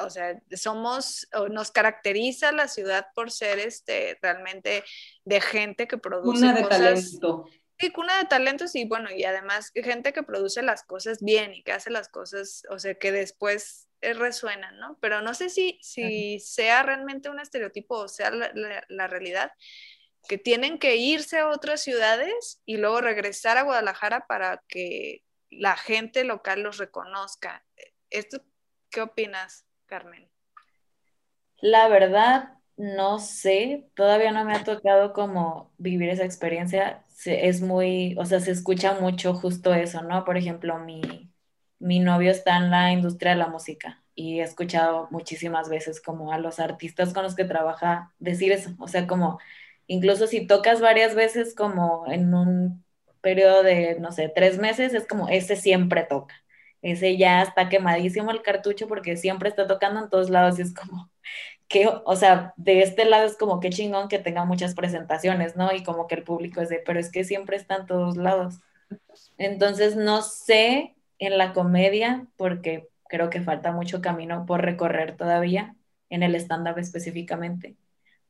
o 0.00 0.10
sea, 0.10 0.40
somos, 0.56 1.28
nos 1.50 1.70
caracteriza 1.70 2.52
la 2.52 2.68
ciudad 2.68 3.06
por 3.14 3.30
ser 3.30 3.58
este, 3.58 4.18
realmente 4.22 4.84
de 5.24 5.40
gente 5.40 5.86
que 5.88 5.98
produce 5.98 6.40
cuna 6.40 6.54
de 6.54 6.64
talento. 6.64 7.46
Sí, 7.80 7.92
cuna 7.92 8.18
de 8.18 8.24
talentos 8.24 8.74
y 8.74 8.86
bueno, 8.86 9.08
y 9.10 9.22
además 9.22 9.70
gente 9.72 10.12
que 10.12 10.24
produce 10.24 10.62
las 10.62 10.82
cosas 10.82 11.22
bien 11.22 11.54
y 11.54 11.62
que 11.62 11.72
hace 11.72 11.90
las 11.90 12.08
cosas, 12.08 12.64
o 12.70 12.78
sea, 12.80 12.96
que 12.96 13.12
después 13.12 13.88
eh, 14.00 14.14
resuenan, 14.14 14.78
¿no? 14.78 14.98
Pero 15.00 15.22
no 15.22 15.32
sé 15.32 15.48
si, 15.48 15.78
si 15.80 16.40
sea 16.40 16.82
realmente 16.82 17.30
un 17.30 17.38
estereotipo 17.38 17.96
o 17.96 18.08
sea 18.08 18.32
la 18.32 19.06
realidad, 19.06 19.52
que 20.28 20.38
tienen 20.38 20.78
que 20.78 20.96
irse 20.96 21.38
a 21.38 21.48
otras 21.48 21.82
ciudades 21.82 22.60
y 22.64 22.76
luego 22.76 23.00
regresar 23.00 23.58
a 23.58 23.62
Guadalajara 23.62 24.26
para 24.26 24.62
que 24.68 25.24
la 25.50 25.76
gente 25.76 26.24
local 26.24 26.62
los 26.62 26.78
reconozca. 26.78 27.64
¿Esto 28.10 28.42
qué 28.90 29.02
opinas, 29.02 29.66
Carmen? 29.86 30.30
La 31.60 31.88
verdad, 31.88 32.58
no 32.76 33.18
sé, 33.18 33.90
todavía 33.94 34.32
no 34.32 34.44
me 34.44 34.54
ha 34.54 34.64
tocado 34.64 35.12
como 35.12 35.72
vivir 35.78 36.10
esa 36.10 36.24
experiencia. 36.24 37.04
Es 37.24 37.60
muy, 37.60 38.14
o 38.18 38.24
sea, 38.24 38.40
se 38.40 38.52
escucha 38.52 38.94
mucho 38.94 39.34
justo 39.34 39.74
eso, 39.74 40.02
¿no? 40.02 40.24
Por 40.24 40.36
ejemplo, 40.36 40.78
mi, 40.78 41.32
mi 41.78 41.98
novio 41.98 42.30
está 42.30 42.56
en 42.56 42.70
la 42.70 42.92
industria 42.92 43.32
de 43.32 43.38
la 43.38 43.48
música 43.48 44.02
y 44.14 44.40
he 44.40 44.42
escuchado 44.42 45.08
muchísimas 45.10 45.68
veces 45.68 46.00
como 46.00 46.32
a 46.32 46.38
los 46.38 46.60
artistas 46.60 47.12
con 47.12 47.22
los 47.24 47.34
que 47.34 47.44
trabaja 47.44 48.12
decir 48.18 48.52
eso, 48.52 48.70
o 48.78 48.88
sea, 48.88 49.06
como 49.06 49.38
Incluso 49.88 50.26
si 50.26 50.46
tocas 50.46 50.80
varias 50.80 51.14
veces 51.14 51.54
como 51.54 52.04
en 52.12 52.34
un 52.34 52.84
periodo 53.22 53.62
de, 53.62 53.98
no 54.00 54.12
sé, 54.12 54.30
tres 54.34 54.58
meses, 54.58 54.94
es 54.94 55.06
como 55.06 55.28
ese 55.28 55.56
siempre 55.56 56.04
toca. 56.04 56.34
Ese 56.82 57.16
ya 57.16 57.42
está 57.42 57.68
quemadísimo 57.68 58.30
el 58.30 58.42
cartucho 58.42 58.86
porque 58.86 59.16
siempre 59.16 59.48
está 59.48 59.66
tocando 59.66 60.00
en 60.00 60.10
todos 60.10 60.30
lados 60.30 60.58
y 60.58 60.62
es 60.62 60.74
como 60.74 61.10
que, 61.68 61.88
o 61.88 62.16
sea, 62.16 62.54
de 62.56 62.82
este 62.82 63.04
lado 63.06 63.26
es 63.26 63.36
como 63.36 63.60
que 63.60 63.70
chingón 63.70 64.08
que 64.08 64.18
tenga 64.18 64.44
muchas 64.44 64.74
presentaciones, 64.74 65.56
¿no? 65.56 65.72
Y 65.74 65.82
como 65.82 66.06
que 66.06 66.16
el 66.16 66.24
público 66.24 66.60
es 66.60 66.68
de, 66.68 66.80
pero 66.84 67.00
es 67.00 67.10
que 67.10 67.24
siempre 67.24 67.56
está 67.56 67.76
en 67.76 67.86
todos 67.86 68.16
lados. 68.16 68.60
Entonces, 69.38 69.96
no 69.96 70.22
sé 70.22 70.96
en 71.18 71.38
la 71.38 71.52
comedia, 71.52 72.26
porque 72.36 72.88
creo 73.08 73.30
que 73.30 73.42
falta 73.42 73.72
mucho 73.72 74.00
camino 74.02 74.46
por 74.46 74.62
recorrer 74.62 75.16
todavía, 75.16 75.76
en 76.10 76.22
el 76.22 76.34
stand-up 76.36 76.78
específicamente 76.78 77.76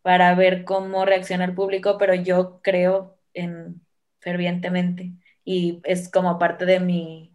para 0.03 0.35
ver 0.35 0.65
cómo 0.65 1.05
reacciona 1.05 1.45
el 1.45 1.55
público, 1.55 1.99
pero 1.99 2.15
yo 2.15 2.61
creo 2.63 3.19
en 3.35 3.81
fervientemente 4.21 5.13
y 5.45 5.81
es 5.85 6.11
como 6.11 6.39
parte 6.39 6.67
de 6.67 6.79
mi 6.79 7.33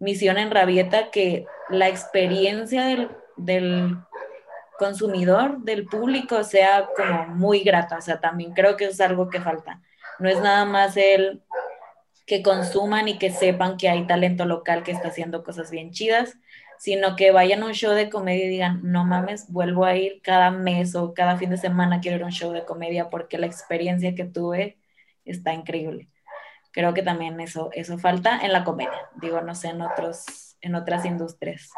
misión 0.00 0.36
en 0.36 0.50
Rabieta 0.50 1.12
que 1.12 1.46
la 1.70 1.88
experiencia 1.88 2.84
del, 3.36 3.98
consumidor 4.78 5.60
del 5.60 5.86
público 5.86 6.42
sea 6.42 6.88
como 6.96 7.28
muy 7.28 7.60
grata. 7.60 7.98
O 7.98 8.00
sea, 8.00 8.18
también 8.20 8.52
creo 8.52 8.76
que 8.76 8.86
es 8.86 9.00
algo 9.00 9.30
que 9.30 9.40
falta. 9.40 9.80
No 10.18 10.28
es 10.28 10.40
nada 10.40 10.64
más 10.64 10.96
el 10.96 11.44
que 12.26 12.42
consuman 12.42 13.06
y 13.06 13.16
que 13.16 13.30
sepan 13.30 13.76
que 13.76 13.88
hay 13.88 14.04
talento 14.08 14.44
local 14.44 14.82
que 14.82 14.90
está 14.90 15.08
haciendo 15.08 15.44
cosas 15.44 15.70
bien 15.70 15.92
chidas, 15.92 16.36
sino 16.82 17.14
que 17.14 17.30
vayan 17.30 17.62
a 17.62 17.66
un 17.66 17.74
show 17.74 17.92
de 17.92 18.10
comedia 18.10 18.46
y 18.46 18.48
digan, 18.48 18.80
no 18.82 19.04
mames, 19.04 19.48
vuelvo 19.52 19.84
a 19.84 19.94
ir 19.94 20.20
cada 20.20 20.50
mes 20.50 20.96
o 20.96 21.14
cada 21.14 21.36
fin 21.36 21.48
de 21.48 21.56
semana 21.56 22.00
quiero 22.00 22.16
ir 22.16 22.24
a 22.24 22.26
un 22.26 22.32
show 22.32 22.50
de 22.50 22.64
comedia 22.64 23.08
porque 23.08 23.38
la 23.38 23.46
experiencia 23.46 24.16
que 24.16 24.24
tuve 24.24 24.80
está 25.24 25.52
increíble. 25.52 26.08
Creo 26.72 26.92
que 26.92 27.04
también 27.04 27.38
eso, 27.38 27.70
eso 27.70 27.98
falta 27.98 28.40
en 28.40 28.52
la 28.52 28.64
comedia, 28.64 29.08
digo, 29.20 29.40
no 29.42 29.54
sé, 29.54 29.68
en, 29.68 29.80
otros, 29.80 30.56
en 30.60 30.74
otras 30.74 31.04
industrias. 31.04 31.70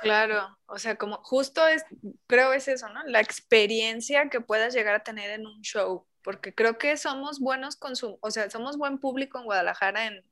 Claro, 0.00 0.56
o 0.64 0.78
sea, 0.78 0.96
como 0.96 1.16
justo 1.16 1.66
es, 1.66 1.84
creo 2.26 2.54
es 2.54 2.68
eso, 2.68 2.88
¿no? 2.88 3.02
La 3.04 3.20
experiencia 3.20 4.30
que 4.30 4.40
puedas 4.40 4.72
llegar 4.72 4.94
a 4.94 5.04
tener 5.04 5.28
en 5.28 5.46
un 5.46 5.60
show, 5.60 6.06
porque 6.22 6.54
creo 6.54 6.78
que 6.78 6.96
somos 6.96 7.38
buenos 7.38 7.76
consum 7.76 8.16
o 8.22 8.30
sea, 8.30 8.48
somos 8.48 8.78
buen 8.78 8.96
público 8.96 9.38
en 9.38 9.44
Guadalajara 9.44 10.06
en, 10.06 10.24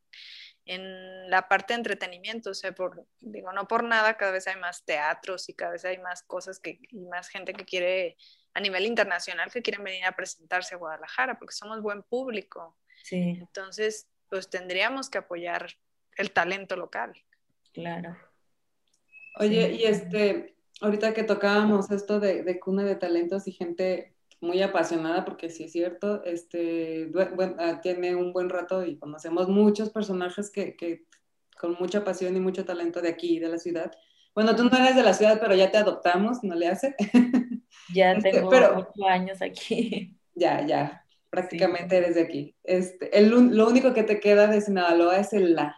en 0.67 1.31
la 1.31 1.49
parte 1.49 1.73
de 1.73 1.79
entretenimiento, 1.79 2.51
o 2.51 2.55
sea, 2.55 2.73
por, 2.73 3.07
digo, 3.21 3.53
no 3.53 3.67
por 3.67 3.85
nada, 3.85 4.17
cada 4.17 4.33
vez 4.33 4.47
hay 4.47 4.57
más 4.57 4.85
teatros 4.85 5.49
y 5.49 5.55
cada 5.55 5.73
vez 5.73 5.85
hay 5.85 5.99
más 5.99 6.23
cosas 6.23 6.61
que, 6.61 6.81
y 6.91 7.07
más 7.07 7.29
gente 7.29 7.53
que 7.53 7.65
quiere, 7.65 8.17
a 8.55 8.61
nivel 8.61 8.87
internacional, 8.87 9.51
que 9.51 9.63
quieren 9.63 9.85
venir 9.85 10.05
a 10.05 10.17
presentarse 10.17 10.75
a 10.75 10.79
Guadalajara, 10.79 11.39
porque 11.39 11.55
somos 11.55 11.83
buen 11.83 12.03
público. 12.03 12.77
Sí. 13.03 13.39
Entonces, 13.41 14.09
pues 14.29 14.51
tendríamos 14.51 15.09
que 15.11 15.19
apoyar 15.19 15.67
el 16.17 16.33
talento 16.33 16.77
local. 16.77 17.13
Claro. 17.73 18.17
Oye, 19.37 19.73
y 19.73 19.85
este, 19.85 20.57
ahorita 20.81 21.15
que 21.15 21.23
tocábamos 21.23 21.91
esto 21.91 22.21
de, 22.21 22.43
de, 22.43 22.61
cuna 22.61 22.85
de 22.85 22.97
talentos 22.97 23.47
y 23.47 23.53
gente 23.53 24.15
muy 24.41 24.63
apasionada, 24.63 25.25
porque 25.25 25.51
sí 25.51 25.65
es 25.65 25.73
cierto, 25.73 26.25
este, 26.25 27.07
bueno, 27.07 27.57
ah, 27.59 27.81
tiene 27.83 28.15
un 28.15 28.33
buen 28.33 28.49
rato 28.49 28.85
y 28.85 28.97
conocemos 28.97 29.49
muchos 29.49 29.91
personajes 29.91 30.51
que, 30.51 30.77
que, 30.77 31.05
con 31.59 31.77
mucha 31.79 32.05
pasión 32.05 32.37
y 32.37 32.41
mucho 32.41 32.65
talento 32.65 33.03
de 33.03 33.11
aquí, 33.11 33.39
de 33.39 33.49
la 33.49 33.59
ciudad. 33.59 33.93
Bueno, 34.35 34.57
tú 34.57 34.65
no 34.65 34.77
eres 34.77 34.97
de 34.97 35.03
la 35.03 35.13
ciudad, 35.13 35.39
pero 35.41 35.55
ya 35.55 35.71
te 35.71 35.79
adoptamos, 35.79 36.43
¿no 36.43 36.55
le 36.55 36.69
hace? 36.69 36.95
Ya 37.95 38.13
este, 38.13 38.33
tengo 38.33 38.51
pero, 38.51 38.79
ocho 38.79 39.07
años 39.09 39.43
aquí. 39.43 40.17
Ya, 40.37 40.65
ya, 40.65 41.05
prácticamente 41.29 41.91
sí. 41.91 41.97
eres 41.97 42.15
de 42.15 42.23
aquí. 42.23 42.57
Este, 42.63 43.19
el, 43.19 43.29
lo 43.29 43.69
único 43.69 43.93
que 43.93 44.05
te 44.05 44.21
queda 44.21 44.47
de 44.47 44.61
Sinaloa 44.61 45.19
es 45.19 45.35
el 45.35 45.55
la. 45.55 45.77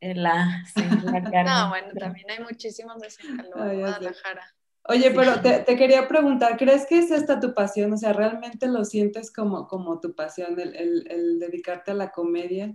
La, 0.00 0.64
sí, 0.74 0.82
la 1.04 1.42
no, 1.44 1.68
bueno, 1.68 1.88
también 1.96 2.28
hay 2.30 2.40
muchísimos 2.42 2.98
de 2.98 3.10
Sinaloa, 3.10 3.68
Ay, 3.68 3.78
Guadalajara. 3.78 4.56
Oye, 4.88 5.10
pero 5.10 5.40
te, 5.40 5.58
te, 5.60 5.76
quería 5.76 6.06
preguntar, 6.06 6.56
¿crees 6.56 6.86
que 6.86 6.98
es 6.98 7.10
esta 7.10 7.40
tu 7.40 7.54
pasión? 7.54 7.92
O 7.92 7.96
sea, 7.96 8.12
¿realmente 8.12 8.68
lo 8.68 8.84
sientes 8.84 9.32
como, 9.32 9.66
como 9.66 10.00
tu 10.00 10.14
pasión, 10.14 10.58
el, 10.60 10.76
el, 10.76 11.10
el 11.10 11.38
dedicarte 11.40 11.90
a 11.90 11.94
la 11.94 12.10
comedia? 12.10 12.74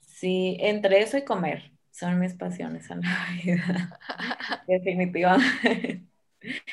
Sí, 0.00 0.56
entre 0.60 1.00
eso 1.00 1.16
y 1.16 1.24
comer 1.24 1.72
son 1.90 2.18
mis 2.18 2.34
pasiones 2.34 2.90
en 2.90 3.02
la 3.02 3.26
vida, 3.42 4.00
definitivamente. 4.66 6.02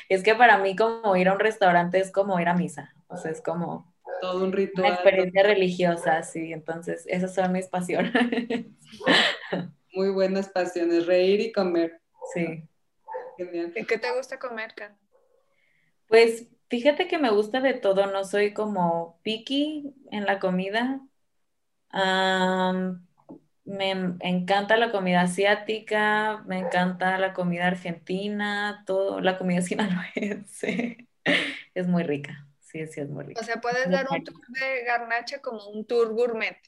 Es 0.08 0.22
que 0.22 0.34
para 0.34 0.58
mí 0.58 0.74
como 0.74 1.16
ir 1.16 1.28
a 1.28 1.34
un 1.34 1.38
restaurante 1.38 1.98
es 1.98 2.10
como 2.10 2.38
ir 2.40 2.48
a 2.48 2.54
misa, 2.54 2.92
o 3.06 3.16
sea, 3.16 3.30
es 3.30 3.40
como 3.40 3.94
todo 4.20 4.44
un 4.44 4.52
ritual. 4.52 4.86
Una 4.86 4.94
experiencia 4.94 5.42
religiosa, 5.44 6.22
sí, 6.22 6.52
entonces 6.52 7.04
esas 7.06 7.34
son 7.34 7.52
mis 7.52 7.68
pasiones. 7.68 8.12
Muy 9.94 10.10
buenas 10.10 10.48
pasiones, 10.48 11.06
reír 11.06 11.40
y 11.40 11.52
comer. 11.52 12.00
Sí. 12.34 12.68
Genial. 13.36 13.72
¿Y 13.74 13.84
qué 13.84 13.98
te 13.98 14.12
gusta 14.16 14.38
comer, 14.38 14.74
Can? 14.74 14.96
Pues 16.08 16.46
fíjate 16.68 17.08
que 17.08 17.18
me 17.18 17.30
gusta 17.30 17.60
de 17.60 17.74
todo, 17.74 18.06
no 18.06 18.24
soy 18.24 18.52
como 18.52 19.18
picky 19.22 19.94
en 20.10 20.26
la 20.26 20.38
comida. 20.38 21.00
Um, 21.92 23.06
me 23.64 23.90
encanta 24.20 24.76
la 24.76 24.90
comida 24.90 25.22
asiática, 25.22 26.42
me 26.46 26.58
encanta 26.58 27.18
la 27.18 27.32
comida 27.32 27.68
argentina, 27.68 28.82
todo, 28.86 29.20
la 29.20 29.38
comida 29.38 29.60
sinaloense. 29.62 31.08
es 31.74 31.88
muy 31.88 32.02
rica, 32.02 32.46
sí, 32.60 32.86
sí, 32.86 33.00
es 33.00 33.08
muy 33.08 33.24
rica. 33.24 33.40
O 33.40 33.44
sea, 33.44 33.60
puedes 33.60 33.90
dar 33.90 34.06
un 34.10 34.24
tour 34.24 34.40
de 34.48 34.84
garnacha 34.84 35.40
como 35.40 35.66
un 35.68 35.84
tour 35.84 36.12
gourmet. 36.12 36.58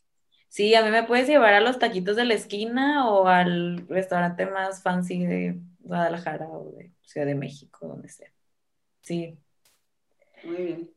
Sí, 0.49 0.75
a 0.77 0.85
mí 0.85 0.91
me 0.91 1.03
puedes 1.03 1.27
llevar 1.27 1.55
a 1.55 1.61
los 1.61 1.81
taquitos 1.81 2.15
de 2.15 2.25
la 2.25 2.35
esquina 2.35 3.11
o 3.11 3.27
al 3.27 3.89
restaurante 3.89 4.47
más 4.47 4.83
fancy 4.83 5.27
de 5.27 5.59
Guadalajara 5.85 6.49
o 6.49 6.73
de 6.73 6.93
Ciudad 7.03 7.27
de 7.27 7.35
México, 7.35 7.87
donde 7.87 8.09
sea. 8.09 8.31
Sí. 9.03 9.39
Muy 10.45 10.57
bien. 10.57 10.91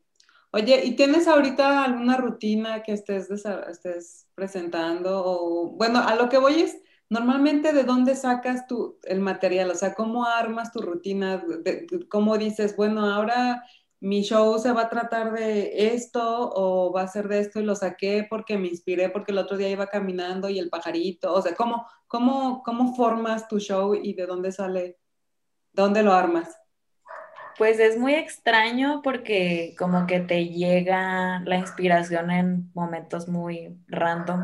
Oye, 0.50 0.84
¿y 0.84 0.96
tienes 0.96 1.28
ahorita 1.28 1.84
alguna 1.84 2.16
rutina 2.16 2.82
que 2.82 2.92
estés, 2.92 3.30
estés 3.30 4.26
presentando? 4.34 5.22
O, 5.24 5.70
bueno, 5.70 6.00
a 6.00 6.14
lo 6.14 6.28
que 6.30 6.38
voy 6.38 6.62
es, 6.62 6.78
normalmente, 7.10 7.72
¿de 7.74 7.84
dónde 7.84 8.16
sacas 8.16 8.66
tu, 8.66 8.98
el 9.04 9.20
material? 9.20 9.70
O 9.70 9.74
sea, 9.74 9.94
¿cómo 9.94 10.24
armas 10.24 10.72
tu 10.72 10.80
rutina? 10.80 11.36
De, 11.36 11.86
de, 11.86 12.08
¿Cómo 12.08 12.38
dices, 12.38 12.74
bueno, 12.76 13.04
ahora 13.04 13.62
mi 14.00 14.22
show 14.22 14.58
se 14.58 14.72
va 14.72 14.82
a 14.82 14.88
tratar 14.88 15.32
de 15.32 15.92
esto 15.94 16.50
o 16.54 16.92
va 16.92 17.02
a 17.02 17.08
ser 17.08 17.28
de 17.28 17.40
esto 17.40 17.60
y 17.60 17.64
lo 17.64 17.74
saqué 17.74 18.26
porque 18.28 18.56
me 18.56 18.68
inspiré 18.68 19.10
porque 19.10 19.32
el 19.32 19.38
otro 19.38 19.56
día 19.56 19.68
iba 19.68 19.88
caminando 19.88 20.48
y 20.48 20.58
el 20.58 20.70
pajarito, 20.70 21.34
o 21.34 21.42
sea, 21.42 21.54
¿cómo, 21.54 21.86
cómo, 22.08 22.62
cómo 22.64 22.94
formas 22.96 23.46
tu 23.46 23.60
show 23.60 23.94
y 23.94 24.14
de 24.14 24.26
dónde 24.26 24.50
sale, 24.50 24.98
dónde 25.72 26.02
lo 26.02 26.12
armas? 26.12 26.58
Pues 27.56 27.80
es 27.80 27.98
muy 27.98 28.14
extraño 28.14 29.02
porque 29.02 29.74
como 29.78 30.06
que 30.06 30.20
te 30.20 30.46
llega 30.46 31.40
la 31.44 31.56
inspiración 31.56 32.30
en 32.30 32.70
momentos 32.72 33.28
muy 33.28 33.76
random. 33.88 34.40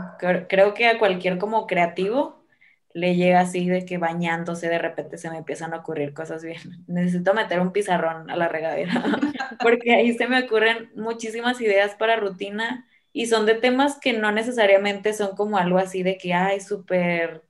Creo 0.49 0.75
que 0.75 0.87
a 0.89 0.99
cualquier 0.99 1.39
como 1.39 1.67
creativo 1.67 2.45
le 2.93 3.17
llega 3.17 3.41
así 3.41 3.69
de 3.69 3.85
que 3.85 3.99
bañándose 3.99 4.69
de 4.69 4.79
repente 4.79 5.19
se 5.19 5.31
me 5.31 5.39
empiezan 5.39 5.75
a 5.75 5.79
ocurrir 5.79 6.12
cosas 6.12 6.45
bien. 6.45 6.61
Necesito 6.87 7.35
meter 7.35 7.61
un 7.61 7.73
pizarrón 7.73 8.31
a 8.31 8.37
la 8.37 8.49
regadera 8.49 8.93
porque 9.61 9.95
ahí 9.95 10.15
se 10.15 10.27
me 10.29 10.45
ocurren 10.45 10.91
muchísimas 10.97 11.61
ideas 11.61 11.95
para 11.95 12.17
rutina 12.17 12.87
y 13.12 13.27
son 13.27 13.47
de 13.47 13.55
temas 13.55 13.99
que 14.01 14.12
no 14.12 14.33
necesariamente 14.33 15.12
son 15.12 15.37
como 15.37 15.57
algo 15.57 15.79
así 15.79 16.03
de 16.03 16.19
que, 16.19 16.35
ay, 16.35 16.61
súper 16.61 17.45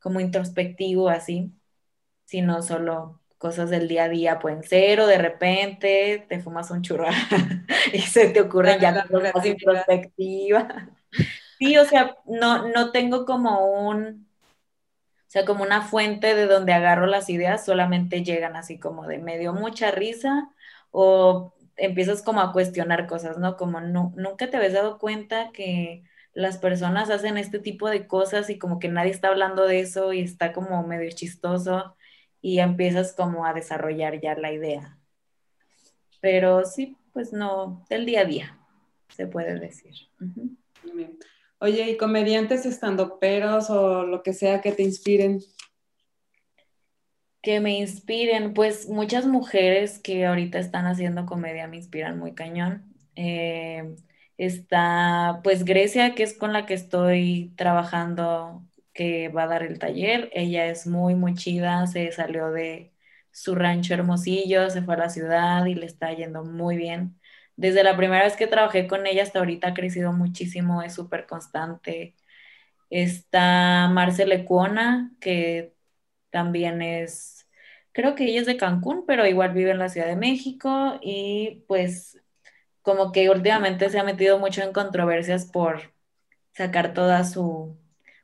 como 0.00 0.20
introspectivo 0.20 1.08
así, 1.08 1.52
sino 2.24 2.62
solo 2.62 3.20
cosas 3.38 3.70
del 3.70 3.88
día 3.88 4.04
a 4.04 4.08
día 4.08 4.38
pueden 4.40 4.62
ser 4.64 5.00
o 5.00 5.06
de 5.06 5.18
repente 5.18 6.26
te 6.28 6.40
fumas 6.40 6.70
un 6.70 6.82
churro 6.82 7.06
y 7.92 8.00
se 8.00 8.30
te 8.30 8.40
ocurren 8.40 8.80
ya 8.80 8.94
cosas 9.06 9.34
más 9.34 9.46
introspectivas. 9.46 10.74
Sí, 11.58 11.76
o 11.76 11.84
sea, 11.84 12.16
no, 12.26 12.68
no 12.68 12.92
tengo 12.92 13.24
como 13.26 13.66
un 13.88 14.28
o 15.28 15.30
sea, 15.30 15.44
como 15.44 15.62
una 15.62 15.82
fuente 15.82 16.34
de 16.34 16.46
donde 16.46 16.72
agarro 16.72 17.06
las 17.06 17.28
ideas, 17.28 17.64
solamente 17.64 18.24
llegan 18.24 18.56
así 18.56 18.78
como 18.78 19.06
de 19.06 19.18
medio 19.18 19.52
mucha 19.52 19.90
risa 19.90 20.50
o 20.90 21.52
empiezas 21.76 22.22
como 22.22 22.40
a 22.40 22.52
cuestionar 22.52 23.06
cosas, 23.06 23.36
¿no? 23.38 23.56
Como 23.56 23.80
no, 23.80 24.12
nunca 24.16 24.48
te 24.50 24.56
habías 24.56 24.72
dado 24.72 24.98
cuenta 24.98 25.50
que 25.52 26.04
las 26.38 26.56
personas 26.56 27.10
hacen 27.10 27.36
este 27.36 27.58
tipo 27.58 27.88
de 27.90 28.06
cosas 28.06 28.48
y 28.48 28.58
como 28.58 28.78
que 28.78 28.86
nadie 28.86 29.10
está 29.10 29.26
hablando 29.26 29.66
de 29.66 29.80
eso 29.80 30.12
y 30.12 30.20
está 30.20 30.52
como 30.52 30.86
medio 30.86 31.10
chistoso 31.10 31.96
y 32.40 32.60
empiezas 32.60 33.12
como 33.12 33.44
a 33.44 33.52
desarrollar 33.52 34.20
ya 34.20 34.36
la 34.36 34.52
idea. 34.52 34.96
Pero 36.20 36.64
sí, 36.64 36.96
pues 37.12 37.32
no, 37.32 37.84
del 37.90 38.06
día 38.06 38.20
a 38.20 38.24
día, 38.24 38.58
se 39.08 39.26
puede 39.26 39.58
decir. 39.58 39.94
Uh 40.20 40.26
-huh. 40.26 40.56
Bien. 40.94 41.18
Oye, 41.58 41.90
¿y 41.90 41.96
comediantes 41.96 42.66
estando 42.66 43.18
peros 43.18 43.68
o 43.68 44.04
lo 44.04 44.22
que 44.22 44.32
sea 44.32 44.60
que 44.60 44.70
te 44.70 44.84
inspiren? 44.84 45.40
Que 47.42 47.58
me 47.58 47.76
inspiren, 47.80 48.54
pues 48.54 48.88
muchas 48.88 49.26
mujeres 49.26 49.98
que 49.98 50.24
ahorita 50.24 50.60
están 50.60 50.86
haciendo 50.86 51.26
comedia 51.26 51.66
me 51.66 51.78
inspiran 51.78 52.16
muy 52.16 52.32
cañón. 52.36 52.94
Eh, 53.16 53.96
está 54.38 55.40
pues 55.44 55.64
Grecia, 55.66 56.14
que 56.16 56.22
es 56.24 56.34
con 56.38 56.52
la 56.54 56.66
que 56.66 56.74
estoy 56.74 57.54
trabajando, 57.56 58.66
que 58.94 59.28
va 59.30 59.44
a 59.44 59.48
dar 59.48 59.62
el 59.64 59.78
taller. 59.80 60.30
Ella 60.34 60.66
es 60.68 60.86
muy, 60.86 61.14
muy 61.16 61.34
chida, 61.34 61.86
se 61.88 62.12
salió 62.12 62.50
de 62.52 62.94
su 63.32 63.54
rancho 63.56 63.94
hermosillo, 63.94 64.70
se 64.70 64.82
fue 64.82 64.94
a 64.94 64.98
la 64.98 65.10
ciudad 65.10 65.66
y 65.66 65.74
le 65.74 65.86
está 65.86 66.12
yendo 66.14 66.44
muy 66.44 66.76
bien 66.78 67.18
desde 67.56 67.82
la 67.84 67.96
primera 67.96 68.24
vez 68.24 68.36
que 68.36 68.46
trabajé 68.46 68.86
con 68.86 69.06
ella 69.06 69.22
hasta 69.24 69.40
ahorita 69.40 69.68
ha 69.68 69.74
crecido 69.74 70.12
muchísimo, 70.12 70.82
es 70.82 70.94
súper 70.94 71.26
constante. 71.26 72.14
Está 72.90 73.88
Marcela 73.92 74.44
Cuona, 74.44 75.12
que 75.20 75.74
también 76.30 76.82
es, 76.82 77.48
creo 77.92 78.14
que 78.14 78.24
ella 78.26 78.40
es 78.40 78.46
de 78.46 78.56
Cancún, 78.56 79.04
pero 79.06 79.26
igual 79.26 79.52
vive 79.54 79.72
en 79.72 79.78
la 79.78 79.88
Ciudad 79.90 80.06
de 80.08 80.16
México 80.16 80.98
y 81.02 81.64
pues 81.68 82.18
como 82.88 83.12
que 83.12 83.28
últimamente 83.28 83.90
se 83.90 83.98
ha 83.98 84.04
metido 84.04 84.38
mucho 84.38 84.62
en 84.62 84.72
controversias 84.72 85.44
por 85.44 85.92
sacar 86.52 86.94
toda 86.94 87.22
su, 87.24 87.76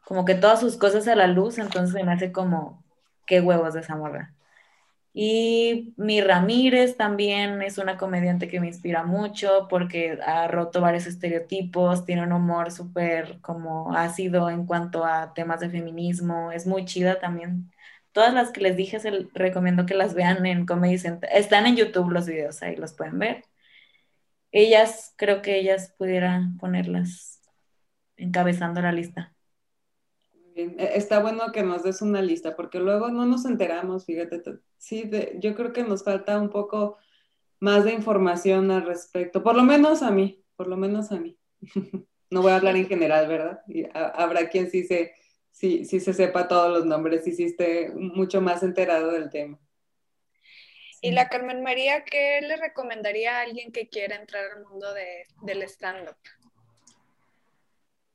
como 0.06 0.24
que 0.24 0.34
todas 0.34 0.60
sus 0.60 0.78
cosas 0.78 1.06
a 1.06 1.16
la 1.16 1.26
luz, 1.26 1.58
entonces 1.58 2.02
me 2.02 2.12
hace 2.12 2.32
como, 2.32 2.82
qué 3.26 3.42
huevos 3.42 3.74
de 3.74 3.80
esa 3.80 3.96
morra. 3.96 4.34
Y 5.12 5.94
Mi 5.98 6.22
Ramírez 6.22 6.96
también 6.96 7.60
es 7.62 7.78
una 7.78 7.98
comediante 7.98 8.48
que 8.48 8.58
me 8.60 8.68
inspira 8.68 9.04
mucho 9.04 9.68
porque 9.68 10.18
ha 10.26 10.48
roto 10.48 10.80
varios 10.80 11.06
estereotipos, 11.06 12.06
tiene 12.06 12.22
un 12.22 12.32
humor 12.32 12.72
súper 12.72 13.40
como 13.42 13.94
ácido 13.94 14.48
en 14.50 14.66
cuanto 14.66 15.04
a 15.04 15.34
temas 15.34 15.60
de 15.60 15.70
feminismo, 15.70 16.52
es 16.52 16.66
muy 16.66 16.86
chida 16.86 17.20
también. 17.20 17.70
Todas 18.12 18.32
las 18.34 18.50
que 18.50 18.62
les 18.62 18.76
dije, 18.76 18.98
se 19.00 19.28
recomiendo 19.34 19.86
que 19.86 19.94
las 19.94 20.14
vean 20.14 20.46
en 20.46 20.66
Comedy 20.66 20.98
Center. 20.98 21.28
Están 21.32 21.66
en 21.66 21.76
YouTube 21.76 22.10
los 22.12 22.26
videos, 22.26 22.62
ahí 22.62 22.76
los 22.76 22.94
pueden 22.94 23.18
ver. 23.18 23.44
Ellas, 24.56 25.12
creo 25.16 25.42
que 25.42 25.58
ellas 25.58 25.92
pudieran 25.98 26.56
ponerlas 26.58 27.42
encabezando 28.16 28.80
la 28.80 28.92
lista. 28.92 29.34
E, 30.54 30.76
está 30.94 31.18
bueno 31.18 31.50
que 31.50 31.64
nos 31.64 31.82
des 31.82 32.00
una 32.02 32.22
lista, 32.22 32.54
porque 32.54 32.78
luego 32.78 33.08
no 33.08 33.26
nos 33.26 33.46
enteramos, 33.46 34.06
fíjate. 34.06 34.40
Sí, 34.78 35.10
yo 35.40 35.56
creo 35.56 35.72
que 35.72 35.82
nos 35.82 36.04
falta 36.04 36.38
un 36.38 36.50
poco 36.50 36.98
más 37.58 37.84
de 37.84 37.94
información 37.94 38.70
al 38.70 38.86
respecto, 38.86 39.42
por 39.42 39.56
lo 39.56 39.64
menos 39.64 40.04
a 40.04 40.12
mí, 40.12 40.44
por 40.54 40.68
lo 40.68 40.76
menos 40.76 41.10
a 41.10 41.18
mí. 41.18 41.36
no 42.30 42.42
voy 42.42 42.52
a 42.52 42.56
hablar 42.56 42.76
en 42.76 42.86
general, 42.86 43.26
¿verdad? 43.26 43.60
Y 43.66 43.86
habrá 43.92 44.48
quien 44.50 44.70
sí 44.70 44.84
se, 44.84 45.14
sí, 45.50 45.84
sí 45.84 45.98
se 45.98 46.12
sepa 46.12 46.46
todos 46.46 46.70
los 46.70 46.86
nombres 46.86 47.26
y 47.26 47.32
sí 47.32 47.42
esté 47.42 47.90
mucho 47.92 48.40
más 48.40 48.62
enterado 48.62 49.10
del 49.10 49.30
tema. 49.30 49.58
Y 51.04 51.10
la 51.10 51.28
Carmen 51.28 51.62
María, 51.62 52.02
¿qué 52.02 52.40
le 52.40 52.56
recomendaría 52.56 53.36
a 53.36 53.42
alguien 53.42 53.72
que 53.72 53.90
quiera 53.90 54.16
entrar 54.16 54.42
al 54.56 54.64
mundo 54.64 54.94
de, 54.94 55.26
del 55.42 55.60
stand-up? 55.64 56.16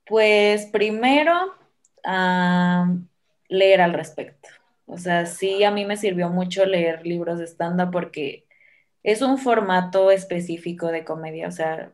Pues 0.08 0.66
primero, 0.66 1.54
leer 3.48 3.82
al 3.82 3.94
respecto. 3.94 4.50
O 4.88 4.98
sea, 4.98 5.28
sí, 5.28 5.64
a 5.64 5.70
mí 5.70 5.86
me 5.86 5.98
sirvió 5.98 6.30
mucho 6.30 6.66
leer 6.66 7.06
libros 7.06 7.38
de 7.38 7.46
stand-up 7.46 7.92
porque 7.92 8.48
es 9.04 9.22
un 9.22 9.38
formato 9.38 10.10
específico 10.10 10.88
de 10.88 11.06
comedia. 11.06 11.48
O 11.48 11.52
sea, 11.52 11.94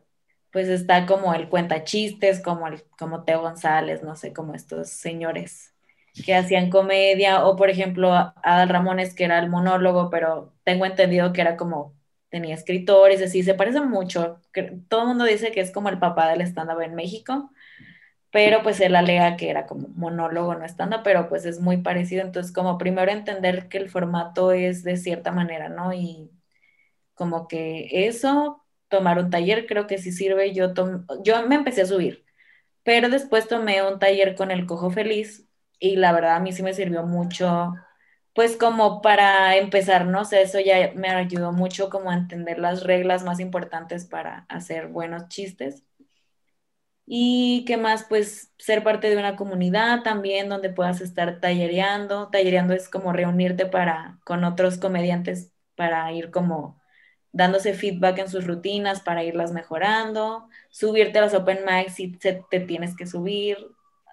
pues 0.50 0.66
está 0.68 1.04
como 1.04 1.34
el 1.34 1.50
cuenta 1.50 1.84
chistes, 1.84 2.40
como, 2.40 2.68
el, 2.68 2.82
como 2.98 3.22
Teo 3.22 3.42
González, 3.42 4.02
no 4.02 4.16
sé, 4.16 4.32
como 4.32 4.54
estos 4.54 4.88
señores 4.88 5.75
que 6.24 6.34
hacían 6.34 6.70
comedia, 6.70 7.44
o 7.46 7.56
por 7.56 7.70
ejemplo 7.70 8.12
Adal 8.12 8.68
Ramones, 8.68 9.14
que 9.14 9.24
era 9.24 9.38
el 9.38 9.48
monólogo, 9.50 10.10
pero 10.10 10.54
tengo 10.64 10.86
entendido 10.86 11.32
que 11.32 11.40
era 11.42 11.56
como, 11.56 11.94
tenía 12.28 12.54
escritores, 12.54 13.22
así, 13.22 13.42
se 13.42 13.54
parece 13.54 13.80
mucho. 13.80 14.40
Todo 14.88 15.02
el 15.02 15.08
mundo 15.08 15.24
dice 15.24 15.52
que 15.52 15.60
es 15.60 15.70
como 15.72 15.88
el 15.88 15.98
papá 15.98 16.28
del 16.28 16.40
stand-up 16.42 16.80
en 16.80 16.94
México, 16.94 17.50
pero 18.30 18.62
pues 18.62 18.80
él 18.80 18.96
alega 18.96 19.36
que 19.36 19.50
era 19.50 19.66
como 19.66 19.88
monólogo, 19.88 20.54
no 20.54 20.64
estándar, 20.64 21.02
pero 21.04 21.28
pues 21.28 21.44
es 21.46 21.60
muy 21.60 21.78
parecido. 21.78 22.22
Entonces, 22.22 22.52
como 22.52 22.78
primero 22.78 23.10
entender 23.12 23.68
que 23.68 23.78
el 23.78 23.90
formato 23.90 24.52
es 24.52 24.82
de 24.84 24.96
cierta 24.96 25.32
manera, 25.32 25.68
¿no? 25.68 25.92
Y 25.94 26.30
como 27.14 27.48
que 27.48 27.88
eso, 28.08 28.64
tomar 28.88 29.18
un 29.18 29.30
taller, 29.30 29.66
creo 29.66 29.86
que 29.86 29.98
sí 29.98 30.12
sirve. 30.12 30.52
Yo, 30.54 30.72
yo 31.24 31.46
me 31.48 31.56
empecé 31.56 31.82
a 31.82 31.86
subir, 31.86 32.24
pero 32.84 33.08
después 33.10 33.48
tomé 33.48 33.82
un 33.82 33.98
taller 33.98 34.34
con 34.36 34.50
el 34.50 34.66
Cojo 34.66 34.90
Feliz 34.90 35.45
y 35.78 35.96
la 35.96 36.12
verdad 36.12 36.36
a 36.36 36.40
mí 36.40 36.52
sí 36.52 36.62
me 36.62 36.74
sirvió 36.74 37.04
mucho, 37.04 37.74
pues 38.34 38.56
como 38.56 39.02
para 39.02 39.56
empezar, 39.56 40.06
no 40.06 40.24
sé, 40.24 40.42
eso 40.42 40.60
ya 40.60 40.92
me 40.94 41.08
ayudó 41.10 41.52
mucho 41.52 41.90
como 41.90 42.10
a 42.10 42.14
entender 42.14 42.58
las 42.58 42.82
reglas 42.84 43.24
más 43.24 43.40
importantes 43.40 44.06
para 44.06 44.46
hacer 44.48 44.88
buenos 44.88 45.28
chistes. 45.28 45.84
Y 47.08 47.64
qué 47.66 47.76
más, 47.76 48.04
pues 48.08 48.52
ser 48.58 48.82
parte 48.82 49.08
de 49.08 49.16
una 49.16 49.36
comunidad 49.36 50.02
también 50.02 50.48
donde 50.48 50.70
puedas 50.70 51.00
estar 51.00 51.40
tallereando. 51.40 52.28
Tallereando 52.30 52.74
es 52.74 52.88
como 52.88 53.12
reunirte 53.12 53.66
para, 53.66 54.18
con 54.24 54.42
otros 54.44 54.78
comediantes 54.78 55.52
para 55.76 56.10
ir 56.12 56.30
como 56.30 56.80
dándose 57.32 57.74
feedback 57.74 58.18
en 58.18 58.28
sus 58.30 58.46
rutinas 58.46 59.02
para 59.02 59.22
irlas 59.24 59.52
mejorando, 59.52 60.48
subirte 60.70 61.18
a 61.18 61.22
los 61.22 61.34
open 61.34 61.60
mics 61.66 61.94
si 61.94 62.12
te 62.12 62.60
tienes 62.60 62.96
que 62.96 63.06
subir, 63.06 63.58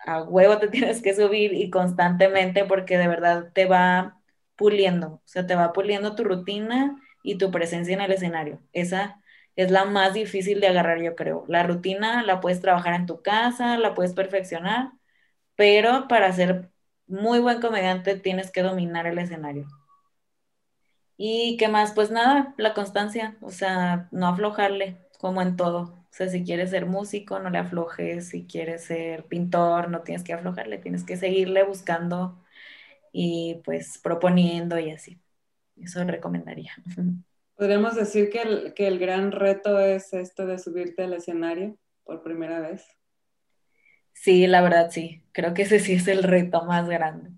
a 0.05 0.23
huevo 0.23 0.57
te 0.59 0.67
tienes 0.69 1.01
que 1.01 1.15
subir 1.15 1.53
y 1.53 1.69
constantemente 1.69 2.65
porque 2.65 2.97
de 2.97 3.07
verdad 3.07 3.51
te 3.53 3.65
va 3.65 4.21
puliendo, 4.55 5.07
o 5.07 5.21
sea, 5.25 5.47
te 5.47 5.55
va 5.55 5.73
puliendo 5.73 6.15
tu 6.15 6.23
rutina 6.23 6.99
y 7.23 7.37
tu 7.37 7.51
presencia 7.51 7.93
en 7.95 8.01
el 8.01 8.11
escenario. 8.11 8.61
Esa 8.73 9.21
es 9.55 9.71
la 9.71 9.85
más 9.85 10.13
difícil 10.13 10.59
de 10.59 10.67
agarrar, 10.67 11.01
yo 11.01 11.15
creo. 11.15 11.45
La 11.47 11.63
rutina 11.63 12.23
la 12.23 12.39
puedes 12.41 12.61
trabajar 12.61 12.93
en 12.95 13.05
tu 13.05 13.21
casa, 13.21 13.77
la 13.77 13.93
puedes 13.93 14.13
perfeccionar, 14.13 14.91
pero 15.55 16.07
para 16.07 16.31
ser 16.33 16.71
muy 17.07 17.39
buen 17.39 17.61
comediante 17.61 18.17
tienes 18.19 18.51
que 18.51 18.63
dominar 18.63 19.07
el 19.07 19.19
escenario. 19.19 19.67
¿Y 21.17 21.57
qué 21.57 21.67
más? 21.69 21.93
Pues 21.93 22.11
nada, 22.11 22.53
la 22.57 22.73
constancia, 22.75 23.35
o 23.41 23.49
sea, 23.51 24.07
no 24.11 24.27
aflojarle, 24.27 24.97
como 25.19 25.41
en 25.41 25.55
todo. 25.55 26.02
O 26.13 26.15
sea, 26.15 26.29
si 26.29 26.43
quieres 26.43 26.69
ser 26.69 26.85
músico, 26.85 27.39
no 27.39 27.49
le 27.49 27.57
aflojes, 27.57 28.29
si 28.29 28.45
quieres 28.45 28.83
ser 28.83 29.25
pintor, 29.25 29.89
no 29.89 30.03
tienes 30.03 30.23
que 30.23 30.33
aflojarle, 30.33 30.77
tienes 30.77 31.03
que 31.03 31.17
seguirle 31.17 31.63
buscando 31.63 32.39
y 33.11 33.63
pues 33.65 33.97
proponiendo 33.97 34.77
y 34.77 34.91
así. 34.91 35.19
Eso 35.75 36.03
recomendaría. 36.03 36.71
Podríamos 37.55 37.95
decir 37.95 38.29
que 38.29 38.43
el, 38.43 38.73
que 38.75 38.85
el 38.85 38.99
gran 38.99 39.31
reto 39.31 39.79
es 39.79 40.13
esto 40.13 40.45
de 40.45 40.59
subirte 40.59 41.01
al 41.01 41.13
escenario 41.13 41.79
por 42.03 42.21
primera 42.21 42.59
vez. 42.59 42.85
Sí, 44.13 44.45
la 44.45 44.61
verdad 44.61 44.91
sí. 44.91 45.23
Creo 45.31 45.55
que 45.55 45.63
ese 45.63 45.79
sí 45.79 45.93
es 45.93 46.07
el 46.07 46.21
reto 46.21 46.63
más 46.65 46.87
grande. 46.87 47.31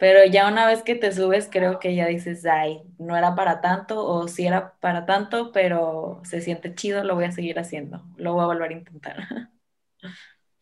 Pero 0.00 0.24
ya 0.24 0.48
una 0.48 0.66
vez 0.66 0.82
que 0.82 0.94
te 0.94 1.12
subes, 1.12 1.48
creo 1.52 1.78
que 1.78 1.94
ya 1.94 2.06
dices, 2.06 2.46
ay, 2.46 2.82
no 2.98 3.18
era 3.18 3.34
para 3.34 3.60
tanto 3.60 4.02
o 4.02 4.28
sí 4.28 4.46
era 4.46 4.72
para 4.80 5.04
tanto, 5.04 5.52
pero 5.52 6.22
se 6.24 6.40
siente 6.40 6.74
chido, 6.74 7.04
lo 7.04 7.14
voy 7.14 7.26
a 7.26 7.32
seguir 7.32 7.58
haciendo. 7.58 8.02
Lo 8.16 8.32
voy 8.32 8.44
a 8.44 8.46
volver 8.46 8.70
a 8.70 8.74
intentar. 8.74 9.16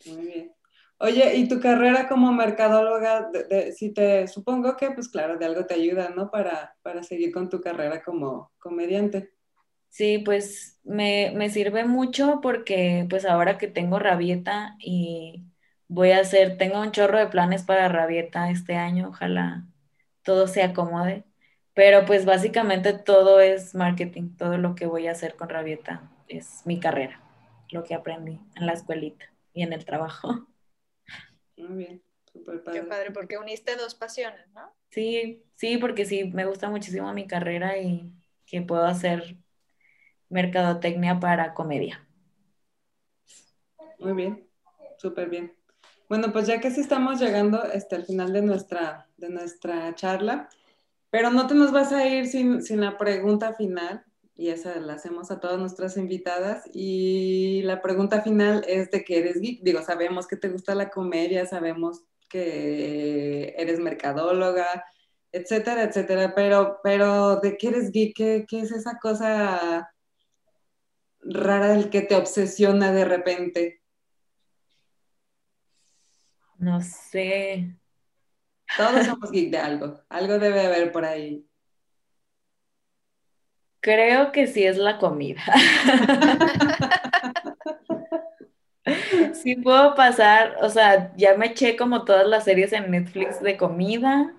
Muy 0.06 0.26
bien. 0.26 0.52
Oye, 0.98 1.36
¿y 1.36 1.46
tu 1.46 1.60
carrera 1.60 2.08
como 2.08 2.32
mercadóloga, 2.32 3.30
si 3.72 3.94
te 3.94 4.26
supongo 4.26 4.76
que, 4.76 4.90
pues 4.90 5.08
claro, 5.08 5.38
de 5.38 5.46
algo 5.46 5.64
te 5.64 5.74
ayuda, 5.74 6.08
¿no? 6.08 6.28
Para, 6.32 6.74
para 6.82 7.04
seguir 7.04 7.30
con 7.30 7.48
tu 7.48 7.60
carrera 7.60 8.02
como 8.02 8.50
comediante. 8.58 9.30
Sí, 9.88 10.18
pues 10.18 10.80
me, 10.82 11.32
me, 11.36 11.48
sirve 11.50 11.84
mucho 11.84 12.40
porque 12.42 13.06
pues 13.08 13.24
ahora 13.24 13.56
que 13.56 13.68
tengo 13.68 14.00
Rabieta 14.00 14.74
y 14.80 15.44
voy 15.88 16.12
a 16.12 16.20
hacer, 16.20 16.56
tengo 16.58 16.80
un 16.80 16.92
chorro 16.92 17.18
de 17.18 17.26
planes 17.28 17.62
para 17.64 17.88
Rabieta 17.88 18.50
este 18.50 18.76
año, 18.76 19.08
ojalá 19.08 19.64
todo 20.22 20.46
se 20.46 20.62
acomode, 20.62 21.24
pero 21.74 22.04
pues 22.06 22.24
básicamente 22.24 22.92
todo 22.92 23.40
es 23.40 23.74
marketing, 23.74 24.36
todo 24.36 24.58
lo 24.58 24.74
que 24.74 24.86
voy 24.86 25.06
a 25.06 25.12
hacer 25.12 25.36
con 25.36 25.48
Rabieta 25.48 26.10
es 26.28 26.62
mi 26.66 26.80
carrera, 26.80 27.20
lo 27.70 27.84
que 27.84 27.94
aprendí 27.94 28.40
en 28.56 28.66
la 28.66 28.72
escuelita 28.72 29.26
y 29.54 29.62
en 29.62 29.72
el 29.72 29.84
trabajo. 29.84 30.46
Muy 31.56 31.76
bien, 31.84 32.02
súper 32.32 32.62
padre. 32.62 32.80
Qué 32.80 32.86
padre, 32.86 33.10
porque 33.10 33.38
uniste 33.38 33.76
dos 33.76 33.94
pasiones, 33.94 34.48
¿no? 34.54 34.72
Sí, 34.90 35.44
sí, 35.56 35.78
porque 35.78 36.04
sí, 36.04 36.24
me 36.24 36.46
gusta 36.46 36.70
muchísimo 36.70 37.12
mi 37.12 37.26
carrera 37.26 37.78
y 37.78 38.12
que 38.46 38.62
puedo 38.62 38.84
hacer 38.86 39.36
mercadotecnia 40.30 41.20
para 41.20 41.54
comedia. 41.54 42.06
Muy 43.98 44.12
bien, 44.12 44.48
súper 44.98 45.28
bien. 45.28 45.57
Bueno, 46.08 46.32
pues 46.32 46.46
ya 46.46 46.58
que 46.60 46.70
sí 46.70 46.80
estamos 46.80 47.20
llegando 47.20 47.62
este, 47.64 47.96
al 47.96 48.06
final 48.06 48.32
de 48.32 48.42
nuestra, 48.42 49.08
de 49.18 49.28
nuestra 49.28 49.94
charla, 49.94 50.48
pero 51.10 51.30
no 51.30 51.46
te 51.46 51.54
nos 51.54 51.70
vas 51.70 51.92
a 51.92 52.06
ir 52.06 52.26
sin, 52.26 52.62
sin 52.62 52.80
la 52.80 52.96
pregunta 52.96 53.54
final 53.54 54.04
y 54.34 54.50
esa 54.50 54.78
la 54.80 54.94
hacemos 54.94 55.30
a 55.30 55.40
todas 55.40 55.58
nuestras 55.58 55.96
invitadas. 55.96 56.62
Y 56.72 57.62
la 57.62 57.82
pregunta 57.82 58.22
final 58.22 58.64
es 58.68 58.90
de 58.90 59.04
qué 59.04 59.18
eres 59.18 59.40
geek. 59.40 59.62
Digo, 59.62 59.82
sabemos 59.82 60.26
que 60.26 60.36
te 60.36 60.48
gusta 60.48 60.74
la 60.74 60.90
comedia, 60.90 61.44
sabemos 61.44 62.04
que 62.28 63.54
eres 63.58 63.80
mercadóloga, 63.80 64.84
etcétera, 65.32 65.82
etcétera, 65.82 66.34
pero, 66.34 66.78
pero 66.82 67.36
¿de 67.40 67.56
qué 67.58 67.68
eres 67.68 67.90
geek? 67.90 68.16
¿Qué, 68.16 68.46
qué 68.48 68.60
es 68.60 68.70
esa 68.72 68.98
cosa 68.98 69.90
rara 71.20 71.68
del 71.70 71.90
que 71.90 72.02
te 72.02 72.16
obsesiona 72.16 72.92
de 72.92 73.04
repente? 73.04 73.77
No 76.58 76.80
sé. 76.80 77.74
Todos 78.76 79.06
somos 79.06 79.30
geek 79.30 79.50
de 79.50 79.58
algo, 79.58 80.00
algo 80.08 80.38
debe 80.38 80.66
haber 80.66 80.92
por 80.92 81.04
ahí. 81.04 81.46
Creo 83.80 84.32
que 84.32 84.46
sí 84.46 84.64
es 84.64 84.76
la 84.76 84.98
comida. 84.98 85.40
sí 89.34 89.56
puedo 89.56 89.94
pasar, 89.94 90.56
o 90.60 90.68
sea, 90.68 91.14
ya 91.16 91.36
me 91.36 91.46
eché 91.46 91.76
como 91.76 92.04
todas 92.04 92.26
las 92.26 92.44
series 92.44 92.72
en 92.72 92.90
Netflix 92.90 93.40
de 93.40 93.56
comida. 93.56 94.34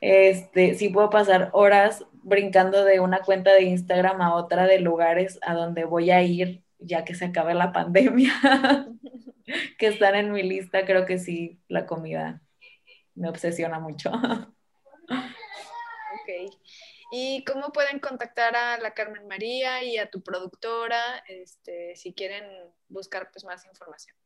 Este, 0.00 0.74
sí 0.74 0.88
puedo 0.88 1.08
pasar 1.10 1.50
horas 1.52 2.04
brincando 2.24 2.84
de 2.84 3.00
una 3.00 3.20
cuenta 3.20 3.52
de 3.52 3.62
Instagram 3.62 4.20
a 4.20 4.34
otra 4.34 4.66
de 4.66 4.80
lugares 4.80 5.38
a 5.42 5.54
donde 5.54 5.84
voy 5.84 6.10
a 6.10 6.22
ir 6.22 6.62
ya 6.84 7.04
que 7.04 7.14
se 7.14 7.26
acabe 7.26 7.54
la 7.54 7.72
pandemia, 7.72 8.32
que 9.78 9.88
están 9.88 10.14
en 10.14 10.32
mi 10.32 10.42
lista. 10.42 10.84
Creo 10.84 11.06
que 11.06 11.18
sí, 11.18 11.60
la 11.68 11.86
comida 11.86 12.42
me 13.14 13.28
obsesiona 13.28 13.78
mucho. 13.78 14.10
ok. 15.08 16.52
¿Y 17.14 17.44
cómo 17.44 17.72
pueden 17.72 17.98
contactar 17.98 18.56
a 18.56 18.78
la 18.78 18.94
Carmen 18.94 19.28
María 19.28 19.84
y 19.84 19.98
a 19.98 20.10
tu 20.10 20.22
productora 20.22 21.22
este, 21.28 21.94
si 21.94 22.14
quieren 22.14 22.44
buscar 22.88 23.30
pues, 23.30 23.44
más 23.44 23.66
información? 23.66 24.16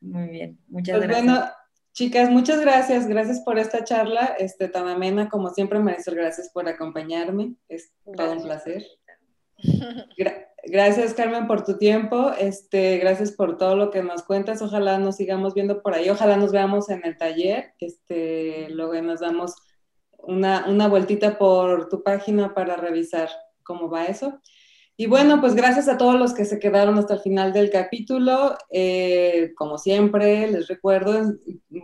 Muy 0.00 0.28
bien, 0.28 0.58
muchas 0.68 0.96
pues 0.96 1.08
gracias. 1.08 1.26
Bueno, 1.26 1.50
Chicas, 1.92 2.30
muchas 2.30 2.62
gracias. 2.62 3.06
Gracias 3.06 3.40
por 3.40 3.58
esta 3.58 3.84
charla 3.84 4.34
este, 4.38 4.68
tan 4.68 4.88
amena. 4.88 5.28
Como 5.28 5.50
siempre, 5.50 5.78
Marisol, 5.80 6.14
gracias 6.14 6.48
por 6.48 6.66
acompañarme. 6.66 7.56
Es 7.68 7.92
todo 8.16 8.32
un 8.32 8.42
placer. 8.42 8.86
gracias, 10.64 11.14
Carmen, 11.14 11.46
por 11.46 11.64
tu 11.64 11.78
tiempo. 11.78 12.32
Este, 12.38 12.98
gracias 12.98 13.32
por 13.32 13.56
todo 13.56 13.76
lo 13.76 13.90
que 13.90 14.02
nos 14.02 14.22
cuentas. 14.22 14.62
Ojalá 14.62 14.98
nos 14.98 15.16
sigamos 15.16 15.54
viendo 15.54 15.82
por 15.82 15.94
ahí. 15.94 16.08
Ojalá 16.10 16.36
nos 16.36 16.52
veamos 16.52 16.88
en 16.90 17.04
el 17.04 17.16
taller. 17.16 17.72
Este, 17.80 18.68
luego 18.70 19.00
nos 19.02 19.20
damos 19.20 19.54
una, 20.18 20.66
una 20.68 20.88
vueltita 20.88 21.38
por 21.38 21.88
tu 21.88 22.02
página 22.02 22.54
para 22.54 22.76
revisar 22.76 23.28
cómo 23.62 23.88
va 23.88 24.06
eso. 24.06 24.40
Y 24.96 25.06
bueno, 25.06 25.40
pues 25.40 25.56
gracias 25.56 25.88
a 25.88 25.98
todos 25.98 26.14
los 26.14 26.34
que 26.34 26.44
se 26.44 26.60
quedaron 26.60 26.96
hasta 26.98 27.14
el 27.14 27.20
final 27.20 27.52
del 27.52 27.68
capítulo. 27.68 28.56
Eh, 28.70 29.52
como 29.56 29.76
siempre, 29.76 30.48
les 30.48 30.68
recuerdo, 30.68 31.34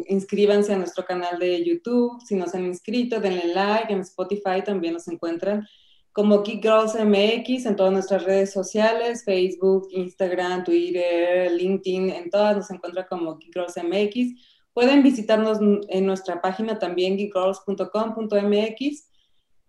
inscríbanse 0.06 0.72
a 0.72 0.78
nuestro 0.78 1.04
canal 1.04 1.40
de 1.40 1.64
YouTube. 1.64 2.20
Si 2.24 2.36
no 2.36 2.46
se 2.46 2.58
han 2.58 2.66
inscrito, 2.66 3.20
denle 3.20 3.52
like. 3.52 3.92
En 3.92 4.00
Spotify 4.00 4.62
también 4.64 4.94
nos 4.94 5.08
encuentran 5.08 5.66
como 6.12 6.42
Geek 6.42 6.62
Girls 6.62 6.94
MX 6.94 7.66
en 7.66 7.76
todas 7.76 7.92
nuestras 7.92 8.24
redes 8.24 8.52
sociales, 8.52 9.24
Facebook, 9.24 9.88
Instagram, 9.92 10.64
Twitter, 10.64 11.52
LinkedIn, 11.52 12.10
en 12.10 12.30
todas 12.30 12.56
nos 12.56 12.70
encuentran 12.70 13.06
como 13.08 13.38
Geek 13.38 13.54
Girls 13.54 13.76
MX. 13.76 14.34
Pueden 14.72 15.02
visitarnos 15.02 15.58
en 15.88 16.06
nuestra 16.06 16.40
página 16.40 16.78
también, 16.78 17.16
geekgirls.com.mx 17.16 19.10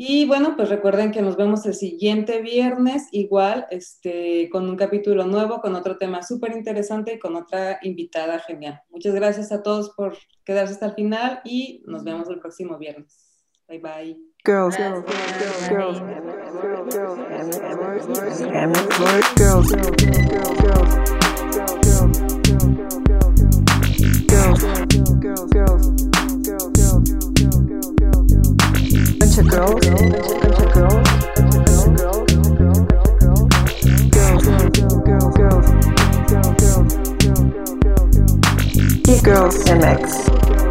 y 0.03 0.25
bueno, 0.25 0.55
pues 0.55 0.69
recuerden 0.69 1.11
que 1.11 1.21
nos 1.21 1.37
vemos 1.37 1.63
el 1.67 1.75
siguiente 1.75 2.41
viernes, 2.41 3.07
igual, 3.11 3.67
este, 3.69 4.49
con 4.49 4.67
un 4.67 4.75
capítulo 4.75 5.25
nuevo, 5.25 5.61
con 5.61 5.75
otro 5.75 5.99
tema 5.99 6.23
súper 6.23 6.57
interesante 6.57 7.13
y 7.13 7.19
con 7.19 7.35
otra 7.35 7.77
invitada 7.83 8.39
genial. 8.39 8.81
Muchas 8.89 9.13
gracias 9.13 9.51
a 9.51 9.61
todos 9.61 9.91
por 9.91 10.17
quedarse 10.43 10.73
hasta 10.73 10.87
el 10.87 10.95
final 10.95 11.41
y 11.43 11.83
nos 11.85 12.03
vemos 12.03 12.27
el 12.29 12.39
próximo 12.39 12.79
viernes. 12.79 13.43
Bye 13.67 13.77
bye. 13.77 14.30
Girls, 14.43 14.75
girls, 14.75 15.03
girls, 15.05 15.69
girls, 15.69 15.99
girls, 15.99 16.95
girls, 16.95 17.19
girls, 19.37 19.37
girls, 19.37 19.71
girls, 19.71 19.71
girls, 19.71 19.91
girls, 24.41 25.31
girls, 39.05 39.21
girls, 39.21 39.63
MX. 39.65 40.70